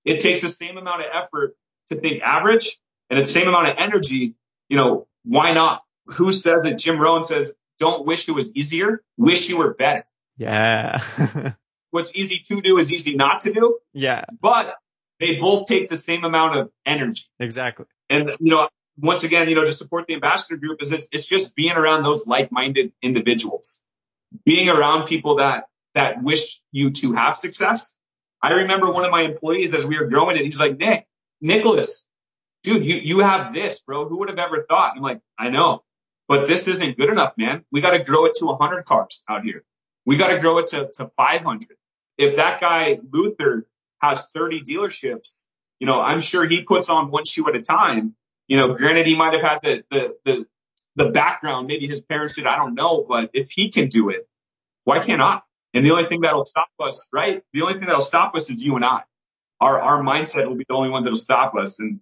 It 0.06 0.22
takes 0.22 0.42
the 0.42 0.50
same 0.50 0.78
amount 0.78 1.02
of 1.02 1.08
effort 1.14 1.56
to 1.90 1.96
think 1.96 2.22
average 2.24 2.78
and 3.10 3.20
the 3.20 3.26
same 3.26 3.48
amount 3.48 3.70
of 3.70 3.76
energy. 3.78 4.36
You 4.70 4.78
know, 4.78 5.08
why 5.24 5.54
not? 5.54 5.82
Who 6.08 6.32
says 6.32 6.62
that 6.64 6.78
Jim 6.78 7.00
Rohn 7.00 7.24
says, 7.24 7.54
don't 7.82 8.06
wish 8.06 8.30
it 8.30 8.34
was 8.34 8.56
easier, 8.56 9.02
wish 9.18 9.50
you 9.50 9.58
were 9.58 9.74
better. 9.74 10.06
Yeah. 10.38 11.04
What's 11.92 12.16
easy 12.16 12.40
to 12.48 12.62
do 12.62 12.78
is 12.78 12.92
easy 12.92 13.16
not 13.16 13.42
to 13.42 13.54
do. 13.54 13.80
Yeah. 13.92 14.24
But 14.40 14.76
they 15.20 15.36
both 15.36 15.66
take 15.66 15.90
the 15.90 15.98
same 15.98 16.24
amount 16.24 16.58
of 16.58 16.72
energy. 16.86 17.24
Exactly. 17.40 17.86
And, 18.08 18.30
you 18.40 18.52
know, 18.52 18.70
once 18.98 19.24
again, 19.24 19.50
you 19.50 19.56
know, 19.56 19.66
to 19.66 19.72
support 19.72 20.06
the 20.08 20.14
ambassador 20.14 20.58
group 20.58 20.82
is 20.82 20.92
it's, 20.92 21.08
it's 21.12 21.28
just 21.28 21.56
being 21.56 21.72
around 21.72 22.04
those 22.04 22.28
like-minded 22.28 22.94
individuals, 23.02 23.82
being 24.46 24.70
around 24.70 25.08
people 25.08 25.38
that, 25.38 25.64
that 25.96 26.22
wish 26.22 26.62
you 26.72 26.92
to 26.92 27.14
have 27.14 27.38
success. 27.38 27.96
I 28.44 28.54
remember 28.54 28.92
one 28.92 29.06
of 29.06 29.12
my 29.12 29.24
employees 29.24 29.74
as 29.74 29.86
we 29.86 29.98
were 29.98 30.08
growing 30.08 30.38
it, 30.38 30.46
he's 30.46 30.60
like, 30.60 30.78
Nick, 30.78 31.08
Nicholas, 31.42 32.08
dude, 32.64 32.86
you, 32.86 32.96
you 32.96 33.20
have 33.20 33.54
this, 33.56 33.82
bro. 33.82 34.08
Who 34.08 34.20
would 34.20 34.30
have 34.30 34.38
ever 34.38 34.66
thought? 34.68 34.94
I'm 34.96 35.02
like, 35.02 35.20
I 35.38 35.50
know, 35.50 35.84
but 36.32 36.48
this 36.48 36.66
isn't 36.70 36.98
good 36.98 37.10
enough, 37.10 37.34
man. 37.38 37.66
We 37.74 37.82
got 37.82 37.92
to 37.92 38.02
grow 38.02 38.26
it 38.26 38.36
to 38.36 38.46
100 38.46 38.86
cars 38.86 39.26
out 39.28 39.44
here. 39.44 39.66
We 40.06 40.16
got 40.16 40.30
to 40.30 40.40
grow 40.40 40.60
it 40.60 40.68
to, 40.68 40.90
to 40.94 41.12
500. 41.18 41.68
If 42.18 42.38
that 42.38 42.62
guy, 42.62 43.00
Luther, 43.12 43.68
has 44.02 44.30
30 44.30 44.62
dealerships, 44.62 45.44
you 45.82 45.88
know, 45.88 46.00
I'm 46.00 46.22
sure 46.22 46.48
he 46.48 46.64
puts 46.64 46.90
on 46.90 47.12
one 47.12 47.26
shoe 47.26 47.50
at 47.50 47.56
a 47.58 47.62
time. 47.62 48.16
You 48.48 48.56
know, 48.56 48.74
granted, 48.76 49.08
he 49.08 49.18
might 49.18 49.34
have 49.34 49.42
had 49.42 49.60
the, 49.62 49.84
the, 49.92 50.16
the, 50.24 50.46
the 50.96 51.12
background. 51.12 51.68
Maybe 51.68 51.86
his 51.86 52.02
parents 52.02 52.36
did. 52.36 52.46
I 52.46 52.56
don't 52.56 52.76
know. 52.76 53.06
But 53.06 53.32
if 53.34 53.52
he 53.52 53.70
can 53.70 53.90
do 53.90 54.10
it, 54.10 54.26
why 54.86 55.06
can't 55.06 55.22
I? 55.22 55.42
And 55.74 55.86
the 55.86 55.92
only 55.92 56.06
thing 56.06 56.22
that'll 56.22 56.46
stop 56.46 56.70
us, 56.80 57.10
right? 57.12 57.44
The 57.52 57.64
only 57.64 57.74
thing 57.74 57.88
that'll 57.88 58.00
stop 58.00 58.36
us 58.36 58.50
is 58.50 58.64
you 58.64 58.78
and 58.78 58.86
I. 58.86 59.02
Our, 59.60 59.82
our 59.82 60.02
mindset 60.02 60.48
will 60.48 60.56
be 60.56 60.66
the 60.66 60.76
only 60.76 60.92
ones 60.92 61.04
that'll 61.04 61.18
stop 61.18 61.56
us. 61.56 61.82
And, 61.82 62.00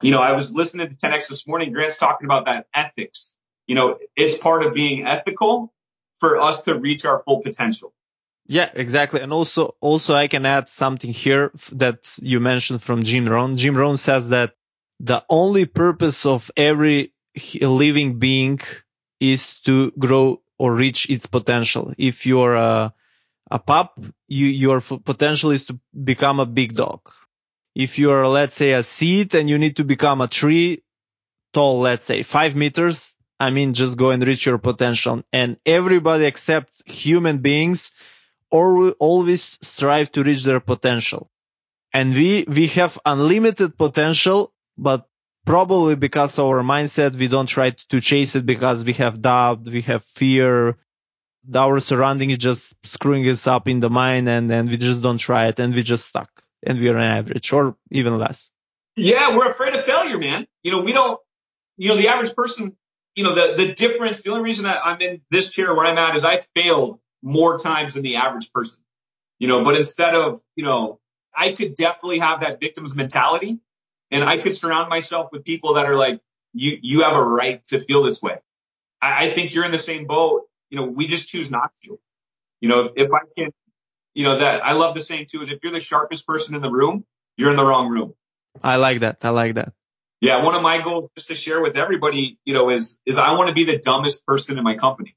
you 0.00 0.12
know, 0.12 0.22
I 0.22 0.30
was 0.34 0.54
listening 0.54 0.90
to 0.90 0.94
10X 0.94 1.28
this 1.28 1.48
morning. 1.48 1.72
Grant's 1.72 1.98
talking 1.98 2.24
about 2.24 2.44
that 2.44 2.68
ethics. 2.72 3.34
You 3.68 3.76
know, 3.76 3.98
it's 4.16 4.38
part 4.38 4.66
of 4.66 4.74
being 4.74 5.06
ethical 5.06 5.72
for 6.18 6.40
us 6.40 6.62
to 6.62 6.76
reach 6.76 7.04
our 7.04 7.22
full 7.22 7.40
potential. 7.42 7.92
Yeah, 8.48 8.70
exactly. 8.72 9.20
And 9.20 9.32
also, 9.32 9.76
also 9.80 10.14
I 10.14 10.26
can 10.26 10.46
add 10.46 10.68
something 10.68 11.12
here 11.12 11.52
that 11.72 12.12
you 12.20 12.40
mentioned 12.40 12.82
from 12.82 13.02
Jim 13.02 13.28
Rohn. 13.28 13.58
Jim 13.58 13.76
Rohn 13.76 13.98
says 13.98 14.30
that 14.30 14.54
the 15.00 15.22
only 15.28 15.66
purpose 15.66 16.24
of 16.24 16.50
every 16.56 17.12
living 17.60 18.18
being 18.18 18.60
is 19.20 19.60
to 19.66 19.92
grow 19.98 20.40
or 20.58 20.74
reach 20.74 21.10
its 21.10 21.26
potential. 21.26 21.92
If 21.98 22.26
you're 22.26 22.54
a, 22.54 22.94
a 23.50 23.58
pup, 23.58 24.00
you, 24.26 24.46
your 24.46 24.80
potential 24.80 25.50
is 25.50 25.64
to 25.64 25.78
become 25.92 26.40
a 26.40 26.46
big 26.46 26.74
dog. 26.74 27.00
If 27.74 27.98
you're, 27.98 28.26
let's 28.26 28.56
say, 28.56 28.72
a 28.72 28.82
seed 28.82 29.34
and 29.34 29.48
you 29.48 29.58
need 29.58 29.76
to 29.76 29.84
become 29.84 30.22
a 30.22 30.26
tree 30.26 30.82
tall, 31.52 31.80
let's 31.80 32.06
say 32.06 32.22
five 32.22 32.56
meters, 32.56 33.14
I 33.40 33.50
mean, 33.50 33.74
just 33.74 33.96
go 33.96 34.10
and 34.10 34.26
reach 34.26 34.46
your 34.46 34.58
potential. 34.58 35.22
And 35.32 35.58
everybody 35.64 36.24
except 36.24 36.88
human 36.88 37.38
beings 37.38 37.92
always 38.50 39.58
strive 39.62 40.10
to 40.12 40.24
reach 40.24 40.42
their 40.42 40.60
potential. 40.60 41.30
And 41.92 42.14
we, 42.14 42.44
we 42.48 42.66
have 42.68 42.98
unlimited 43.04 43.78
potential, 43.78 44.52
but 44.76 45.08
probably 45.46 45.94
because 45.94 46.38
of 46.38 46.46
our 46.46 46.62
mindset, 46.62 47.14
we 47.14 47.28
don't 47.28 47.46
try 47.46 47.70
to 47.70 48.00
chase 48.00 48.34
it 48.36 48.44
because 48.44 48.84
we 48.84 48.94
have 48.94 49.22
doubt, 49.22 49.64
we 49.64 49.82
have 49.82 50.04
fear. 50.04 50.76
Our 51.54 51.80
surrounding 51.80 52.30
is 52.30 52.38
just 52.38 52.74
screwing 52.86 53.26
us 53.28 53.46
up 53.46 53.68
in 53.68 53.80
the 53.80 53.88
mind 53.88 54.28
and, 54.28 54.50
and 54.50 54.68
we 54.68 54.76
just 54.76 55.00
don't 55.00 55.18
try 55.18 55.46
it 55.46 55.58
and 55.58 55.74
we 55.74 55.82
just 55.82 56.06
stuck 56.06 56.28
and 56.62 56.78
we 56.78 56.88
are 56.88 56.96
an 56.96 57.18
average 57.18 57.52
or 57.52 57.76
even 57.90 58.18
less. 58.18 58.50
Yeah, 58.96 59.36
we're 59.36 59.48
afraid 59.48 59.74
of 59.74 59.84
failure, 59.84 60.18
man. 60.18 60.46
You 60.62 60.72
know, 60.72 60.82
we 60.82 60.92
don't, 60.92 61.18
you 61.76 61.88
know, 61.88 61.96
the 61.96 62.08
average 62.08 62.34
person 62.34 62.76
you 63.18 63.24
know, 63.24 63.34
the, 63.34 63.54
the 63.56 63.74
difference, 63.74 64.22
the 64.22 64.30
only 64.30 64.44
reason 64.44 64.66
that 64.66 64.78
I'm 64.84 65.00
in 65.00 65.20
this 65.28 65.52
chair 65.52 65.74
where 65.74 65.84
I'm 65.84 65.98
at 65.98 66.14
is 66.14 66.24
I 66.24 66.38
failed 66.54 67.00
more 67.20 67.58
times 67.58 67.94
than 67.94 68.04
the 68.04 68.14
average 68.14 68.52
person, 68.52 68.84
you 69.40 69.48
know, 69.48 69.64
but 69.64 69.74
instead 69.74 70.14
of, 70.14 70.40
you 70.54 70.64
know, 70.64 71.00
I 71.36 71.50
could 71.50 71.74
definitely 71.74 72.20
have 72.20 72.42
that 72.42 72.60
victim's 72.60 72.94
mentality 72.94 73.58
and 74.12 74.22
I 74.22 74.38
could 74.38 74.54
surround 74.54 74.88
myself 74.88 75.30
with 75.32 75.42
people 75.42 75.74
that 75.74 75.86
are 75.86 75.96
like, 75.96 76.20
you, 76.52 76.78
you 76.80 77.02
have 77.02 77.16
a 77.16 77.20
right 77.20 77.64
to 77.66 77.80
feel 77.80 78.04
this 78.04 78.22
way. 78.22 78.36
I, 79.02 79.26
I 79.26 79.34
think 79.34 79.52
you're 79.52 79.64
in 79.64 79.72
the 79.72 79.78
same 79.78 80.06
boat. 80.06 80.44
You 80.70 80.78
know, 80.78 80.86
we 80.86 81.08
just 81.08 81.26
choose 81.26 81.50
not 81.50 81.72
to, 81.82 81.98
you 82.60 82.68
know, 82.68 82.84
if, 82.84 82.92
if 82.94 83.12
I 83.12 83.18
can, 83.36 83.50
you 84.14 84.22
know, 84.26 84.38
that 84.38 84.64
I 84.64 84.74
love 84.74 84.94
the 84.94 85.00
saying 85.00 85.26
too 85.28 85.40
is 85.40 85.50
if 85.50 85.58
you're 85.64 85.72
the 85.72 85.80
sharpest 85.80 86.24
person 86.24 86.54
in 86.54 86.62
the 86.62 86.70
room, 86.70 87.04
you're 87.36 87.50
in 87.50 87.56
the 87.56 87.66
wrong 87.66 87.88
room. 87.88 88.14
I 88.62 88.76
like 88.76 89.00
that. 89.00 89.18
I 89.22 89.30
like 89.30 89.54
that. 89.54 89.72
Yeah, 90.20 90.42
one 90.42 90.54
of 90.54 90.62
my 90.62 90.82
goals 90.82 91.10
just 91.16 91.28
to 91.28 91.34
share 91.34 91.60
with 91.60 91.76
everybody, 91.76 92.38
you 92.44 92.54
know, 92.54 92.70
is 92.70 92.98
is 93.06 93.18
I 93.18 93.32
want 93.34 93.48
to 93.48 93.54
be 93.54 93.64
the 93.64 93.78
dumbest 93.78 94.26
person 94.26 94.58
in 94.58 94.64
my 94.64 94.76
company. 94.76 95.14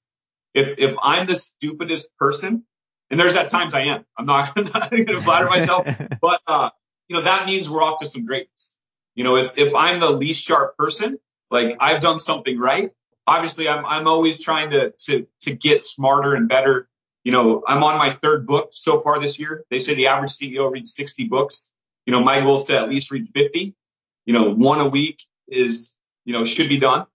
If 0.54 0.78
if 0.78 0.96
I'm 1.02 1.26
the 1.26 1.36
stupidest 1.36 2.16
person, 2.18 2.66
and 3.10 3.20
there's 3.20 3.36
at 3.36 3.50
times 3.50 3.74
I 3.74 3.86
am, 3.86 4.06
I'm 4.18 4.26
not, 4.26 4.52
I'm 4.56 4.66
not 4.66 4.92
going 4.92 5.06
to 5.08 5.22
flatter 5.22 5.50
myself, 5.50 5.88
but 6.22 6.40
uh, 6.48 6.70
you 7.08 7.16
know 7.16 7.24
that 7.24 7.46
means 7.46 7.70
we're 7.70 7.82
off 7.82 8.00
to 8.02 8.06
some 8.06 8.26
greatness. 8.26 8.78
You 9.16 9.24
know, 9.24 9.38
if 9.38 9.52
if 9.58 9.74
I'm 9.74 10.00
the 10.00 10.12
least 10.12 10.46
sharp 10.46 10.78
person, 10.78 11.18
like 11.50 11.78
I've 11.80 12.02
done 12.02 12.20
something 12.20 12.60
right. 12.60 12.92
Obviously, 13.26 13.68
I'm 13.68 13.86
I'm 13.86 14.08
always 14.08 14.44
trying 14.44 14.72
to 14.72 14.94
to 15.06 15.28
to 15.42 15.56
get 15.56 15.82
smarter 15.82 16.36
and 16.36 16.48
better. 16.48 16.88
You 17.24 17.32
know, 17.32 17.64
I'm 17.68 17.84
on 17.84 17.98
my 17.98 18.12
third 18.12 18.46
book 18.46 18.70
so 18.74 19.00
far 19.00 19.20
this 19.20 19.40
year. 19.40 19.64
They 19.70 19.80
say 19.80 19.96
the 19.96 20.08
average 20.08 20.32
CEO 20.32 20.72
reads 20.72 20.94
60 20.96 21.28
books. 21.28 21.72
You 22.08 22.14
know, 22.14 22.24
my 22.24 22.40
goal 22.40 22.56
is 22.56 22.64
to 22.66 22.78
at 22.78 22.90
least 22.90 23.12
read 23.12 23.30
50 23.32 23.76
you 24.26 24.34
know, 24.34 24.54
one 24.54 24.80
a 24.80 24.88
week 24.88 25.24
is, 25.48 25.98
you 26.26 26.34
know, 26.34 26.44
should 26.44 26.70
be 26.70 26.80
done. 26.80 27.06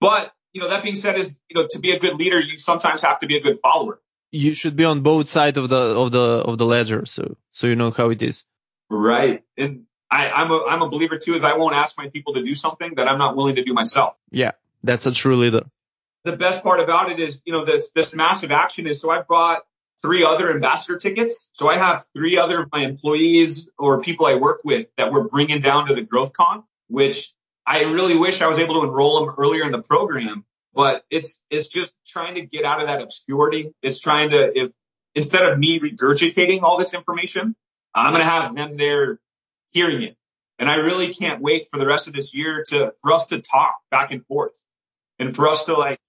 But, 0.00 0.32
you 0.52 0.60
know, 0.60 0.70
that 0.70 0.82
being 0.82 0.96
said 0.96 1.18
is, 1.18 1.40
you 1.48 1.60
know, 1.60 1.68
to 1.70 1.78
be 1.78 1.92
a 1.92 1.98
good 1.98 2.14
leader, 2.14 2.40
you 2.40 2.56
sometimes 2.56 3.02
have 3.02 3.18
to 3.20 3.26
be 3.26 3.36
a 3.36 3.40
good 3.40 3.58
follower. 3.58 4.00
You 4.30 4.54
should 4.54 4.76
be 4.76 4.84
on 4.84 5.02
both 5.02 5.28
sides 5.28 5.58
of 5.58 5.68
the, 5.68 5.76
of 5.76 6.12
the, 6.12 6.20
of 6.20 6.58
the 6.58 6.66
ledger. 6.66 7.06
So, 7.06 7.36
so 7.52 7.66
you 7.66 7.76
know 7.76 7.90
how 7.90 8.10
it 8.10 8.22
is. 8.22 8.44
Right. 8.90 9.44
And 9.56 9.84
I, 10.10 10.30
I'm 10.30 10.50
a, 10.50 10.64
I'm 10.68 10.82
a 10.82 10.88
believer 10.88 11.18
too, 11.18 11.34
is 11.34 11.44
I 11.44 11.56
won't 11.56 11.74
ask 11.74 11.96
my 11.96 12.08
people 12.08 12.34
to 12.34 12.42
do 12.42 12.54
something 12.54 12.94
that 12.96 13.08
I'm 13.08 13.18
not 13.18 13.36
willing 13.36 13.56
to 13.56 13.64
do 13.64 13.74
myself. 13.74 14.14
Yeah. 14.30 14.52
That's 14.82 15.06
a 15.06 15.12
true 15.12 15.36
leader. 15.36 15.62
The 16.24 16.36
best 16.36 16.62
part 16.62 16.80
about 16.80 17.10
it 17.12 17.20
is, 17.20 17.42
you 17.44 17.52
know, 17.52 17.64
this, 17.64 17.90
this 17.92 18.14
massive 18.14 18.50
action 18.50 18.86
is 18.86 19.00
so 19.00 19.10
I 19.10 19.22
brought 19.22 19.64
three 20.00 20.24
other 20.24 20.50
ambassador 20.50 20.98
tickets. 20.98 21.50
So 21.52 21.68
I 21.68 21.78
have 21.78 22.04
three 22.14 22.38
other 22.38 22.62
of 22.62 22.68
my 22.72 22.84
employees 22.84 23.68
or 23.78 24.02
people 24.02 24.26
I 24.26 24.34
work 24.34 24.60
with 24.64 24.88
that 24.96 25.12
we're 25.12 25.28
bringing 25.28 25.62
down 25.62 25.86
to 25.86 25.94
the 25.94 26.02
Growth 26.02 26.32
Con, 26.32 26.64
which 26.88 27.32
I 27.66 27.80
really 27.82 28.16
wish 28.16 28.42
I 28.42 28.46
was 28.48 28.58
able 28.58 28.80
to 28.80 28.88
enroll 28.88 29.24
them 29.24 29.34
earlier 29.38 29.64
in 29.64 29.72
the 29.72 29.82
program. 29.82 30.44
But 30.74 31.04
it's 31.08 31.42
it's 31.50 31.68
just 31.68 31.96
trying 32.06 32.34
to 32.34 32.42
get 32.42 32.64
out 32.64 32.80
of 32.80 32.88
that 32.88 33.00
obscurity. 33.00 33.72
It's 33.82 34.00
trying 34.00 34.30
to 34.30 34.58
if 34.58 34.72
instead 35.14 35.44
of 35.44 35.58
me 35.58 35.78
regurgitating 35.78 36.62
all 36.62 36.78
this 36.78 36.94
information, 36.94 37.54
I'm 37.94 38.12
going 38.12 38.24
to 38.24 38.30
have 38.30 38.54
them 38.54 38.76
there 38.76 39.20
hearing 39.70 40.02
it. 40.02 40.16
And 40.58 40.68
I 40.68 40.76
really 40.76 41.14
can't 41.14 41.40
wait 41.40 41.66
for 41.70 41.78
the 41.78 41.86
rest 41.86 42.08
of 42.08 42.14
this 42.14 42.34
year 42.34 42.64
to 42.68 42.92
for 43.00 43.12
us 43.12 43.28
to 43.28 43.40
talk 43.40 43.80
back 43.90 44.10
and 44.10 44.24
forth 44.26 44.64
and 45.18 45.34
for 45.34 45.48
us 45.48 45.64
to 45.64 45.74
like, 45.74 46.00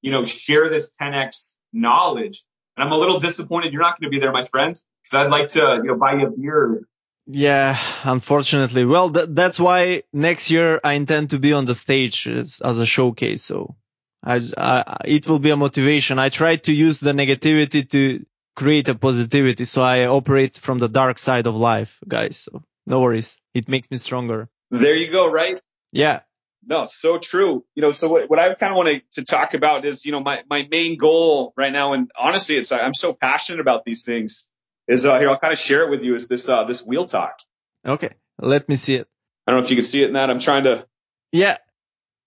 you 0.00 0.10
know, 0.10 0.24
share 0.24 0.68
this 0.68 0.94
10x 1.00 1.56
knowledge 1.72 2.44
and 2.76 2.84
I'm 2.84 2.92
a 2.92 2.96
little 2.96 3.20
disappointed 3.20 3.72
you're 3.72 3.82
not 3.82 4.00
going 4.00 4.10
to 4.10 4.14
be 4.14 4.20
there, 4.20 4.32
my 4.32 4.42
friend, 4.42 4.80
because 5.02 5.16
I'd 5.16 5.30
like 5.30 5.50
to, 5.50 5.80
you 5.82 5.90
know, 5.90 5.96
buy 5.96 6.14
you 6.14 6.26
a 6.26 6.30
beer. 6.30 6.80
Yeah, 7.26 7.78
unfortunately. 8.02 8.84
Well, 8.84 9.10
th- 9.10 9.28
that's 9.30 9.58
why 9.58 10.02
next 10.12 10.50
year 10.50 10.80
I 10.84 10.92
intend 10.94 11.30
to 11.30 11.38
be 11.38 11.52
on 11.52 11.64
the 11.64 11.74
stage 11.74 12.28
as, 12.28 12.60
as 12.62 12.78
a 12.78 12.84
showcase. 12.86 13.42
So 13.42 13.76
I, 14.22 14.40
I, 14.56 14.96
it 15.06 15.26
will 15.26 15.38
be 15.38 15.50
a 15.50 15.56
motivation. 15.56 16.18
I 16.18 16.28
try 16.28 16.56
to 16.56 16.72
use 16.72 17.00
the 17.00 17.12
negativity 17.12 17.88
to 17.90 18.26
create 18.56 18.88
a 18.88 18.94
positivity. 18.94 19.64
So 19.64 19.82
I 19.82 20.06
operate 20.06 20.58
from 20.58 20.78
the 20.78 20.88
dark 20.88 21.18
side 21.18 21.46
of 21.46 21.56
life, 21.56 21.98
guys. 22.06 22.36
So 22.36 22.62
no 22.86 23.00
worries. 23.00 23.38
It 23.54 23.68
makes 23.68 23.90
me 23.90 23.96
stronger. 23.96 24.48
There 24.70 24.96
you 24.96 25.10
go, 25.10 25.30
right? 25.30 25.60
Yeah. 25.92 26.20
No, 26.66 26.86
so 26.86 27.18
true. 27.18 27.64
You 27.74 27.82
know, 27.82 27.92
so 27.92 28.08
what, 28.08 28.28
what 28.30 28.38
I 28.38 28.54
kind 28.54 28.72
of 28.72 28.76
want 28.76 29.02
to 29.12 29.24
talk 29.24 29.54
about 29.54 29.84
is, 29.84 30.04
you 30.04 30.12
know, 30.12 30.20
my, 30.20 30.42
my 30.48 30.66
main 30.70 30.96
goal 30.96 31.52
right 31.56 31.72
now, 31.72 31.92
and 31.92 32.10
honestly, 32.18 32.56
it's, 32.56 32.72
I'm 32.72 32.94
so 32.94 33.12
passionate 33.12 33.60
about 33.60 33.84
these 33.84 34.04
things 34.04 34.50
is, 34.88 35.04
uh, 35.04 35.18
here, 35.18 35.30
I'll 35.30 35.38
kind 35.38 35.52
of 35.52 35.58
share 35.58 35.82
it 35.82 35.90
with 35.90 36.02
you 36.02 36.14
is 36.14 36.28
this, 36.28 36.48
uh, 36.48 36.64
this 36.64 36.84
wheel 36.84 37.06
talk. 37.06 37.38
Okay. 37.86 38.14
Let 38.38 38.68
me 38.68 38.76
see 38.76 38.96
it. 38.96 39.08
I 39.46 39.52
don't 39.52 39.60
know 39.60 39.64
if 39.64 39.70
you 39.70 39.76
can 39.76 39.84
see 39.84 40.02
it 40.02 40.08
in 40.08 40.14
that. 40.14 40.30
I'm 40.30 40.40
trying 40.40 40.64
to. 40.64 40.86
Yeah. 41.32 41.58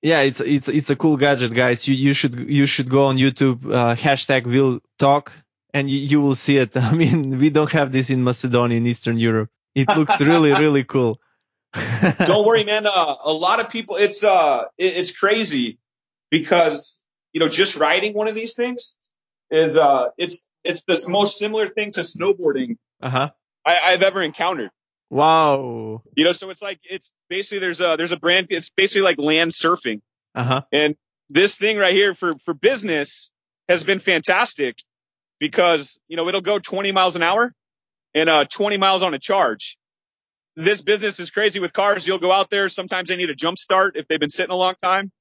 Yeah. 0.02 0.22
It's, 0.22 0.40
it's, 0.40 0.68
it's 0.68 0.90
a 0.90 0.96
cool 0.96 1.18
gadget, 1.18 1.54
guys. 1.54 1.88
You, 1.88 1.96
you 1.96 2.14
should, 2.14 2.36
you 2.50 2.66
should 2.66 2.90
go 2.90 3.06
on 3.06 3.18
YouTube, 3.18 3.66
uh, 3.74 3.96
hashtag 3.96 4.46
wheel 4.46 4.80
talk 5.00 5.32
and 5.74 5.90
you, 5.90 6.00
you 6.00 6.22
will 6.22 6.36
see 6.36 6.58
it. 6.58 6.76
I 6.92 6.94
mean, 6.94 7.40
we 7.40 7.50
don't 7.50 7.72
have 7.72 7.92
this 7.92 8.10
in 8.10 8.24
Macedonia 8.24 8.78
in 8.78 8.88
Eastern 8.88 9.18
Europe. 9.18 9.50
It 9.76 9.88
looks 9.90 10.20
really, 10.22 10.52
really 10.66 10.84
cool. 10.84 11.20
Don't 12.26 12.46
worry, 12.46 12.64
man. 12.64 12.86
Uh, 12.88 13.16
a 13.26 13.34
lot 13.34 13.60
of 13.60 13.70
people, 13.70 13.98
it's 13.98 14.24
uh, 14.24 14.66
it, 14.78 14.98
it's 14.98 15.18
crazy 15.18 15.80
because 16.30 17.06
you 17.34 17.40
know 17.40 17.50
just 17.50 17.76
riding 17.76 18.14
one 18.14 18.28
of 18.28 18.36
these 18.36 18.56
things 18.56 18.96
is 19.52 19.78
uh, 19.78 20.06
it's 20.18 20.46
it's 20.64 20.86
the 20.86 21.06
most 21.10 21.38
similar 21.38 21.68
thing 21.68 21.92
to 21.92 22.02
snowboarding 22.02 22.78
uh-huh. 23.02 23.30
I, 23.66 23.78
I've 23.86 24.04
ever 24.04 24.22
encountered. 24.22 24.72
Wow. 25.10 26.04
You 26.16 26.26
know, 26.26 26.32
so 26.34 26.50
it's 26.50 26.62
like 26.62 26.80
it's 26.84 27.14
basically 27.30 27.60
there's 27.60 27.82
a 27.82 27.96
there's 27.98 28.12
a 28.12 28.18
brand. 28.18 28.48
It's 28.50 28.70
basically 28.70 29.04
like 29.04 29.20
land 29.20 29.52
surfing. 29.52 30.02
Uh 30.36 30.44
huh. 30.44 30.62
And 30.72 30.96
this 31.30 31.58
thing 31.58 31.78
right 31.78 31.94
here 31.94 32.14
for 32.14 32.36
for 32.40 32.54
business 32.54 33.32
has 33.70 33.84
been 33.84 34.00
fantastic 34.00 34.82
because 35.40 36.00
you 36.08 36.18
know 36.18 36.28
it'll 36.28 36.42
go 36.42 36.60
20 36.60 36.92
miles 36.92 37.16
an 37.16 37.24
hour 37.24 37.54
and 38.14 38.30
uh 38.30 38.46
20 38.46 38.78
miles 38.78 39.04
on 39.04 39.14
a 39.14 39.20
charge. 39.20 39.78
This 40.58 40.82
business 40.82 41.22
is 41.22 41.32
crazy 41.32 41.62
with 41.62 41.72
cars. 41.72 42.06
You'll 42.06 42.18
go 42.18 42.34
out 42.34 42.50
there. 42.50 42.68
Sometimes 42.68 43.08
they 43.08 43.16
need 43.16 43.30
a 43.30 43.36
jump 43.36 43.58
start 43.58 43.96
if 43.96 44.08
they've 44.08 44.20
been 44.20 44.30
sitting 44.30 44.52
a 44.52 44.58
long 44.58 44.74
time, 44.84 45.12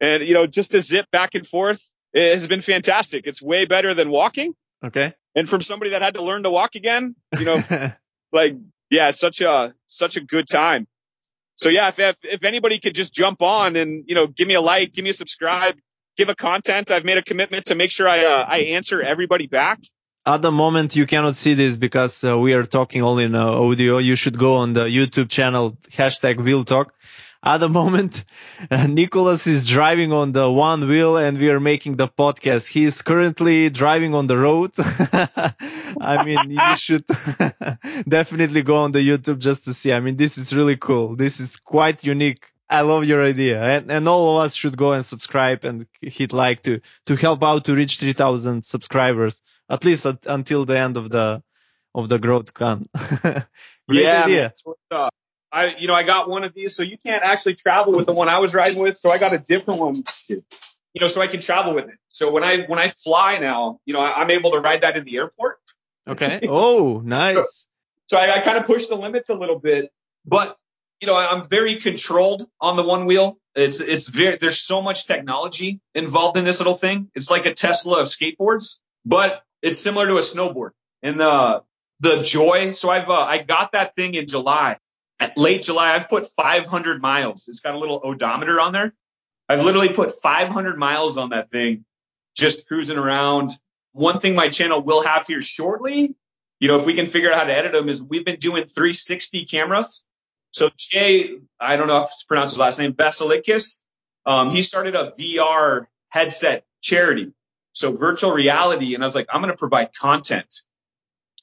and 0.00 0.24
you 0.24 0.34
know 0.34 0.46
just 0.46 0.72
to 0.72 0.80
zip 0.80 1.06
back 1.12 1.36
and 1.36 1.46
forth 1.46 1.92
it 2.12 2.32
has 2.32 2.46
been 2.46 2.60
fantastic. 2.60 3.26
It's 3.26 3.42
way 3.42 3.66
better 3.66 3.94
than 3.94 4.10
walking. 4.10 4.54
Okay. 4.84 5.14
And 5.34 5.48
from 5.48 5.60
somebody 5.60 5.90
that 5.90 6.02
had 6.02 6.14
to 6.14 6.22
learn 6.22 6.42
to 6.44 6.50
walk 6.50 6.74
again, 6.74 7.14
you 7.38 7.44
know, 7.44 7.62
like 8.32 8.56
yeah, 8.90 9.10
such 9.10 9.40
a 9.40 9.74
such 9.86 10.16
a 10.16 10.24
good 10.24 10.48
time. 10.48 10.86
So 11.56 11.68
yeah, 11.68 11.88
if, 11.88 11.98
if 11.98 12.18
if 12.22 12.44
anybody 12.44 12.78
could 12.78 12.94
just 12.94 13.14
jump 13.14 13.42
on 13.42 13.76
and 13.76 14.04
you 14.06 14.14
know 14.14 14.26
give 14.26 14.48
me 14.48 14.54
a 14.54 14.60
like, 14.60 14.94
give 14.94 15.04
me 15.04 15.10
a 15.10 15.14
subscribe, 15.14 15.76
give 16.16 16.28
a 16.28 16.34
content. 16.34 16.90
I've 16.90 17.04
made 17.04 17.18
a 17.18 17.22
commitment 17.22 17.66
to 17.66 17.74
make 17.74 17.90
sure 17.90 18.08
I 18.08 18.24
uh, 18.24 18.44
I 18.48 18.58
answer 18.58 19.02
everybody 19.02 19.46
back. 19.46 19.80
At 20.28 20.42
the 20.42 20.52
moment, 20.52 20.94
you 20.94 21.06
cannot 21.06 21.36
see 21.36 21.54
this 21.54 21.76
because 21.76 22.22
uh, 22.22 22.38
we 22.38 22.52
are 22.52 22.64
talking 22.64 23.02
only 23.02 23.24
in 23.24 23.34
uh, 23.34 23.46
audio. 23.46 23.96
You 23.96 24.14
should 24.14 24.38
go 24.38 24.56
on 24.56 24.74
the 24.74 24.84
YouTube 24.84 25.30
channel 25.30 25.78
hashtag 25.90 26.36
Wheel 26.44 26.66
Talk. 26.66 26.92
At 27.42 27.60
the 27.60 27.68
moment, 27.80 28.26
uh, 28.70 28.86
Nicholas 28.88 29.46
is 29.46 29.66
driving 29.66 30.12
on 30.12 30.32
the 30.32 30.50
one 30.50 30.86
wheel 30.86 31.16
and 31.16 31.38
we 31.38 31.48
are 31.48 31.60
making 31.60 31.96
the 31.96 32.08
podcast. 32.08 32.66
He 32.66 32.84
is 32.84 33.00
currently 33.00 33.70
driving 33.70 34.14
on 34.14 34.26
the 34.26 34.36
road. 34.36 34.72
I 34.78 36.22
mean, 36.26 36.50
you 36.50 36.76
should 36.76 37.06
definitely 38.06 38.60
go 38.60 38.76
on 38.76 38.92
the 38.92 39.00
YouTube 39.00 39.38
just 39.38 39.64
to 39.64 39.72
see. 39.72 39.94
I 39.94 40.00
mean, 40.00 40.18
this 40.18 40.36
is 40.36 40.54
really 40.54 40.76
cool. 40.76 41.16
This 41.16 41.40
is 41.40 41.56
quite 41.56 42.04
unique. 42.04 42.44
I 42.68 42.82
love 42.82 43.06
your 43.06 43.24
idea. 43.24 43.62
And, 43.62 43.90
and 43.90 44.06
all 44.06 44.36
of 44.36 44.44
us 44.44 44.52
should 44.52 44.76
go 44.76 44.92
and 44.92 45.06
subscribe 45.06 45.64
and 45.64 45.86
hit 46.02 46.34
like 46.34 46.64
to, 46.64 46.82
to 47.06 47.16
help 47.16 47.42
out 47.42 47.64
to 47.64 47.74
reach 47.74 47.98
3000 47.98 48.62
subscribers, 48.66 49.40
at 49.68 49.84
least 49.84 50.06
at, 50.06 50.18
until 50.26 50.64
the 50.64 50.78
end 50.78 50.96
of 50.96 51.10
the, 51.10 51.42
of 51.94 52.08
the 52.08 52.18
growth 52.18 52.54
con. 52.54 52.88
Great 53.88 54.04
yeah, 54.04 54.24
idea. 54.24 54.52
Man, 54.66 54.74
uh, 54.90 55.08
I, 55.50 55.74
you 55.78 55.88
know, 55.88 55.94
I 55.94 56.02
got 56.02 56.28
one 56.28 56.44
of 56.44 56.54
these, 56.54 56.76
so 56.76 56.82
you 56.82 56.98
can't 56.98 57.22
actually 57.24 57.54
travel 57.54 57.94
with 57.94 58.06
the 58.06 58.12
one 58.12 58.28
I 58.28 58.38
was 58.38 58.54
riding 58.54 58.82
with. 58.82 58.96
So 58.96 59.10
I 59.10 59.18
got 59.18 59.32
a 59.32 59.38
different 59.38 59.80
one, 59.80 60.04
you 60.28 60.42
know, 61.00 61.06
so 61.06 61.22
I 61.22 61.26
can 61.26 61.40
travel 61.40 61.74
with 61.74 61.86
it. 61.86 61.98
So 62.08 62.32
when 62.32 62.44
I, 62.44 62.64
when 62.66 62.78
I 62.78 62.90
fly 62.90 63.38
now, 63.38 63.80
you 63.86 63.94
know, 63.94 64.00
I, 64.00 64.22
am 64.22 64.30
able 64.30 64.52
to 64.52 64.60
ride 64.60 64.82
that 64.82 64.96
in 64.96 65.04
the 65.04 65.16
airport. 65.16 65.58
Okay. 66.06 66.40
Oh, 66.48 67.00
nice. 67.04 67.36
so, 67.36 67.44
so 68.08 68.18
I, 68.18 68.36
I 68.36 68.40
kind 68.40 68.58
of 68.58 68.64
push 68.64 68.86
the 68.86 68.96
limits 68.96 69.30
a 69.30 69.34
little 69.34 69.58
bit, 69.58 69.90
but 70.26 70.56
you 71.00 71.06
know, 71.06 71.16
I'm 71.16 71.48
very 71.48 71.76
controlled 71.76 72.42
on 72.60 72.76
the 72.76 72.84
one 72.84 73.06
wheel. 73.06 73.38
It's, 73.54 73.80
it's 73.80 74.08
very, 74.08 74.38
there's 74.38 74.58
so 74.58 74.82
much 74.82 75.06
technology 75.06 75.80
involved 75.94 76.36
in 76.36 76.44
this 76.44 76.58
little 76.58 76.74
thing. 76.74 77.10
It's 77.14 77.30
like 77.30 77.46
a 77.46 77.54
Tesla 77.54 78.00
of 78.00 78.08
skateboards, 78.08 78.80
but 79.04 79.42
it's 79.62 79.78
similar 79.78 80.06
to 80.06 80.16
a 80.16 80.20
snowboard 80.20 80.70
and, 81.02 81.20
uh, 81.20 81.60
the 82.00 82.22
joy. 82.22 82.72
So 82.72 82.90
I've, 82.90 83.08
uh, 83.08 83.24
I 83.24 83.38
got 83.42 83.72
that 83.72 83.96
thing 83.96 84.14
in 84.14 84.26
July 84.26 84.78
at 85.20 85.36
late 85.36 85.62
July, 85.62 85.94
I've 85.94 86.08
put 86.08 86.26
500 86.26 87.02
miles. 87.02 87.48
It's 87.48 87.60
got 87.60 87.74
a 87.74 87.78
little 87.78 88.00
odometer 88.02 88.60
on 88.60 88.72
there. 88.72 88.94
I've 89.48 89.64
literally 89.64 89.88
put 89.88 90.20
500 90.20 90.78
miles 90.78 91.16
on 91.16 91.30
that 91.30 91.50
thing, 91.50 91.84
just 92.36 92.68
cruising 92.68 92.98
around. 92.98 93.50
One 93.92 94.20
thing 94.20 94.34
my 94.34 94.48
channel 94.48 94.82
will 94.82 95.02
have 95.02 95.26
here 95.26 95.40
shortly, 95.40 96.14
you 96.60 96.68
know, 96.68 96.78
if 96.78 96.86
we 96.86 96.94
can 96.94 97.06
figure 97.06 97.32
out 97.32 97.38
how 97.38 97.44
to 97.44 97.56
edit 97.56 97.72
them, 97.72 97.88
is 97.88 98.02
we've 98.02 98.24
been 98.24 98.38
doing 98.38 98.66
360 98.66 99.46
cameras. 99.46 100.04
So 100.50 100.68
Jay, 100.76 101.38
I 101.58 101.76
don't 101.76 101.88
know 101.88 102.02
if 102.02 102.10
it's 102.12 102.24
pronounced 102.24 102.54
his 102.54 102.58
last 102.58 102.78
name, 102.78 102.92
Basilikis, 102.92 103.82
um, 104.26 104.50
he 104.50 104.62
started 104.62 104.94
a 104.94 105.12
VR 105.18 105.86
headset 106.10 106.64
charity. 106.82 107.32
So 107.78 107.96
virtual 107.96 108.32
reality. 108.32 108.94
And 108.94 109.04
I 109.04 109.06
was 109.06 109.14
like, 109.14 109.28
I'm 109.32 109.40
going 109.40 109.52
to 109.52 109.56
provide 109.56 109.94
content. 109.94 110.52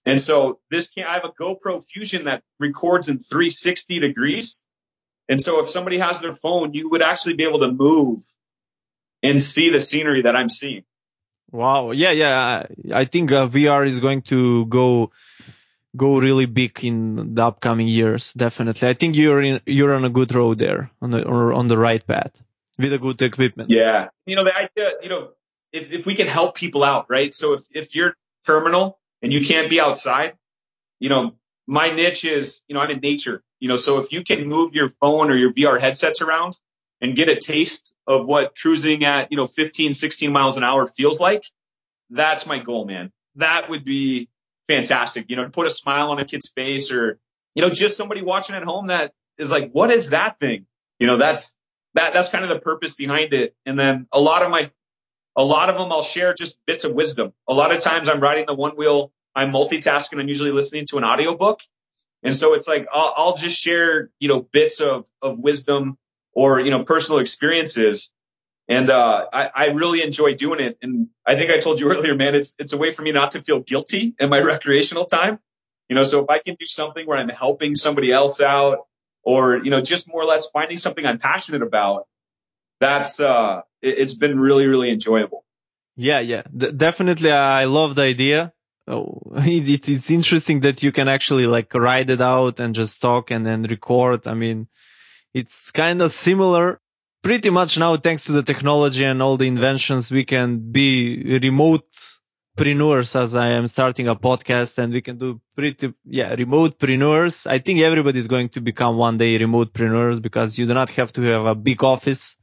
And 0.05 0.19
so 0.19 0.59
this 0.69 0.91
can 0.91 1.05
I 1.07 1.13
have 1.13 1.23
a 1.23 1.31
GoPro 1.31 1.83
Fusion 1.83 2.25
that 2.25 2.43
records 2.59 3.07
in 3.07 3.19
360 3.19 3.99
degrees. 3.99 4.65
And 5.29 5.41
so 5.41 5.61
if 5.63 5.69
somebody 5.69 5.97
has 5.99 6.19
their 6.19 6.33
phone, 6.33 6.73
you 6.73 6.89
would 6.91 7.01
actually 7.01 7.35
be 7.35 7.45
able 7.45 7.59
to 7.59 7.71
move 7.71 8.19
and 9.23 9.41
see 9.41 9.69
the 9.69 9.79
scenery 9.79 10.23
that 10.23 10.35
I'm 10.35 10.49
seeing. 10.49 10.83
Wow. 11.51 11.91
Yeah. 11.91 12.11
Yeah. 12.11 12.65
I 12.93 13.05
think 13.05 13.31
uh, 13.31 13.47
VR 13.47 13.87
is 13.87 14.01
going 14.01 14.23
to 14.23 14.65
go, 14.65 15.11
go 15.95 16.17
really 16.17 16.47
big 16.47 16.83
in 16.83 17.33
the 17.33 17.45
upcoming 17.45 17.87
years. 17.87 18.33
Definitely. 18.33 18.89
I 18.89 18.93
think 18.93 19.15
you're 19.15 19.41
in, 19.41 19.61
you're 19.65 19.95
on 19.95 20.03
a 20.03 20.09
good 20.09 20.35
road 20.35 20.59
there 20.59 20.91
on 21.01 21.11
the, 21.11 21.23
or 21.23 21.53
on 21.53 21.69
the 21.69 21.77
right 21.77 22.05
path 22.05 22.43
with 22.77 22.91
a 22.91 22.99
good 22.99 23.21
equipment. 23.21 23.69
Yeah. 23.69 24.09
You 24.25 24.35
know, 24.35 24.43
the 24.43 24.53
idea, 24.53 24.91
you 25.01 25.07
know, 25.07 25.29
if, 25.75 25.91
if 25.91 26.05
we 26.05 26.15
can 26.15 26.27
help 26.27 26.55
people 26.55 26.83
out, 26.83 27.07
right? 27.09 27.33
So 27.33 27.53
if, 27.53 27.61
if 27.71 27.95
you're 27.95 28.15
terminal 28.47 28.97
and 29.21 29.33
you 29.33 29.45
can't 29.45 29.69
be 29.69 29.81
outside, 29.81 30.33
you 30.99 31.09
know, 31.09 31.35
my 31.67 31.89
niche 31.89 32.25
is, 32.25 32.63
you 32.67 32.75
know, 32.75 32.81
I'm 32.81 32.91
in 32.91 32.99
nature, 32.99 33.43
you 33.59 33.67
know, 33.67 33.75
so 33.75 33.99
if 33.99 34.11
you 34.11 34.23
can 34.23 34.47
move 34.47 34.73
your 34.73 34.89
phone 34.89 35.31
or 35.31 35.35
your 35.35 35.53
VR 35.53 35.79
headsets 35.79 36.21
around 36.21 36.57
and 37.01 37.15
get 37.15 37.27
a 37.27 37.35
taste 37.35 37.93
of 38.07 38.25
what 38.25 38.55
cruising 38.55 39.03
at, 39.03 39.31
you 39.31 39.37
know, 39.37 39.47
15, 39.47 39.93
16 39.93 40.31
miles 40.31 40.57
an 40.57 40.63
hour 40.63 40.87
feels 40.87 41.19
like, 41.19 41.43
that's 42.09 42.45
my 42.45 42.59
goal, 42.59 42.85
man. 42.85 43.11
That 43.35 43.69
would 43.69 43.83
be 43.83 44.29
fantastic, 44.67 45.25
you 45.27 45.35
know, 45.35 45.43
to 45.43 45.49
put 45.49 45.67
a 45.67 45.69
smile 45.69 46.11
on 46.11 46.19
a 46.19 46.25
kid's 46.25 46.49
face 46.49 46.93
or, 46.93 47.19
you 47.53 47.61
know, 47.61 47.69
just 47.69 47.97
somebody 47.97 48.21
watching 48.21 48.55
at 48.55 48.63
home 48.63 48.87
that 48.87 49.13
is 49.37 49.51
like, 49.51 49.71
what 49.71 49.91
is 49.91 50.11
that 50.11 50.39
thing? 50.39 50.65
You 50.99 51.07
know, 51.07 51.17
that's, 51.17 51.57
that, 51.95 52.13
that's 52.13 52.29
kind 52.29 52.43
of 52.43 52.49
the 52.49 52.59
purpose 52.59 52.93
behind 52.93 53.33
it. 53.33 53.55
And 53.65 53.77
then 53.77 54.07
a 54.11 54.19
lot 54.19 54.43
of 54.43 54.49
my, 54.49 54.69
a 55.35 55.43
lot 55.43 55.69
of 55.69 55.77
them 55.77 55.91
I'll 55.91 56.01
share 56.01 56.33
just 56.33 56.65
bits 56.65 56.83
of 56.83 56.93
wisdom. 56.93 57.33
A 57.47 57.53
lot 57.53 57.75
of 57.75 57.81
times 57.81 58.09
I'm 58.09 58.19
riding 58.19 58.45
the 58.45 58.55
one 58.55 58.75
wheel 58.75 59.11
I'm 59.35 59.51
multitasking. 59.51 60.19
I'm 60.19 60.27
usually 60.27 60.51
listening 60.51 60.85
to 60.87 60.97
an 60.97 61.03
audiobook. 61.03 61.59
And 62.23 62.35
so 62.35 62.55
it's 62.55 62.67
like, 62.67 62.87
I'll, 62.91 63.13
I'll 63.15 63.35
just 63.35 63.59
share, 63.59 64.09
you 64.19 64.29
know, 64.29 64.41
bits 64.41 64.79
of, 64.79 65.05
of 65.21 65.39
wisdom 65.39 65.97
or, 66.31 66.59
you 66.59 66.71
know, 66.71 66.83
personal 66.83 67.19
experiences. 67.19 68.13
And, 68.67 68.89
uh, 68.89 69.25
I, 69.31 69.49
I 69.53 69.65
really 69.67 70.01
enjoy 70.01 70.33
doing 70.33 70.59
it. 70.59 70.77
And 70.81 71.09
I 71.25 71.35
think 71.35 71.51
I 71.51 71.59
told 71.59 71.79
you 71.79 71.89
earlier, 71.91 72.15
man, 72.15 72.33
it's, 72.33 72.55
it's 72.57 72.73
a 72.73 72.77
way 72.77 72.91
for 72.91 73.01
me 73.01 73.11
not 73.11 73.31
to 73.31 73.41
feel 73.41 73.59
guilty 73.59 74.15
in 74.17 74.29
my 74.29 74.39
recreational 74.41 75.05
time. 75.05 75.39
You 75.89 75.95
know, 75.95 76.03
so 76.03 76.23
if 76.23 76.29
I 76.29 76.39
can 76.39 76.55
do 76.55 76.65
something 76.65 77.05
where 77.05 77.17
I'm 77.17 77.29
helping 77.29 77.75
somebody 77.75 78.11
else 78.11 78.41
out 78.41 78.87
or, 79.21 79.63
you 79.63 79.69
know, 79.69 79.81
just 79.81 80.11
more 80.11 80.23
or 80.23 80.25
less 80.25 80.49
finding 80.49 80.77
something 80.77 81.05
I'm 81.05 81.19
passionate 81.19 81.61
about, 81.61 82.07
that's, 82.79 83.19
uh, 83.19 83.61
it, 83.81 83.99
has 83.99 84.15
been 84.15 84.39
really, 84.39 84.67
really 84.67 84.89
enjoyable. 84.89 85.43
Yeah. 85.95 86.19
Yeah. 86.19 86.43
D- 86.55 86.71
definitely. 86.71 87.31
I 87.31 87.65
love 87.65 87.95
the 87.95 88.03
idea 88.03 88.53
oh, 88.87 89.21
it, 89.35 89.87
it's 89.89 90.11
interesting 90.11 90.61
that 90.61 90.83
you 90.83 90.91
can 90.91 91.07
actually 91.07 91.47
like 91.47 91.73
write 91.73 92.09
it 92.09 92.21
out 92.21 92.59
and 92.59 92.75
just 92.75 93.01
talk 93.01 93.31
and 93.31 93.45
then 93.45 93.63
record. 93.63 94.27
I 94.27 94.33
mean, 94.33 94.67
it's 95.33 95.71
kind 95.71 96.01
of 96.01 96.11
similar. 96.11 96.79
Pretty 97.23 97.49
much 97.49 97.79
now, 97.79 97.97
thanks 97.97 98.25
to 98.25 98.33
the 98.33 98.43
technology 98.43 99.03
and 99.03 99.21
all 99.21 99.37
the 99.37 99.47
inventions, 99.47 100.11
we 100.11 100.25
can 100.25 100.71
be 100.71 101.39
remote 101.41 101.87
preneurs 102.55 103.15
as 103.15 103.33
I 103.33 103.49
am 103.49 103.65
starting 103.67 104.07
a 104.07 104.15
podcast 104.15 104.77
and 104.77 104.93
we 104.93 105.01
can 105.01 105.17
do 105.17 105.41
pretty, 105.55 105.93
yeah, 106.05 106.35
remote 106.35 106.77
preneurs. 106.77 107.47
I 107.47 107.57
think 107.57 107.79
everybody's 107.79 108.27
going 108.27 108.49
to 108.49 108.61
become 108.61 108.97
one 108.97 109.17
day 109.17 109.39
remote 109.39 109.73
preneurs 109.73 110.21
because 110.21 110.59
you 110.59 110.67
do 110.67 110.75
not 110.75 110.91
have 110.91 111.11
to 111.13 111.23
have 111.23 111.47
a 111.47 111.55
big 111.55 111.83
office. 111.83 112.35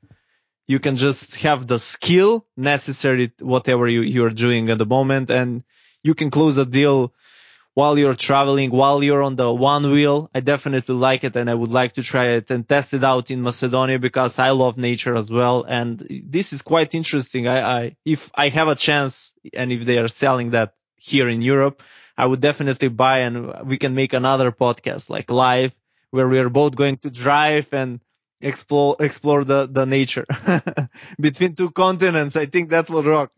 You 0.67 0.79
can 0.79 0.97
just 0.97 1.35
have 1.37 1.67
the 1.67 1.79
skill 1.79 2.47
necessary, 2.57 3.33
whatever 3.41 3.89
you, 3.89 4.03
you're 4.03 4.31
doing 4.31 4.71
at 4.71 4.79
the 4.79 4.87
moment. 4.87 5.31
And 5.31 5.65
you 6.03 6.15
can 6.15 6.31
close 6.31 6.57
a 6.57 6.65
deal 6.65 7.13
while 7.75 7.99
you're 7.99 8.15
traveling, 8.15 8.71
while 8.71 9.03
you're 9.03 9.23
on 9.23 9.37
the 9.37 9.53
one 9.53 9.91
wheel. 9.91 10.31
I 10.35 10.41
definitely 10.41 10.95
like 10.95 11.25
it 11.25 11.37
and 11.37 11.49
I 11.49 11.55
would 11.55 11.71
like 11.71 11.95
to 11.95 12.03
try 12.03 12.31
it 12.31 12.51
and 12.51 12.69
test 12.69 12.93
it 12.95 13.03
out 13.03 13.31
in 13.31 13.43
Macedonia 13.43 13.99
because 13.99 14.39
I 14.39 14.51
love 14.51 14.77
nature 14.77 15.15
as 15.15 15.31
well. 15.31 15.65
And 15.67 16.07
this 16.27 16.53
is 16.53 16.63
quite 16.63 16.95
interesting. 16.95 17.49
I, 17.49 17.61
I, 17.61 17.97
if 18.05 18.31
I 18.35 18.49
have 18.51 18.69
a 18.69 18.75
chance 18.75 19.35
and 19.55 19.73
if 19.73 19.85
they 19.85 19.99
are 19.99 20.09
selling 20.09 20.51
that 20.51 20.75
here 20.97 21.29
in 21.29 21.43
Europe, 21.43 21.83
I 22.17 22.27
would 22.27 22.41
definitely 22.41 22.89
buy 22.89 23.21
and 23.21 23.67
we 23.67 23.79
can 23.79 23.95
make 23.95 24.13
another 24.13 24.53
podcast 24.53 25.09
like 25.09 25.31
live 25.31 25.75
where 26.11 26.29
we 26.29 26.39
are 26.39 26.51
both 26.51 26.77
going 26.77 26.99
to 26.99 27.11
drive 27.11 27.73
and 27.73 28.01
explore, 28.43 28.97
explore 29.01 29.45
the, 29.45 29.67
the 29.67 29.87
nature 29.87 30.27
between 31.21 31.55
two 31.55 31.71
continents. 31.71 32.37
I 32.37 32.47
think 32.47 32.71
that 32.71 32.91
will 32.91 33.03
rock. 33.03 33.33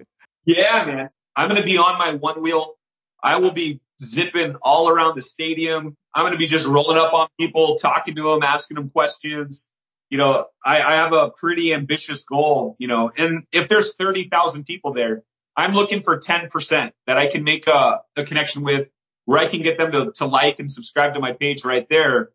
Yeah, 0.45 0.85
man. 0.87 1.11
I'm 1.37 1.55
to 1.55 1.63
be 1.63 1.79
on 1.79 1.99
my 1.99 2.15
one 2.15 2.43
wheel. 2.43 2.75
I 3.23 3.39
will 3.39 3.53
be 3.53 3.81
zipping 4.03 4.57
all 4.63 4.89
around 4.89 5.17
the 5.17 5.23
stadium. 5.23 5.97
I'm 6.15 6.31
to 6.33 6.39
be 6.39 6.47
just 6.47 6.67
rolling 6.67 6.99
up 6.99 7.13
on 7.13 7.29
people, 7.39 7.77
talking 7.77 8.15
to 8.17 8.23
them, 8.23 8.43
asking 8.43 8.77
them 8.77 8.91
questions. 8.91 9.71
You 10.11 10.19
know, 10.19 10.47
I, 10.65 10.83
I 10.83 10.93
have 10.97 11.13
a 11.13 11.31
pretty 11.31 11.73
ambitious 11.73 12.25
goal, 12.25 12.77
you 12.79 12.89
know, 12.89 13.11
and 13.17 13.45
if 13.53 13.69
there's 13.69 13.95
30,000 13.95 14.65
people 14.65 14.93
there, 14.93 15.23
I'm 15.57 15.73
looking 15.73 16.03
for 16.03 16.19
10% 16.19 16.93
that 17.07 17.17
I 17.17 17.29
can 17.29 17.43
make 17.45 17.67
a, 17.67 18.01
a 18.17 18.25
connection 18.25 18.63
with 18.63 18.89
where 19.25 19.39
I 19.39 19.47
can 19.47 19.63
get 19.63 19.79
them 19.79 19.93
to, 19.93 20.13
to 20.17 20.27
like 20.27 20.59
and 20.59 20.71
subscribe 20.71 21.15
to 21.15 21.21
my 21.21 21.33
page 21.33 21.65
right 21.65 21.89
there. 21.89 22.31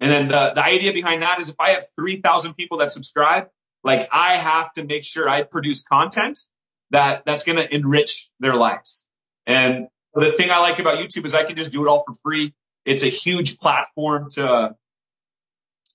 And 0.00 0.10
then 0.10 0.28
the, 0.28 0.52
the 0.54 0.64
idea 0.64 0.92
behind 0.92 1.22
that 1.22 1.38
is 1.40 1.50
if 1.50 1.56
I 1.60 1.72
have 1.72 1.84
3,000 1.96 2.54
people 2.54 2.78
that 2.78 2.90
subscribe, 2.90 3.48
like 3.84 4.08
I 4.10 4.36
have 4.36 4.72
to 4.74 4.84
make 4.84 5.04
sure 5.04 5.28
I 5.28 5.42
produce 5.42 5.84
content 5.84 6.38
that 6.90 7.24
that's 7.24 7.44
going 7.44 7.58
to 7.58 7.74
enrich 7.74 8.30
their 8.40 8.54
lives. 8.54 9.08
And 9.46 9.88
the 10.14 10.32
thing 10.32 10.50
I 10.50 10.60
like 10.60 10.78
about 10.78 10.98
YouTube 10.98 11.24
is 11.24 11.34
I 11.34 11.44
can 11.44 11.56
just 11.56 11.72
do 11.72 11.84
it 11.84 11.88
all 11.88 12.02
for 12.06 12.14
free. 12.22 12.54
It's 12.84 13.04
a 13.04 13.10
huge 13.10 13.58
platform 13.58 14.30
to 14.32 14.74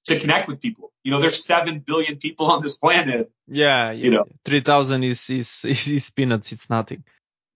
to 0.05 0.19
connect 0.19 0.47
with 0.47 0.61
people. 0.61 0.91
You 1.03 1.11
know, 1.11 1.19
there's 1.19 1.43
seven 1.43 1.79
billion 1.85 2.17
people 2.17 2.45
on 2.47 2.61
this 2.61 2.77
planet. 2.77 3.31
Yeah, 3.47 3.91
you 3.91 4.11
know, 4.11 4.25
three 4.43 4.61
thousand 4.61 5.03
is, 5.03 5.29
is 5.29 5.65
is 5.65 6.11
peanuts. 6.11 6.51
It's 6.51 6.69
nothing. 6.69 7.03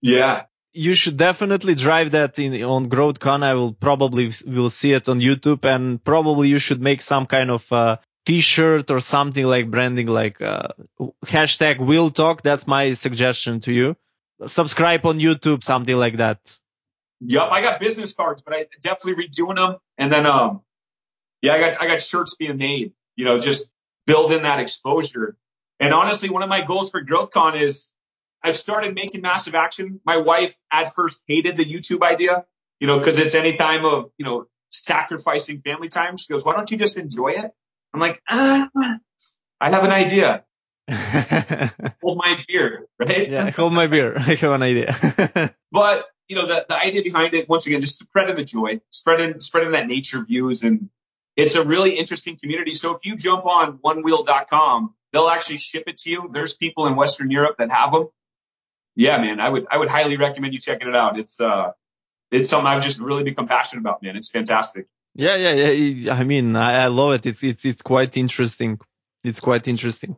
Yeah, 0.02 0.44
you 0.72 0.94
should 0.94 1.16
definitely 1.16 1.74
drive 1.74 2.12
that 2.12 2.38
in 2.38 2.62
on 2.62 2.86
GrowthCon. 2.86 3.42
I 3.42 3.54
will 3.54 3.72
probably 3.72 4.32
will 4.46 4.70
see 4.70 4.92
it 4.92 5.08
on 5.08 5.20
YouTube, 5.20 5.64
and 5.64 6.02
probably 6.02 6.48
you 6.48 6.58
should 6.58 6.80
make 6.80 7.02
some 7.02 7.26
kind 7.26 7.50
of 7.50 7.72
uh, 7.72 7.96
T-shirt 8.26 8.90
or 8.90 9.00
something 9.00 9.44
like 9.44 9.70
branding, 9.70 10.06
like 10.06 10.40
uh, 10.40 10.68
hashtag 11.26 11.80
Wheel 11.80 12.10
Talk. 12.10 12.42
That's 12.42 12.66
my 12.66 12.92
suggestion 12.92 13.60
to 13.60 13.72
you. 13.72 13.96
Subscribe 14.46 15.04
on 15.04 15.18
YouTube, 15.18 15.64
something 15.64 15.96
like 15.96 16.18
that. 16.18 16.38
Yep, 17.20 17.48
I 17.50 17.60
got 17.62 17.80
business 17.80 18.14
cards, 18.14 18.42
but 18.42 18.54
I 18.54 18.66
definitely 18.80 19.26
redoing 19.26 19.56
them, 19.56 19.76
and 19.98 20.10
then 20.10 20.24
um, 20.26 20.62
yeah, 21.42 21.54
I 21.54 21.60
got 21.60 21.82
I 21.82 21.86
got 21.86 22.00
shirts 22.00 22.36
being 22.36 22.56
made. 22.56 22.92
You 23.16 23.24
know, 23.24 23.38
just 23.38 23.72
building 24.06 24.42
that 24.42 24.60
exposure. 24.60 25.36
And 25.78 25.92
honestly, 25.92 26.30
one 26.30 26.42
of 26.42 26.48
my 26.48 26.62
goals 26.62 26.90
for 26.90 27.04
GrowthCon 27.04 27.62
is 27.62 27.92
I've 28.42 28.56
started 28.56 28.94
making 28.94 29.20
massive 29.22 29.54
action. 29.54 30.00
My 30.04 30.18
wife 30.18 30.54
at 30.72 30.94
first 30.94 31.22
hated 31.26 31.56
the 31.56 31.64
YouTube 31.64 32.02
idea, 32.02 32.44
you 32.78 32.86
know, 32.86 32.98
because 32.98 33.18
it's 33.18 33.34
any 33.34 33.56
time 33.56 33.84
of, 33.84 34.10
you 34.16 34.24
know, 34.24 34.46
sacrificing 34.70 35.60
family 35.60 35.88
time. 35.88 36.16
She 36.16 36.32
goes, 36.32 36.44
why 36.44 36.54
don't 36.54 36.70
you 36.70 36.78
just 36.78 36.96
enjoy 36.96 37.32
it? 37.32 37.50
I'm 37.92 38.00
like, 38.00 38.22
ah, 38.28 38.68
I 39.60 39.70
have 39.70 39.84
an 39.84 39.90
idea. 39.90 40.44
hold 42.02 42.18
my 42.18 42.36
beer, 42.48 42.86
right? 42.98 43.30
Yeah, 43.30 43.50
hold 43.50 43.72
my 43.72 43.86
beer. 43.86 44.14
I 44.16 44.34
have 44.34 44.52
an 44.52 44.62
idea. 44.62 45.54
but 45.72 46.06
you 46.28 46.36
know, 46.36 46.46
the, 46.46 46.64
the 46.68 46.76
idea 46.76 47.02
behind 47.02 47.34
it, 47.34 47.48
once 47.48 47.66
again, 47.66 47.80
just 47.80 47.98
spreading 47.98 48.36
the 48.36 48.44
joy, 48.44 48.80
spreading 48.90 49.40
spreading 49.40 49.72
that 49.72 49.86
nature 49.86 50.24
views, 50.24 50.64
and 50.64 50.88
it's 51.36 51.54
a 51.54 51.64
really 51.64 51.98
interesting 51.98 52.38
community. 52.38 52.74
So 52.74 52.94
if 52.96 53.04
you 53.04 53.16
jump 53.16 53.46
on 53.46 53.78
onewheel.com, 53.78 54.94
they'll 55.12 55.28
actually 55.28 55.58
ship 55.58 55.84
it 55.86 55.98
to 55.98 56.10
you. 56.10 56.30
There's 56.32 56.54
people 56.54 56.86
in 56.86 56.96
Western 56.96 57.30
Europe 57.30 57.56
that 57.58 57.70
have 57.70 57.92
them 57.92 58.08
yeah, 58.94 59.18
man, 59.18 59.40
I 59.40 59.48
would 59.48 59.66
I 59.70 59.78
would 59.78 59.88
highly 59.88 60.16
recommend 60.16 60.52
you 60.54 60.60
checking 60.60 60.88
it 60.88 60.96
out. 60.96 61.18
It's 61.18 61.40
uh 61.40 61.72
it's 62.30 62.48
something 62.48 62.66
I've 62.66 62.82
just 62.82 63.00
really 63.00 63.24
become 63.24 63.48
passionate 63.48 63.80
about, 63.80 64.02
man. 64.02 64.16
It's 64.16 64.30
fantastic. 64.30 64.86
Yeah, 65.14 65.36
yeah, 65.36 65.70
yeah. 65.70 66.14
I 66.14 66.24
mean, 66.24 66.54
I, 66.54 66.84
I 66.84 66.86
love 66.86 67.12
it. 67.14 67.26
It's 67.26 67.42
it's 67.42 67.64
it's 67.64 67.82
quite 67.82 68.16
interesting. 68.16 68.78
It's 69.24 69.40
quite 69.40 69.68
interesting. 69.68 70.16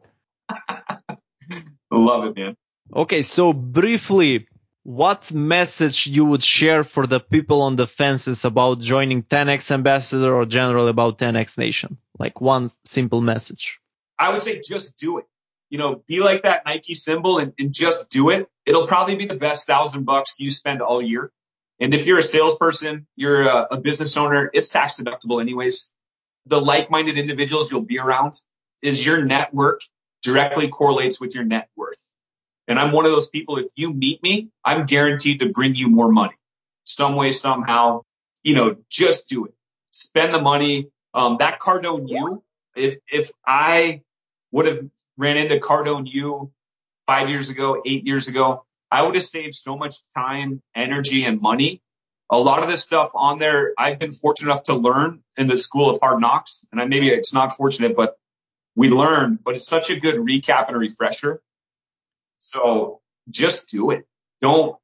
love 1.91 2.25
it, 2.25 2.37
man. 2.37 2.57
Okay, 2.95 3.23
so 3.23 3.53
briefly, 3.53 4.47
what 4.83 5.33
message 5.33 6.07
you 6.07 6.25
would 6.25 6.43
share 6.43 6.85
for 6.85 7.07
the 7.07 7.21
people 7.21 7.63
on 7.63 7.77
the 7.77 7.87
fences 7.87 8.45
about 8.45 8.81
joining 8.81 9.23
10x 9.23 9.71
ambassador 9.71 10.35
or 10.35 10.45
generally 10.45 10.91
about 10.91 11.19
10x 11.19 11.57
nation? 11.57 11.97
Like 12.19 12.41
one 12.41 12.71
simple 12.85 13.21
message. 13.21 13.81
I 14.19 14.31
would 14.31 14.43
say 14.43 14.61
just 14.61 14.99
do 14.99 15.19
it 15.19 15.25
you 15.73 15.79
know, 15.79 16.05
be 16.07 16.21
like 16.21 16.43
that 16.43 16.67
Nike 16.67 16.93
symbol 16.93 17.39
and, 17.39 17.55
and 17.59 17.73
just 17.73 18.11
do 18.11 18.29
it. 18.29 18.47
It'll 18.67 18.87
probably 18.87 19.15
be 19.15 19.25
the 19.25 19.37
best 19.37 19.67
thousand 19.67 20.05
bucks 20.05 20.37
you 20.39 20.51
spend 20.51 20.83
all 20.83 21.01
year. 21.01 21.33
And 21.81 21.95
if 21.95 22.05
you're 22.05 22.19
a 22.19 22.23
salesperson, 22.23 23.07
you're 23.17 23.49
a, 23.49 23.69
a 23.71 23.81
business 23.81 24.19
owner, 24.19 24.51
it's 24.53 24.69
tax 24.69 25.01
deductible 25.01 25.41
anyways. 25.41 25.95
The 26.45 26.61
like-minded 26.61 27.17
individuals 27.17 27.73
you'll 27.73 27.81
be 27.81 27.99
around 27.99 28.35
is 28.83 29.05
your 29.05 29.25
network 29.25 29.81
directly 30.23 30.69
correlates 30.69 31.19
with 31.19 31.35
your 31.35 31.45
net 31.45 31.71
worth. 31.75 32.13
And 32.69 32.79
I'm 32.79 32.93
one 32.93 33.07
of 33.07 33.11
those 33.11 33.31
people. 33.31 33.57
If 33.57 33.69
you 33.75 33.95
meet 33.95 34.23
me, 34.23 34.51
I'm 34.63 34.85
guaranteed 34.85 35.41
to 35.41 35.49
bring 35.49 35.75
you 35.75 35.89
more 35.89 36.13
money 36.13 36.35
some 36.85 37.17
way, 37.17 37.33
somehow, 37.33 38.03
you 38.43 38.55
know, 38.55 38.77
just 38.91 39.31
do 39.31 39.47
it. 39.47 39.55
Spend 39.91 40.35
the 40.35 40.41
money. 40.43 40.91
Um, 41.15 41.39
that 41.39 41.61
Cardone 41.61 42.11
U, 42.11 42.43
if, 42.77 42.99
if 43.11 43.31
I 43.47 44.03
would 44.51 44.67
have 44.67 44.81
ran 45.19 45.37
into 45.37 45.57
Cardone 45.57 46.07
U 46.07 46.53
five 47.07 47.29
years 47.29 47.51
ago, 47.51 47.83
eight 47.85 48.07
years 48.07 48.29
ago, 48.29 48.65
I 48.91 49.03
would 49.03 49.15
have 49.15 49.23
saved 49.23 49.55
so 49.55 49.77
much 49.77 49.97
time, 50.15 50.63
energy, 50.75 51.25
and 51.25 51.41
money. 51.41 51.83
A 52.31 52.39
lot 52.39 52.63
of 52.63 52.69
this 52.69 52.83
stuff 52.83 53.11
on 53.15 53.39
there, 53.39 53.73
I've 53.77 53.99
been 53.99 54.13
fortunate 54.13 54.51
enough 54.51 54.65
to 54.65 54.75
learn 54.75 55.23
in 55.37 55.47
the 55.47 55.59
school 55.59 55.91
of 55.91 55.99
hard 56.01 56.21
knocks. 56.21 56.67
And 56.73 56.81
I, 56.81 56.85
maybe 56.85 57.09
it's 57.09 57.35
not 57.35 57.57
fortunate, 57.57 57.97
but 57.97 58.17
we 58.75 58.89
learn, 58.89 59.39
but 59.43 59.57
it's 59.57 59.67
such 59.67 59.91
a 59.91 60.01
good 60.01 60.17
recap 60.17 60.69
and 60.69 60.79
refresher. 60.79 61.43
So 62.39 63.01
just 63.29 63.71
do 63.71 63.91
it. 63.91 64.07
Don't, 64.41 64.77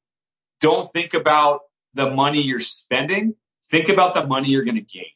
don't 0.60 0.86
think 0.90 1.14
about 1.14 1.60
the 1.94 2.10
money 2.10 2.42
you're 2.42 2.60
spending. 2.60 3.34
Think 3.70 3.88
about 3.88 4.14
the 4.14 4.26
money 4.26 4.50
you're 4.50 4.64
going 4.64 4.76
to 4.76 4.80
gain. 4.80 5.12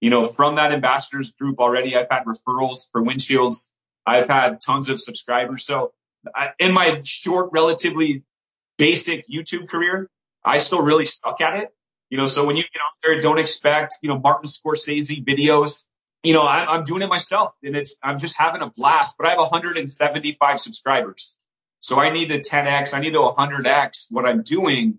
You 0.00 0.10
know, 0.10 0.24
from 0.24 0.56
that 0.56 0.72
ambassadors 0.72 1.32
group 1.32 1.58
already, 1.58 1.96
I've 1.96 2.08
had 2.10 2.24
referrals 2.24 2.90
for 2.90 3.02
windshields 3.02 3.70
I've 4.06 4.28
had 4.28 4.60
tons 4.60 4.88
of 4.88 5.00
subscribers. 5.00 5.64
So 5.64 5.92
I, 6.34 6.50
in 6.58 6.72
my 6.72 7.00
short, 7.04 7.50
relatively 7.52 8.24
basic 8.78 9.26
YouTube 9.28 9.68
career, 9.68 10.08
I 10.44 10.58
still 10.58 10.82
really 10.82 11.06
stuck 11.06 11.40
at 11.40 11.58
it. 11.58 11.68
You 12.10 12.18
know, 12.18 12.26
so 12.26 12.44
when 12.44 12.56
you 12.56 12.62
get 12.62 12.80
out 12.84 12.92
there, 13.02 13.20
don't 13.20 13.38
expect, 13.38 13.96
you 14.02 14.08
know, 14.08 14.18
Martin 14.18 14.48
Scorsese 14.48 15.24
videos. 15.24 15.86
You 16.22 16.34
know, 16.34 16.42
I, 16.42 16.66
I'm 16.66 16.84
doing 16.84 17.02
it 17.02 17.08
myself 17.08 17.54
and 17.62 17.74
it's, 17.74 17.98
I'm 18.02 18.18
just 18.18 18.38
having 18.38 18.62
a 18.62 18.70
blast, 18.70 19.16
but 19.18 19.26
I 19.26 19.30
have 19.30 19.38
175 19.38 20.60
subscribers. 20.60 21.38
So 21.80 21.98
I 21.98 22.10
need 22.10 22.28
to 22.28 22.40
10x, 22.40 22.94
I 22.94 23.00
need 23.00 23.14
to 23.14 23.20
100x 23.20 24.06
what 24.10 24.26
I'm 24.26 24.42
doing. 24.42 24.98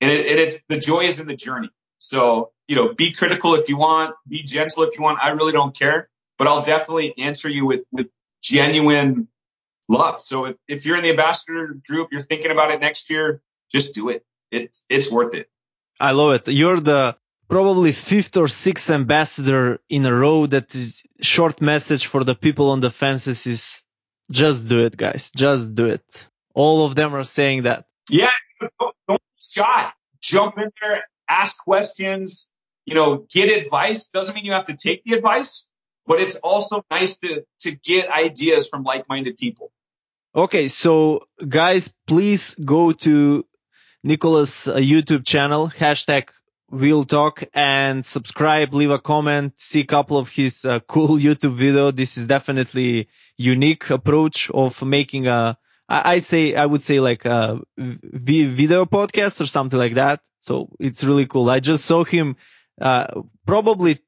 And 0.00 0.10
it, 0.10 0.26
it, 0.26 0.38
it's 0.38 0.62
the 0.68 0.78
joy 0.78 1.02
is 1.02 1.20
in 1.20 1.26
the 1.26 1.36
journey. 1.36 1.70
So, 1.98 2.50
you 2.66 2.76
know, 2.76 2.94
be 2.94 3.12
critical 3.12 3.54
if 3.54 3.68
you 3.68 3.76
want, 3.76 4.14
be 4.28 4.42
gentle 4.42 4.82
if 4.82 4.96
you 4.96 5.02
want. 5.02 5.18
I 5.22 5.30
really 5.30 5.52
don't 5.52 5.76
care, 5.76 6.08
but 6.36 6.46
I'll 6.46 6.62
definitely 6.62 7.14
answer 7.16 7.48
you 7.48 7.66
with, 7.66 7.82
with 7.92 8.08
genuine 8.42 9.28
love. 9.88 10.20
So 10.20 10.46
if, 10.46 10.56
if 10.68 10.86
you're 10.86 10.96
in 10.96 11.02
the 11.02 11.10
ambassador 11.10 11.76
group, 11.88 12.08
you're 12.12 12.20
thinking 12.20 12.50
about 12.50 12.70
it 12.70 12.80
next 12.80 13.10
year, 13.10 13.42
just 13.72 13.94
do 13.94 14.08
it. 14.08 14.24
It's, 14.50 14.84
it's 14.88 15.10
worth 15.10 15.34
it. 15.34 15.48
I 15.98 16.12
love 16.12 16.34
it. 16.34 16.48
You're 16.48 16.80
the 16.80 17.16
probably 17.48 17.92
fifth 17.92 18.36
or 18.36 18.48
sixth 18.48 18.90
ambassador 18.90 19.80
in 19.88 20.06
a 20.06 20.14
row 20.14 20.46
that 20.46 20.74
is 20.74 21.02
short 21.20 21.60
message 21.60 22.06
for 22.06 22.24
the 22.24 22.34
people 22.34 22.70
on 22.70 22.80
the 22.80 22.90
fences 22.90 23.46
is 23.46 23.82
just 24.30 24.68
do 24.68 24.84
it, 24.84 24.96
guys. 24.96 25.30
Just 25.36 25.74
do 25.74 25.86
it. 25.86 26.28
All 26.54 26.86
of 26.86 26.94
them 26.94 27.14
are 27.14 27.24
saying 27.24 27.64
that. 27.64 27.86
Yeah. 28.08 28.30
Don't, 28.60 28.94
don't 29.08 29.20
be 29.20 29.40
shy. 29.40 29.90
Jump 30.20 30.58
in 30.58 30.70
there, 30.80 31.04
ask 31.28 31.64
questions, 31.64 32.50
you 32.84 32.94
know, 32.94 33.26
get 33.32 33.48
advice. 33.48 34.08
Doesn't 34.08 34.34
mean 34.34 34.44
you 34.44 34.52
have 34.52 34.66
to 34.66 34.76
take 34.76 35.02
the 35.04 35.14
advice, 35.14 35.69
but 36.10 36.20
it's 36.20 36.34
also 36.34 36.84
nice 36.90 37.18
to, 37.18 37.44
to 37.60 37.70
get 37.70 38.10
ideas 38.10 38.66
from 38.66 38.82
like-minded 38.82 39.36
people. 39.36 39.70
Okay. 40.34 40.66
So 40.66 41.28
guys, 41.48 41.94
please 42.08 42.56
go 42.56 42.90
to 42.90 43.46
Nicholas 44.02 44.66
uh, 44.66 44.74
YouTube 44.74 45.24
channel, 45.24 45.68
hashtag 45.68 46.30
Wheel 46.68 47.04
Talk 47.04 47.44
and 47.54 48.04
subscribe, 48.04 48.74
leave 48.74 48.90
a 48.90 48.98
comment, 48.98 49.52
see 49.58 49.82
a 49.82 49.86
couple 49.86 50.18
of 50.18 50.28
his 50.28 50.64
uh, 50.64 50.80
cool 50.80 51.10
YouTube 51.26 51.54
video. 51.56 51.92
This 51.92 52.18
is 52.18 52.26
definitely 52.26 53.08
unique 53.36 53.88
approach 53.90 54.50
of 54.50 54.82
making 54.82 55.28
a, 55.28 55.56
I, 55.88 56.18
say, 56.18 56.56
I 56.56 56.66
would 56.66 56.82
say 56.82 56.98
like 56.98 57.24
a 57.24 57.60
video 57.76 58.84
podcast 58.84 59.40
or 59.40 59.46
something 59.46 59.78
like 59.78 59.94
that. 59.94 60.22
So 60.40 60.70
it's 60.80 61.04
really 61.04 61.26
cool. 61.26 61.48
I 61.48 61.60
just 61.60 61.84
saw 61.84 62.02
him, 62.02 62.34
uh, 62.80 63.22
probably 63.46 64.00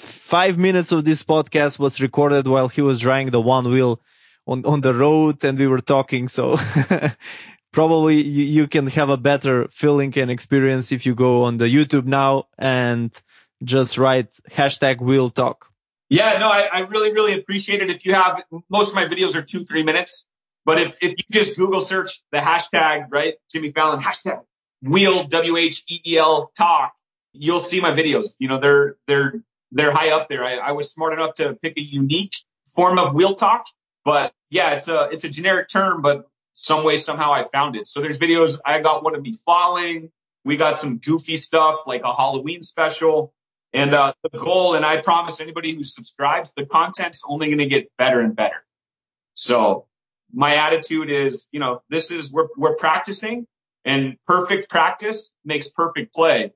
five 0.00 0.58
minutes 0.58 0.92
of 0.92 1.04
this 1.04 1.22
podcast 1.22 1.78
was 1.78 2.00
recorded 2.00 2.46
while 2.46 2.68
he 2.68 2.82
was 2.82 3.00
driving 3.00 3.30
the 3.30 3.40
one 3.40 3.70
wheel 3.70 4.00
on, 4.46 4.64
on 4.64 4.80
the 4.80 4.94
road 4.94 5.44
and 5.44 5.58
we 5.58 5.66
were 5.66 5.80
talking. 5.80 6.28
So 6.28 6.58
probably 7.72 8.22
you, 8.22 8.44
you, 8.44 8.66
can 8.66 8.86
have 8.88 9.10
a 9.10 9.16
better 9.16 9.68
feeling 9.68 10.16
and 10.18 10.30
experience 10.30 10.92
if 10.92 11.06
you 11.06 11.14
go 11.14 11.44
on 11.44 11.56
the 11.56 11.66
YouTube 11.66 12.06
now 12.06 12.48
and 12.58 13.10
just 13.62 13.98
write 13.98 14.32
hashtag 14.50 15.00
wheel 15.00 15.30
talk. 15.30 15.66
Yeah, 16.08 16.38
no, 16.38 16.48
I, 16.48 16.68
I 16.72 16.80
really, 16.80 17.12
really 17.12 17.38
appreciate 17.38 17.82
it. 17.82 17.90
If 17.90 18.04
you 18.04 18.14
have, 18.14 18.42
most 18.68 18.90
of 18.90 18.94
my 18.96 19.04
videos 19.04 19.36
are 19.36 19.42
two, 19.42 19.64
three 19.64 19.84
minutes, 19.84 20.26
but 20.64 20.80
if, 20.80 20.96
if 21.00 21.14
you 21.16 21.24
just 21.30 21.56
Google 21.56 21.80
search 21.80 22.20
the 22.32 22.38
hashtag, 22.38 23.06
right? 23.10 23.34
Jimmy 23.52 23.70
Fallon, 23.70 24.00
hashtag 24.02 24.40
wheel, 24.82 25.24
W-H-E-E-L 25.24 26.50
talk, 26.56 26.94
you'll 27.32 27.60
see 27.60 27.80
my 27.80 27.92
videos. 27.92 28.34
You 28.40 28.48
know, 28.48 28.58
they're, 28.58 28.96
they're 29.06 29.34
they're 29.72 29.92
high 29.92 30.10
up 30.10 30.28
there. 30.28 30.44
I, 30.44 30.56
I 30.56 30.72
was 30.72 30.92
smart 30.92 31.12
enough 31.12 31.34
to 31.34 31.54
pick 31.62 31.76
a 31.76 31.82
unique 31.82 32.32
form 32.74 32.98
of 32.98 33.14
wheel 33.14 33.34
talk, 33.34 33.66
but 34.04 34.32
yeah, 34.50 34.70
it's 34.70 34.88
a 34.88 35.08
it's 35.12 35.24
a 35.24 35.28
generic 35.28 35.68
term, 35.68 36.02
but 36.02 36.26
some 36.54 36.84
way 36.84 36.98
somehow 36.98 37.32
I 37.32 37.44
found 37.44 37.76
it. 37.76 37.86
So 37.86 38.00
there's 38.00 38.18
videos. 38.18 38.58
I 38.64 38.80
got 38.80 39.02
one 39.02 39.14
of 39.14 39.22
me 39.22 39.32
falling. 39.32 40.10
We 40.44 40.56
got 40.56 40.76
some 40.76 40.98
goofy 40.98 41.36
stuff 41.36 41.80
like 41.86 42.02
a 42.04 42.14
Halloween 42.14 42.62
special. 42.62 43.32
And 43.72 43.94
uh, 43.94 44.14
the 44.30 44.38
goal, 44.38 44.74
and 44.74 44.84
I 44.84 45.00
promise 45.00 45.40
anybody 45.40 45.74
who 45.74 45.84
subscribes, 45.84 46.54
the 46.54 46.66
content's 46.66 47.22
only 47.28 47.46
going 47.48 47.58
to 47.58 47.66
get 47.66 47.88
better 47.96 48.20
and 48.20 48.34
better. 48.34 48.64
So 49.34 49.86
my 50.32 50.56
attitude 50.56 51.08
is, 51.10 51.48
you 51.52 51.60
know, 51.60 51.82
this 51.88 52.10
is 52.10 52.32
we're 52.32 52.48
we're 52.56 52.74
practicing, 52.74 53.46
and 53.84 54.16
perfect 54.26 54.68
practice 54.68 55.32
makes 55.44 55.68
perfect 55.68 56.12
play. 56.12 56.52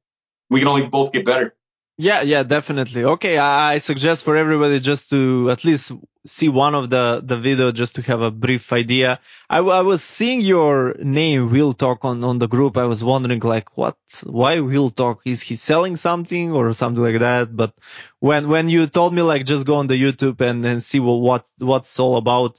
We 0.51 0.61
can 0.61 0.69
only 0.69 0.87
both 0.87 1.13
get 1.13 1.25
better. 1.25 1.55
Yeah, 1.97 2.23
yeah, 2.23 2.43
definitely. 2.43 3.05
Okay, 3.05 3.39
I, 3.39 3.79
suggest 3.79 4.25
for 4.25 4.37
everybody 4.37 4.81
just 4.81 5.11
to 5.11 5.49
at 5.51 5.65
least 5.65 5.93
see 6.27 6.49
one 6.49 6.75
of 6.75 6.91
the 6.91 7.23
the 7.25 7.37
video 7.37 7.71
just 7.71 7.95
to 7.97 8.03
have 8.03 8.21
a 8.21 8.33
brief 8.33 8.73
idea. 8.73 9.21
I, 9.49 9.59
I 9.59 9.83
was 9.83 10.03
seeing 10.03 10.41
your 10.41 10.95
name 10.99 11.51
Wheel 11.51 11.73
Talk 11.73 12.05
on 12.05 12.25
on 12.25 12.41
the 12.41 12.49
group. 12.49 12.77
I 12.77 12.85
was 12.87 13.05
wondering 13.05 13.39
like 13.41 13.77
what 13.77 13.97
why 14.25 14.59
Wheel 14.61 14.91
Talk? 14.91 15.21
Is 15.25 15.43
he 15.43 15.55
selling 15.55 15.95
something 15.95 16.51
or 16.53 16.73
something 16.73 17.03
like 17.03 17.21
that? 17.21 17.55
But 17.57 17.73
when 18.19 18.49
when 18.49 18.69
you 18.69 18.89
told 18.89 19.15
me 19.15 19.23
like 19.23 19.45
just 19.45 19.65
go 19.67 19.77
on 19.77 19.87
the 19.87 19.95
YouTube 20.05 20.41
and 20.41 20.65
and 20.65 20.83
see 20.83 20.99
what 20.99 21.21
what 21.21 21.47
what's 21.59 22.01
all 22.01 22.17
about, 22.17 22.59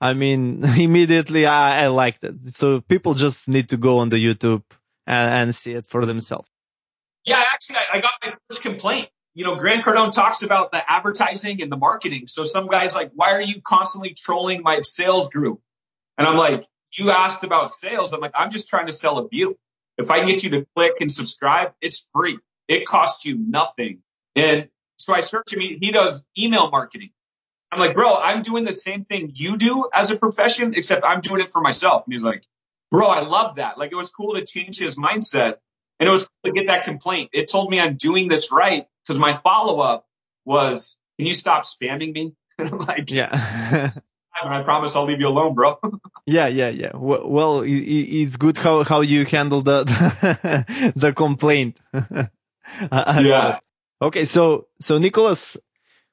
I 0.00 0.14
mean 0.14 0.64
immediately 0.88 1.46
I, 1.46 1.84
I 1.84 1.86
liked 1.88 2.24
it. 2.24 2.34
So 2.56 2.80
people 2.80 3.14
just 3.14 3.46
need 3.48 3.68
to 3.70 3.76
go 3.76 3.98
on 4.00 4.08
the 4.08 4.18
YouTube 4.18 4.64
and, 5.06 5.30
and 5.38 5.54
see 5.54 5.72
it 5.74 5.86
for 5.86 6.04
themselves. 6.06 6.51
Yeah, 7.26 7.42
actually, 7.52 7.76
I, 7.76 7.98
I 7.98 8.00
got 8.00 8.12
my 8.22 8.32
first 8.48 8.62
complaint. 8.62 9.08
You 9.34 9.44
know, 9.44 9.56
Grant 9.56 9.84
Cardone 9.84 10.12
talks 10.12 10.42
about 10.42 10.72
the 10.72 10.82
advertising 10.86 11.62
and 11.62 11.72
the 11.72 11.76
marketing. 11.76 12.26
So 12.26 12.44
some 12.44 12.66
guys 12.66 12.94
like, 12.94 13.12
why 13.14 13.32
are 13.32 13.40
you 13.40 13.62
constantly 13.64 14.14
trolling 14.14 14.62
my 14.62 14.82
sales 14.82 15.30
group? 15.30 15.60
And 16.18 16.26
I'm 16.26 16.36
like, 16.36 16.66
you 16.98 17.10
asked 17.10 17.42
about 17.42 17.70
sales. 17.70 18.12
I'm 18.12 18.20
like, 18.20 18.32
I'm 18.34 18.50
just 18.50 18.68
trying 18.68 18.86
to 18.86 18.92
sell 18.92 19.18
a 19.18 19.28
view. 19.28 19.56
If 19.96 20.10
I 20.10 20.24
get 20.24 20.42
you 20.42 20.50
to 20.50 20.66
click 20.76 20.94
and 21.00 21.10
subscribe, 21.10 21.72
it's 21.80 22.08
free. 22.12 22.38
It 22.68 22.86
costs 22.86 23.24
you 23.24 23.36
nothing. 23.38 24.02
And 24.36 24.68
so 24.96 25.14
I 25.14 25.20
search 25.20 25.52
him. 25.52 25.60
He 25.60 25.90
does 25.92 26.24
email 26.38 26.70
marketing. 26.70 27.10
I'm 27.70 27.78
like, 27.78 27.94
bro, 27.94 28.16
I'm 28.16 28.42
doing 28.42 28.64
the 28.64 28.72
same 28.72 29.06
thing 29.06 29.32
you 29.34 29.56
do 29.56 29.88
as 29.94 30.10
a 30.10 30.16
profession, 30.16 30.74
except 30.76 31.04
I'm 31.06 31.22
doing 31.22 31.40
it 31.40 31.50
for 31.50 31.62
myself. 31.62 32.04
And 32.04 32.12
he's 32.12 32.24
like, 32.24 32.44
bro, 32.90 33.06
I 33.06 33.22
love 33.22 33.56
that. 33.56 33.78
Like 33.78 33.92
it 33.92 33.96
was 33.96 34.10
cool 34.10 34.34
to 34.34 34.44
change 34.44 34.78
his 34.78 34.96
mindset 34.96 35.54
and 36.02 36.08
it 36.08 36.10
was 36.10 36.28
to 36.44 36.50
get 36.50 36.66
that 36.66 36.82
complaint. 36.84 37.30
It 37.32 37.48
told 37.48 37.70
me 37.70 37.78
I'm 37.78 37.94
doing 37.94 38.26
this 38.26 38.50
right 38.50 38.88
because 39.06 39.20
my 39.20 39.34
follow 39.34 39.78
up 39.78 40.04
was, 40.44 40.98
can 41.16 41.26
you 41.28 41.32
stop 41.32 41.62
spamming 41.62 42.12
me? 42.12 42.34
And 42.58 42.68
I'm 42.68 42.78
like, 42.80 43.10
yeah. 43.10 43.30
and 43.72 43.90
I 44.54 44.62
promise 44.62 44.96
I'll 44.96 45.06
leave 45.06 45.20
you 45.20 45.28
alone, 45.28 45.54
bro. 45.54 45.78
yeah, 46.26 46.48
yeah, 46.48 46.68
yeah. 46.70 46.90
Well, 46.94 47.28
well, 47.28 47.62
it's 47.64 48.36
good 48.36 48.58
how, 48.58 48.82
how 48.82 49.00
you 49.00 49.24
handle 49.24 49.62
the, 49.62 49.84
the, 49.84 50.92
the 50.94 51.12
complaint. 51.12 51.78
yeah. 51.92 53.60
Okay. 54.02 54.24
So, 54.24 54.66
so 54.80 54.98
Nicholas, 54.98 55.56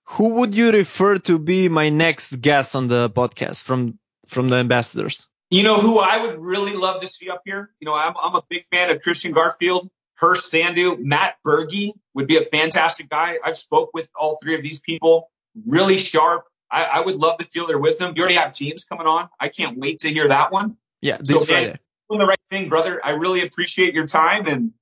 who 0.05 0.29
would 0.35 0.55
you 0.55 0.71
refer 0.71 1.17
to 1.17 1.39
be 1.39 1.67
my 1.67 1.89
next 1.89 2.39
guest 2.41 2.75
on 2.75 2.87
the 2.87 3.09
podcast 3.09 3.63
from, 3.63 3.97
from 4.27 4.49
the 4.49 4.57
ambassadors? 4.57 5.27
You 5.49 5.63
know 5.63 5.79
who 5.79 5.97
I 5.99 6.17
would 6.21 6.37
really 6.37 6.73
love 6.73 7.01
to 7.01 7.07
see 7.07 7.29
up 7.29 7.41
here? 7.45 7.71
You 7.79 7.87
know, 7.87 7.95
I'm, 7.95 8.13
I'm 8.21 8.35
a 8.35 8.43
big 8.49 8.65
fan 8.65 8.89
of 8.91 9.01
Christian 9.01 9.31
Garfield, 9.31 9.89
Hirsch 10.17 10.41
Sandu, 10.41 10.97
Matt 10.99 11.37
Berge 11.43 11.93
would 12.13 12.27
be 12.27 12.37
a 12.37 12.43
fantastic 12.43 13.09
guy. 13.09 13.37
I've 13.43 13.57
spoke 13.57 13.91
with 13.93 14.09
all 14.15 14.37
three 14.41 14.55
of 14.55 14.61
these 14.61 14.81
people, 14.81 15.31
really 15.65 15.97
sharp. 15.97 16.43
I, 16.69 16.83
I 16.83 17.01
would 17.01 17.15
love 17.15 17.39
to 17.39 17.45
feel 17.45 17.65
their 17.65 17.79
wisdom. 17.79 18.13
You 18.15 18.21
already 18.21 18.35
have 18.35 18.53
James 18.53 18.85
coming 18.85 19.07
on. 19.07 19.29
I 19.39 19.47
can't 19.47 19.79
wait 19.79 19.99
to 19.99 20.09
hear 20.09 20.27
that 20.27 20.51
one. 20.51 20.77
Yeah, 21.01 21.17
this 21.17 21.29
so, 21.29 21.45
Friday. 21.45 21.67
Man, 21.67 21.79
doing 22.09 22.19
the 22.19 22.25
right 22.25 22.39
thing, 22.51 22.69
brother. 22.69 23.01
I 23.03 23.11
really 23.11 23.41
appreciate 23.41 23.93
your 23.93 24.05
time 24.05 24.45
and 24.47 24.73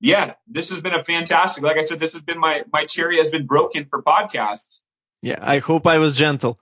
yeah, 0.00 0.34
this 0.46 0.70
has 0.70 0.80
been 0.80 0.94
a 0.94 1.02
fantastic. 1.02 1.64
Like 1.64 1.78
I 1.78 1.82
said, 1.82 2.00
this 2.00 2.14
has 2.14 2.22
been 2.22 2.38
my 2.38 2.64
my 2.72 2.84
cherry 2.84 3.18
has 3.18 3.30
been 3.30 3.46
broken 3.46 3.86
for 3.86 4.02
podcasts. 4.02 4.82
Yeah, 5.22 5.38
I 5.40 5.58
hope 5.58 5.86
I 5.86 5.98
was 5.98 6.16
gentle. 6.16 6.58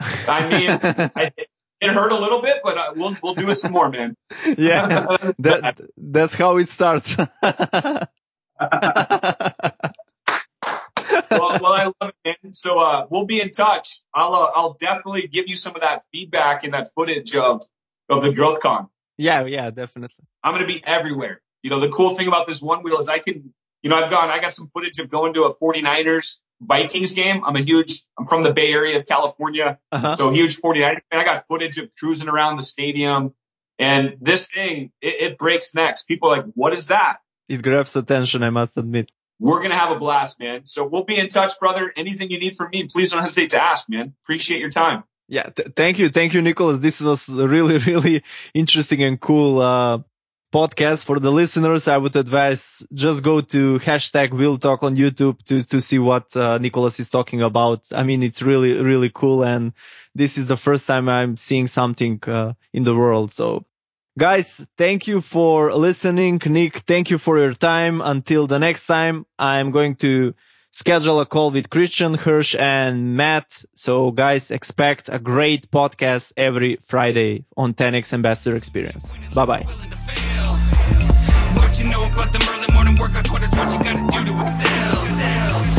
I 0.00 0.48
mean, 0.48 0.70
I, 1.16 1.32
it 1.84 1.90
hurt 1.90 2.12
a 2.12 2.18
little 2.18 2.42
bit, 2.42 2.56
but 2.62 2.76
uh, 2.76 2.92
we'll 2.96 3.16
we'll 3.22 3.34
do 3.34 3.50
it 3.50 3.56
some 3.56 3.72
more, 3.72 3.88
man. 3.88 4.16
yeah, 4.58 5.06
that 5.38 5.80
that's 5.96 6.34
how 6.34 6.56
it 6.56 6.68
starts. 6.68 7.16
well, 7.46 8.08
well, 11.30 11.74
I 11.74 11.84
love 11.84 12.12
it, 12.24 12.36
man. 12.42 12.54
So 12.54 12.80
uh, 12.80 13.06
we'll 13.10 13.26
be 13.26 13.40
in 13.40 13.50
touch. 13.50 14.02
I'll 14.14 14.34
uh, 14.34 14.50
I'll 14.54 14.74
definitely 14.74 15.28
give 15.28 15.44
you 15.48 15.56
some 15.56 15.74
of 15.74 15.82
that 15.82 16.02
feedback 16.12 16.64
and 16.64 16.74
that 16.74 16.88
footage 16.94 17.34
of 17.36 17.62
of 18.08 18.22
the 18.22 18.32
growth 18.32 18.60
con. 18.60 18.88
Yeah, 19.16 19.44
yeah, 19.44 19.70
definitely. 19.70 20.24
I'm 20.42 20.54
gonna 20.54 20.66
be 20.66 20.82
everywhere. 20.84 21.40
You 21.62 21.70
know, 21.70 21.80
the 21.80 21.88
cool 21.88 22.10
thing 22.10 22.28
about 22.28 22.46
this 22.46 22.60
one 22.60 22.82
wheel 22.82 22.98
is 22.98 23.08
I 23.08 23.20
can, 23.20 23.54
you 23.84 23.90
know, 23.90 23.96
I've 23.96 24.10
gone, 24.10 24.30
I 24.30 24.40
got 24.40 24.52
some 24.52 24.68
footage 24.74 24.98
of 24.98 25.08
going 25.08 25.34
to 25.34 25.44
a 25.44 25.54
49ers 25.54 26.38
Vikings 26.60 27.12
game. 27.12 27.44
I'm 27.44 27.54
a 27.54 27.62
huge, 27.62 28.02
I'm 28.18 28.26
from 28.26 28.42
the 28.42 28.52
Bay 28.52 28.72
Area 28.72 28.98
of 28.98 29.06
California. 29.06 29.78
Uh-huh. 29.92 30.14
So 30.14 30.32
huge 30.32 30.60
49ers. 30.60 31.02
And 31.12 31.20
I 31.20 31.24
got 31.24 31.46
footage 31.46 31.78
of 31.78 31.90
cruising 31.94 32.28
around 32.28 32.56
the 32.56 32.64
stadium 32.64 33.34
and 33.78 34.16
this 34.20 34.50
thing, 34.50 34.92
it, 35.00 35.32
it 35.32 35.38
breaks 35.38 35.74
necks. 35.74 36.04
People 36.04 36.30
are 36.30 36.36
like, 36.38 36.46
what 36.54 36.72
is 36.72 36.88
that? 36.88 37.18
It 37.48 37.62
grabs 37.62 37.96
attention, 37.96 38.42
I 38.42 38.50
must 38.50 38.76
admit. 38.76 39.10
We're 39.40 39.58
going 39.58 39.70
to 39.70 39.76
have 39.76 39.90
a 39.90 39.98
blast, 39.98 40.38
man. 40.40 40.64
So 40.64 40.86
we'll 40.86 41.04
be 41.04 41.18
in 41.18 41.28
touch, 41.28 41.58
brother. 41.58 41.92
Anything 41.96 42.30
you 42.30 42.38
need 42.38 42.56
from 42.56 42.70
me, 42.70 42.86
please 42.90 43.12
don't 43.12 43.22
hesitate 43.22 43.50
to 43.50 43.62
ask, 43.62 43.90
man. 43.90 44.14
Appreciate 44.22 44.60
your 44.60 44.70
time. 44.70 45.04
Yeah. 45.28 45.50
Th- 45.50 45.68
thank 45.74 45.98
you. 45.98 46.08
Thank 46.08 46.34
you, 46.34 46.42
Nicholas. 46.42 46.78
This 46.78 47.00
was 47.00 47.28
really, 47.28 47.78
really 47.92 48.22
interesting 48.54 49.02
and 49.02 49.20
cool, 49.20 49.60
uh, 49.60 49.98
podcast 50.54 51.04
for 51.04 51.18
the 51.18 51.32
listeners, 51.32 51.88
I 51.88 51.96
would 51.96 52.14
advise 52.14 52.86
just 52.92 53.24
go 53.24 53.40
to 53.40 53.80
hashtag 53.80 54.32
Wheel 54.32 54.56
Talk 54.56 54.84
on 54.84 54.94
YouTube 54.94 55.44
to, 55.46 55.64
to 55.64 55.80
see 55.80 55.98
what 55.98 56.34
uh, 56.36 56.58
Nicholas 56.58 57.00
is 57.00 57.10
talking 57.10 57.42
about. 57.42 57.80
I 57.92 58.04
mean, 58.04 58.22
it's 58.22 58.40
really, 58.40 58.80
really 58.80 59.10
cool. 59.12 59.42
And 59.42 59.72
this 60.14 60.38
is 60.38 60.46
the 60.46 60.56
first 60.56 60.86
time 60.86 61.08
I'm 61.08 61.36
seeing 61.36 61.66
something 61.66 62.20
uh, 62.28 62.52
in 62.72 62.84
the 62.84 62.94
world. 62.94 63.32
So 63.32 63.64
guys, 64.16 64.64
thank 64.78 65.08
you 65.08 65.20
for 65.20 65.74
listening. 65.74 66.40
Nick, 66.46 66.78
thank 66.86 67.10
you 67.10 67.18
for 67.18 67.36
your 67.36 67.54
time. 67.54 68.00
Until 68.00 68.46
the 68.46 68.60
next 68.60 68.86
time, 68.86 69.26
I'm 69.36 69.72
going 69.72 69.96
to 69.96 70.34
schedule 70.70 71.18
a 71.18 71.26
call 71.26 71.50
with 71.50 71.68
Christian 71.68 72.14
Hirsch 72.14 72.54
and 72.56 73.16
Matt. 73.16 73.64
So 73.74 74.12
guys, 74.12 74.52
expect 74.52 75.08
a 75.08 75.18
great 75.18 75.72
podcast 75.72 76.32
every 76.36 76.76
Friday 76.76 77.44
on 77.56 77.74
10x 77.74 78.12
Ambassador 78.12 78.54
Experience. 78.54 79.12
Bye 79.34 79.46
bye. 79.46 80.23
What 81.54 81.78
you 81.78 81.88
know 81.88 82.04
about 82.04 82.32
the 82.32 82.38
Merlin 82.46 82.72
morning 82.74 82.96
work? 82.96 83.14
I 83.16 83.22
taught 83.22 83.42
is 83.42 83.50
what 83.52 83.72
you 83.72 83.78
gotta 83.78 84.04
do 84.10 84.24
to 84.24 84.42
excel. 84.42 85.73